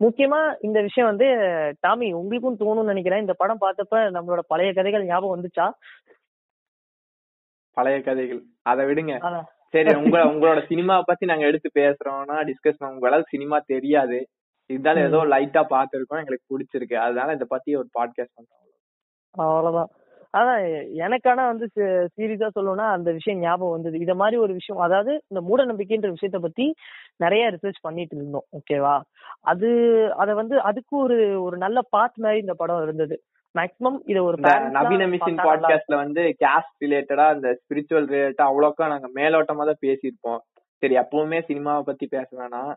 முக்கியமா 0.00 0.40
இந்த 0.60 0.78
விஷயம் 0.80 1.08
வந்து 1.10 1.28
டாமி 1.80 2.12
உங்களுக்கும் 2.12 2.60
தோணும்னு 2.60 2.90
நினைக்கிறேன். 2.90 3.20
இந்த 3.20 3.34
படம் 3.42 3.60
பார்த்தப்ப 3.60 4.00
நம்மளோட 4.16 4.42
பழைய 4.46 4.72
கதைகள் 4.72 5.04
ஞாபகம் 5.04 5.36
வந்துச்சா? 5.36 5.66
பழைய 7.76 7.98
கதைகள். 8.02 8.42
அதை 8.62 8.84
விடுங்க. 8.84 9.44
சரி 9.68 9.94
உங்க 9.94 10.18
உங்களோட 10.24 10.60
சினிமாவை 10.70 11.02
பத்தி 11.04 11.26
நாங்க 11.26 11.44
எடுத்து 11.46 11.70
பேசுறோம்னா 11.80 12.36
டிஸ்கஸ் 12.48 12.78
பண்ண 12.78 12.94
உங்களுக்கு 12.94 13.32
சினிமா 13.34 13.58
தெரியாது. 13.66 14.18
இருந்தாலும் 14.70 15.06
ஏதோ 15.06 15.20
லைட்டா 15.32 15.62
பாத்துருக்கோம் 15.70 16.20
எங்களுக்கு 16.22 16.50
பிடிச்சிருக்கு. 16.52 16.94
அதனால 17.06 17.32
இத 17.32 17.44
பத்தி 17.44 17.76
ஒரு 17.76 17.88
பாட்காஸ்ட் 17.98 18.36
பண்றோம். 18.36 18.60
அவ்வளவுதான். 19.30 19.90
அதான் 20.34 20.62
எனக்கான 21.04 21.46
வந்து 21.50 21.66
சீரியஸா 22.16 22.48
சொல்லணும்னா 22.54 22.86
அந்த 22.96 23.08
விஷயம் 23.12 23.40
ஞாபகம் 23.40 23.74
வந்தது. 23.76 23.96
இத 24.04 24.12
மாதிரி 24.20 24.36
ஒரு 24.44 24.52
விஷயம் 24.52 24.84
அதாவது 24.86 25.12
இந்த 25.30 25.40
மூட 25.48 25.60
நம்பிக்கைன்ற 25.64 26.10
விஷயத்த 26.14 26.38
பத்தி 26.46 26.66
நிறைய 27.16 27.44
ரிசர்ச் 27.50 27.84
பண்ணிட்டு 27.86 28.16
இருந்தோம் 28.16 28.46
ஓகேவா 28.58 28.94
அது 29.52 29.68
அத 30.22 30.30
வந்து 30.40 30.56
அதுக்கு 30.70 30.94
ஒரு 31.04 31.18
ஒரு 31.46 31.56
நல்ல 31.56 31.78
பாத் 31.96 32.18
மாதிரி 32.24 32.42
இந்த 32.44 32.54
படம் 32.62 32.84
இருந்தது. 32.86 33.16
மேக்ஸிமம் 33.54 33.98
இத 34.10 34.18
ஒரு 34.22 34.36
நவீன 34.76 35.06
மிஷின் 35.14 35.42
பாட்காஸ்ட்ல 35.46 35.96
வந்து 36.04 36.22
கேஸ்ட் 36.42 36.78
ரிலேட்டடா 36.84 37.26
இந்த 37.36 37.48
ஸ்பிரிச்சுவல் 37.60 38.08
ரிலேட்டடா 38.12 38.46
அவ்வளோக்கா 38.50 38.86
நாங்க 38.92 39.08
மேலோட்டமா 39.18 39.66
தான் 39.70 39.84
பேசியிருப்போம். 39.86 40.40
சரி 40.82 40.94
எப்பவுமே 41.02 41.40
சினிமாவை 41.50 41.82
பத்தி 41.88 42.06
பேச 42.14 42.28
வேணாம். 42.38 42.72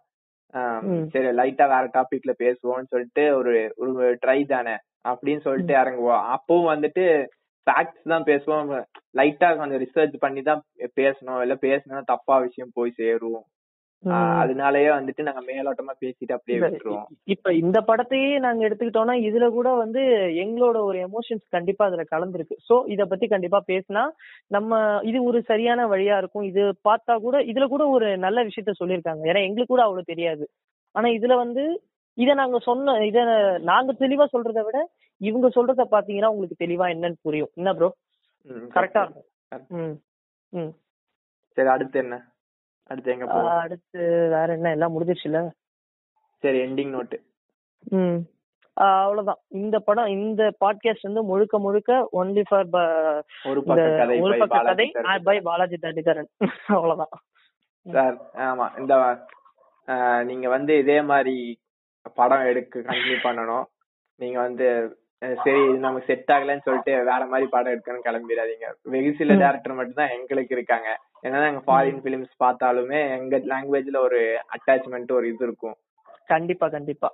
சரி 1.13 1.29
லைட்டா 1.39 1.65
வேற 1.71 1.85
டாபிக்ல 1.95 2.33
பேசுவோம்னு 2.43 2.91
சொல்லிட்டு 2.93 3.23
ஒரு 3.37 3.53
ஒரு 3.83 4.05
ட்ரை 4.23 4.37
தானே 4.53 4.75
அப்படின்னு 5.09 5.45
சொல்லிட்டு 5.47 5.73
இறங்குவோம். 5.81 6.23
அப்பவும் 6.35 6.71
வந்துட்டு 6.73 7.05
ஃபேக்ட்ஸ் 7.67 8.11
தான் 8.13 8.27
பேசுவோம். 8.27 8.71
லைட்டா 9.15 9.49
கொஞ்சம் 9.59 9.81
ரிசர்ச் 9.83 10.15
பண்ணி 10.17 10.41
தான் 10.43 10.61
பேசணும். 10.99 11.41
இல்ல 11.41 11.57
பேசணும் 11.67 12.09
தப்பா 12.13 12.37
விஷயம் 12.47 12.73
போய் 12.73 12.97
சேரும். 13.01 13.43
அதனாலயே 14.39 14.89
வந்துட்டு 14.95 15.21
நாங்க 15.27 15.41
மேலோட்டமா 15.47 15.93
பேசிட்டு 16.01 16.33
அப்படியே. 16.35 16.57
விட்டுருவோம். 16.63 17.07
இப்ப 17.33 17.53
இந்த 17.61 17.77
படத்தையே 17.81 18.33
நாங்க 18.39 18.61
எடுத்துக்கிட்டோம்னா 18.67 19.15
இதுல 19.27 19.45
கூட 19.49 19.69
வந்து 19.73 20.01
எங்களோட 20.43 20.77
ஒரு 20.89 20.97
எமோஷன்ஸ் 21.07 21.45
கண்டிப்பா 21.49 21.83
அதுல 21.85 22.03
கலந்துருக்கு. 22.11 22.55
சோ 22.67 22.75
இத 22.87 23.05
பத்தி 23.05 23.27
கண்டிப்பா 23.27 23.61
பேசினா 23.67 24.03
நம்ம 24.47 24.79
இது 25.03 25.21
ஒரு 25.23 25.41
சரியான 25.43 25.87
வழியா 25.87 26.17
இருக்கும். 26.17 26.47
இது 26.51 26.65
பார்த்தா 26.89 27.15
கூட 27.17 27.39
இதுல 27.43 27.67
கூட 27.67 27.85
ஒரு 27.87 28.09
நல்ல 28.17 28.43
விஷயத்த 28.43 28.75
சொல்லியிருக்காங்க. 28.81 29.23
ஏன்னா 29.25 29.43
எங்களுக்கு 29.47 29.73
கூட 29.73 29.85
அவ்வளவு 29.85 30.11
தெரியாது. 30.13 30.45
ஆனா 30.95 31.09
இதுல 31.09 31.35
வந்து 31.35 31.65
இத 32.17 32.33
நாங்க 32.33 32.59
சொன்ன 32.59 32.97
இத 33.09 33.19
நாங்க 33.63 33.93
தெளிவா 33.99 34.27
சொல்றதை 34.33 34.61
விட 34.63 34.77
இவங்க 35.21 35.47
சொல்றத 35.49 35.83
பாத்தீங்கன்னா 35.91 36.31
உங்களுக்கு 36.33 36.63
தெளிவா 36.63 36.85
என்னன்னு 36.93 37.17
புரியும். 37.21 37.51
என்ன 37.55 37.73
ப்ரோ 37.73 37.89
கரெக்டா. 38.73 39.03
இருக்கும் 39.51 40.71
சரி 41.57 41.69
அடுத்து 41.69 41.97
என்ன? 41.99 42.15
அடுத்து 42.89 43.11
எங்க 43.11 43.25
ஆஹ் 43.35 43.61
அடுத்து 43.61 43.99
வேற 44.33 44.47
என்ன? 44.53 44.71
எல்லாம் 44.71 44.93
முடிஞ்சிருச்சுல? 44.95 45.39
சரி 46.43 46.59
எண்டிங் 46.59 46.93
நோட்டு 46.95 47.17
ம். 47.97 48.19
அவ்வளவுதான். 48.77 49.39
இந்த 49.57 49.75
படம் 49.79 50.09
இந்த 50.15 50.43
பாட்காஸ்ட் 50.61 51.07
வந்து 51.07 51.21
முழுக்க 51.23 51.59
முழுக்க 51.59 51.91
ஒன்லி 52.13 52.43
ஃபார் 52.49 52.67
ஒரு 53.45 53.61
பக்க 53.61 53.85
கதை. 54.61 54.87
பை 55.27 55.37
பாலாஜி 55.41 55.77
தண்டிகரன் 55.77 56.29
அவ்வளவுதான். 56.77 57.13
சார் 57.85 58.15
ஆமா 58.45 58.67
இந்த 58.79 58.93
நீங்க 60.29 60.47
வந்து 60.49 60.73
இதே 60.77 60.99
மாதிரி 61.09 61.35
படம் 62.15 62.45
எடுக்க 62.45 62.79
கண்டினியூ 62.81 63.19
பண்ணணும். 63.23 63.65
நீங்க 64.19 64.37
வந்து 64.39 64.67
சரி 65.21 65.61
இது 65.67 65.77
நமக்கு 65.77 66.07
செட் 66.09 66.31
ஆகலன்னு 66.35 66.65
சொல்லிட்டு 66.65 67.03
வேற 67.09 67.21
மாதிரி 67.25 67.45
படம் 67.49 67.73
எடுக்கணும்னு 67.73 68.07
கிளம்பிடாதீங்க. 68.07 68.67
வெகு 68.93 69.11
சில. 69.19 69.33
டேரக்டர் 69.33 69.77
மட்டும் 69.77 69.99
தான் 70.01 70.13
எங்களுக்கு 70.17 70.55
இருக்காங்க. 70.55 70.89
ஏன்னா 71.23 71.37
நாங்க 71.45 71.61
ஃபாரின் 71.67 72.01
பிலிம்ஸ் 72.05 72.35
பார்த்தாலுமே 72.43 72.99
எங்க 73.17 73.37
லாங்குவேஜ்ல 73.51 73.97
ஒரு 74.07 74.19
அட்டாச்மெண்ட் 74.55 75.11
ஒரு 75.11 75.27
இது 75.33 75.45
இருக்கும். 75.45 75.75
கண்டிப்பா 76.25 76.67
கண்டிப்பா. 76.67 77.09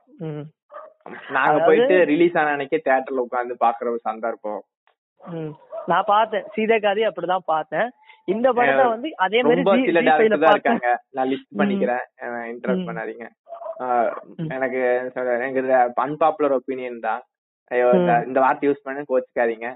நாங்க 1.37 1.59
போயிட்டு 1.65 1.95
ரிலீஸ் 2.05 2.37
ஆன 2.37 2.51
அன்னைக்கே 2.55 2.79
தியேட்டர்ல 2.87 3.25
உட்கார்ந்து 3.27 3.55
பாக்குற 3.65 3.87
ஒரு 3.93 4.01
சந்தர்ப்பம். 4.09 4.61
நான் 5.91 6.09
பார்த்தேன். 6.13 6.45
சீதைகாதி 6.55 7.03
அப்படிதான் 7.07 7.49
பார்த்தேன். 7.53 7.87
இந்த 8.25 8.47
படத்தை 8.53 8.83
வந்து 8.85 9.09
அதே 9.15 9.39
மாதிரி 9.43 9.85
சில 9.85 10.01
டேரக்டர் 10.01 10.43
தான் 10.43 10.55
இருக்காங்க. 10.57 10.89
நான் 11.09 11.29
லிஸ்ட். 11.29 11.51
பண்ணிக்கிறேன். 11.57 12.03
இன்டரப்ட் 12.51 12.83
ம். 12.83 12.89
பண்ணாதீங்க. 12.89 13.27
எனக்கு 14.55 14.81
எனக்கு 15.37 15.61
அன்பாப்புலர் 16.05 16.55
ஒப்பீனியன் 16.57 17.05
தான். 17.07 17.21
ஐயோ 17.71 17.87
இந்த 18.27 18.39
வார்த்தை 18.43 18.65
யூஸ் 18.69 18.85
பண்ண 18.85 19.03
கோச்சுக்காதீங்க. 19.09 19.67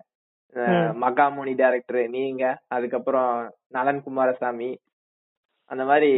மகாமுனி 1.03 1.53
டேரக்டர் 1.61 2.01
நீங்க 2.15 2.43
அதுக்கப்புறம் 2.67 3.31
நலன் 3.67 4.03
குமாரசாமி 4.03 4.69
அந்த 5.71 5.83
மாதிரி 5.89 6.09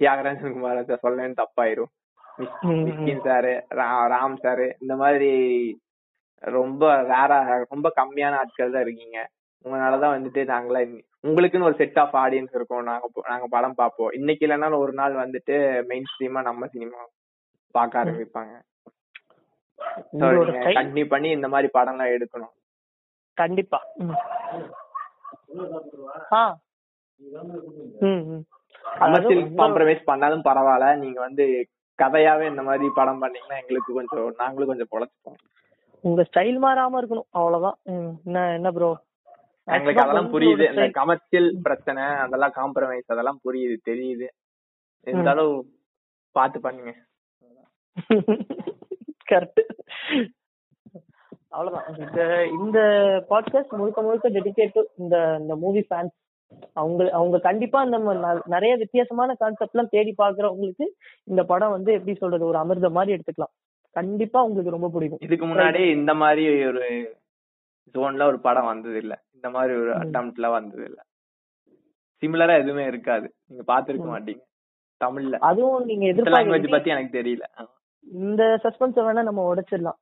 தியாகராஜன் 0.00 0.54
குமாரசாமி 0.56 1.02
சொல்லன்னு 1.04 1.40
தப்பாயிரும். 1.42 1.92
மிஸ்கின் 2.86 3.24
சாரு 3.26 3.52
ராம் 4.12 4.38
சாரு 4.44 4.66
இந்த 4.80 4.96
மாதிரி 4.96 5.30
ரொம்ப 6.42 6.82
வேற 7.12 7.32
ரொம்ப 7.72 7.92
கம்மியான 8.00 8.38
ஆட்கள் 8.42 8.74
தான் 8.74 8.84
இருக்கீங்க. 8.86 9.18
உங்களாலதான் 9.64 10.16
வந்துட்டு 10.16 10.40
நாங்களா 10.52 10.80
உங்களுக்குன்னு 11.24 11.68
ஒரு 11.68 11.78
செட் 11.80 11.98
ஆஃப் 11.98 12.16
ஆடியன்ஸ் 12.24 12.56
இருக்கும். 12.58 12.82
நாங்க 12.82 13.06
நாங்க 13.28 13.46
படம் 13.46 13.78
பார்ப்போம். 13.80 14.12
இன்னைக்கு 14.12 14.44
இல்லைனாலும் 14.46 14.82
ஒரு 14.84 14.92
நாள் 14.92 15.14
வந்துட்டு 15.24 15.56
மெயின் 15.90 16.10
ஸ்ட்ரீமா 16.12 16.42
நம்ம 16.42 16.66
சினிமா 16.66 17.02
பார்க்க 17.70 18.02
ஆரம்பிப்பாங்க 18.04 18.54
So, 18.54 18.54
உங்களோட 18.56 18.64
நீங்க 19.16 19.64
style 19.64 19.65
கண்டினியூ 20.76 21.06
பண்ணி 21.08 21.30
இந்த 21.30 21.48
மாதிரி 21.48 21.68
படம் 21.68 21.94
எல்லாம் 21.94 22.12
எடுக்கணும். 22.16 22.54
கண்டிப்பா. 23.36 23.78
கமர்ஷியல் 28.84 29.44
காம்ப்ரமைஸ் 29.60 30.02
பண்ணாலும் 30.04 30.44
பரவாயில்ல. 30.44 30.96
நீங்க 30.96 31.20
வந்து 31.20 31.44
கதையாவே 31.98 32.46
இந்த 32.48 32.62
மாதிரி 32.62 32.86
படம் 32.94 33.18
பண்ணீங்கன்னா 33.18 33.58
எங்களுக்கு 33.60 33.92
கொஞ்சம் 33.94 34.34
நாங்களும் 34.36 34.68
கொஞ்சம் 34.68 34.90
பொழைச்சுப்போம். 34.90 35.38
உங்க 36.04 36.22
ஸ்டைல் 36.22 36.58
மாறாம 36.58 36.98
இருக்கணும். 37.00 37.28
அவ்வளவுதான். 37.30 37.78
என்ன 38.24 38.52
என்ன 38.52 38.70
ப்ரோ 38.70 38.90
எங்களுக்கு 39.68 40.02
அதெல்லாம் 40.02 40.32
புரியுது. 40.32 40.64
இந்த 40.70 40.88
கமர்ஷியல் 40.90 41.48
பிரச்சனை 41.62 42.02
அதெல்லாம் 42.02 42.56
காம்ப்ரமைஸ் 42.56 43.14
அதெல்லாம் 43.14 43.40
புரியுது 43.44 43.76
தெரியுது. 43.90 44.28
இருந்தாலும் 45.06 45.54
பாத்து 46.36 46.60
பண்ணுங்க. 46.60 46.92
கரெக்ட் 49.30 49.68
அவ்வளவுதான். 51.48 51.96
இந்த 51.96 52.46
இந்த 52.46 52.78
பாட்காஸ்ட் 53.30 53.68
முழுக்க 53.68 54.02
முழுக்க 54.02 54.30
டெடிகேட் 54.30 54.84
இந்த 54.96 55.36
இந்த 55.40 55.56
மூவி 55.56 55.86
ஃபேன்ஸ் 55.90 56.24
அவங்க 56.72 57.10
அவங்க 57.10 57.38
கண்டிப்பா 57.38 57.82
இந்த 57.82 57.98
ம- 57.98 58.00
ந- 58.00 58.40
நிறைய 58.44 58.76
வித்தியாசமான 58.76 59.34
கான்செப்ட் 59.34 59.74
எல்லாம் 59.74 59.88
தேடி 59.90 60.14
பாக்குறவங்களுக்கு 60.22 60.84
இந்த 61.24 61.42
படம் 61.42 61.70
வந்து 61.70 61.92
எப்படி 61.92 62.14
சொல்றது 62.14 62.44
ஒரு 62.44 62.58
அமிர்த 62.58 62.90
மாதிரி 62.90 63.20
எடுத்துக்கலாம். 63.20 63.54
கண்டிப்பா 63.90 64.42
உங்களுக்கு 64.42 64.70
ரொம்ப 64.70 64.88
பிடிக்கும். 64.88 65.18
இதுக்கு 65.22 65.46
முன்னாடி 65.46 65.90
இந்த 65.90 66.14
மாதிரி 66.14 66.66
ஒரு 66.66 67.16
ஜோன்ல 67.94 68.22
ஒரு 68.22 68.40
படம் 68.40 68.64
வந்தது 68.64 68.96
இல்ல 68.96 69.22
இந்த 69.32 69.50
மாதிரி 69.50 69.74
ஒரு. 69.74 69.92
அட்டம்ப்ட்ல 69.94 70.50
வந்தது 70.50 70.84
இல்ல 70.84 71.02
சிமிலரா 72.20 72.58
எதுவுமே 72.58 72.84
இருக்காது. 72.84 73.34
நீங்க 73.46 73.74
பாத்துருக்க. 73.74 74.18
மாட்டீங்க. 74.18 74.40
தமிழ்ல. 75.04 75.32
அதுவும் 75.32 75.84
நீங்க 75.84 76.06
லாங்குவேஜ் 76.06 76.08
எதிர்பார்க்க 76.08 76.68
பத்தி 76.70 76.90
எனக்கு 76.90 77.18
தெரியல. 77.18 77.42
இந்த 78.22 78.42
சஸ்பென்ஸ் 78.64 78.98
வேணா 79.06 79.22
நம்ம 79.28 79.44
உடைச்சிடலாம். 79.50 79.98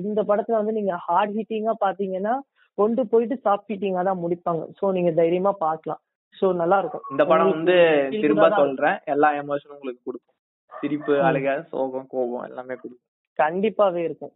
இந்த 0.00 0.20
படத்துல 0.30 0.58
வந்து 0.60 0.74
நீங்க 0.78 0.94
ஹார்ட் 1.06 1.34
ஹீட்டிங்கா 1.36 1.74
பாத்தீங்கன்னா 1.84 2.34
கொண்டு 2.80 3.02
போயிட்டு 3.12 3.36
சாஃப்ட் 3.46 3.70
ஹீட்டிங்கா 3.72 4.02
தான் 4.08 4.22
முடிப்பாங்க. 4.24 4.62
சோ 4.78 4.92
நீங்க 4.96 5.10
தைரியமா 5.20 5.52
பார்க்கலாம். 5.64 6.00
சோ 6.40 6.46
நல்லா 6.60 6.76
இருக்கும் 6.82 7.04
இந்த 7.14 7.24
படம் 7.30 7.54
வந்து 7.54 7.76
திரும்ப 8.22 8.46
சொல்றேன். 8.60 8.98
எல்லா 9.14 9.30
எமோஷனும் 9.40 9.76
உங்களுக்கு 9.78 10.06
கொடுக்கும். 10.08 10.36
சிரிப்பு. 10.72 11.14
அழுக 11.28 11.56
சோகம் 11.72 12.06
கோபம் 12.12 12.46
எல்லாமே 12.50 12.74
கொடுக்கும். 12.82 13.08
கண்டிப்பாவே 13.38 14.02
இருக்கும். 14.08 14.32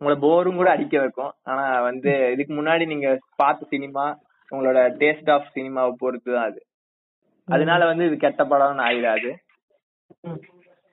உங்களை 0.00 0.16
போரும் 0.24 0.58
கூட 0.60 0.68
அடிக்க 0.74 0.96
வைக்கும். 1.02 1.32
ஆனா 1.50 1.64
வந்து 1.88 2.10
இதுக்கு 2.34 2.52
முன்னாடி 2.58 2.84
நீங்க 2.92 3.08
பார்த்த 3.42 3.72
சினிமா 3.74 4.04
உங்களோட 4.52 4.80
டேஸ்ட் 5.00 5.30
ஆஃப் 5.34 5.52
சினிமாவை 5.56 5.92
பொறுத்து 6.02 6.30
தான் 6.34 6.48
அது 6.50 6.60
அதனால 7.48 7.80
வந்து 7.90 8.06
இது 8.08 8.16
கெட்ட 8.24 8.42
படம்னு 8.52 8.86
ஆயிடாது. 8.86 9.30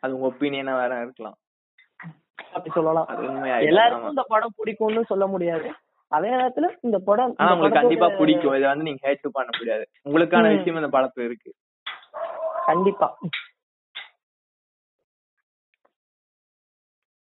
அது 0.05 0.19
உங்க 0.19 0.35
ஒப்பீனியனா 0.35 0.79
வேற 0.79 1.01
இருக்கலாம். 1.01 1.35
அப்படி 2.37 2.69
சொல்லலாம். 2.69 3.07
எல்லாருக்கும். 3.59 4.09
இந்த 4.09 4.25
படம் 4.27 4.53
பிடிக்கும்னு 4.65 5.05
சொல்ல 5.05 5.27
முடியாது. 5.27 5.71
அதே 6.07 6.29
நேரத்துல 6.29 6.77
இந்த 6.81 6.99
படம் 6.99 7.35
உங்களுக்கு 7.37 7.79
கண்டிப்பா 7.79 8.07
பிடிக்கும். 8.07 8.53
இதை 8.53 8.67
வந்து 8.67 8.83
நீங்க 8.83 9.11
ஹேட் 9.11 9.27
பண்ண 9.31 9.57
முடியாது. 9.57 9.87
உங்களுக்கான. 10.09 10.57
விஷயம் 10.57 10.83
இந்த 10.83 10.97
படத்துல 10.97 11.21
இருக்கு. 11.21 11.53
கண்டிப்பா. 12.65 13.17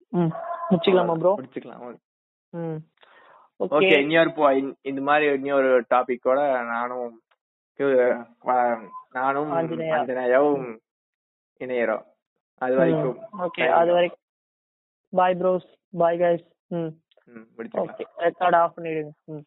ம். 0.09 0.27
முடிச்சுக்கலாமா 0.71 1.15
ப்ரோ 1.15 1.37
முடிச்சுக்கலாம். 1.41 1.97
ம். 2.51 2.77
ஓகே. 3.59 3.99
இன்னொரு 3.99 4.77
இந்த- 4.83 5.01
மாதிரி 5.01 5.33
இன்னொரு 5.33 5.85
டாபிக்கோட 5.95 6.67
நானும் 6.67 7.23
நானும். 9.11 9.53
அஞ்சனையாவும் 9.53 10.79
இணையறோம். 11.59 12.11
அது 12.63 12.75
வரைக்கும் 12.77 13.19
ஓகே 13.45 13.65
அது 13.71 13.91
வரைக்கும். 13.93 14.23
பாய் 15.13 15.39
ப்ரோஸ் 15.41 15.69
பாய் 15.95 16.19
கைஸ் 16.19 16.47
ம். 16.71 16.93
ஓகே 17.83 18.05
ரெக்கார்ட் 18.19 18.57
ஆஃப் 18.57 18.77
பண்ணிடுங்க. 18.77 19.11
ம். 19.25 19.45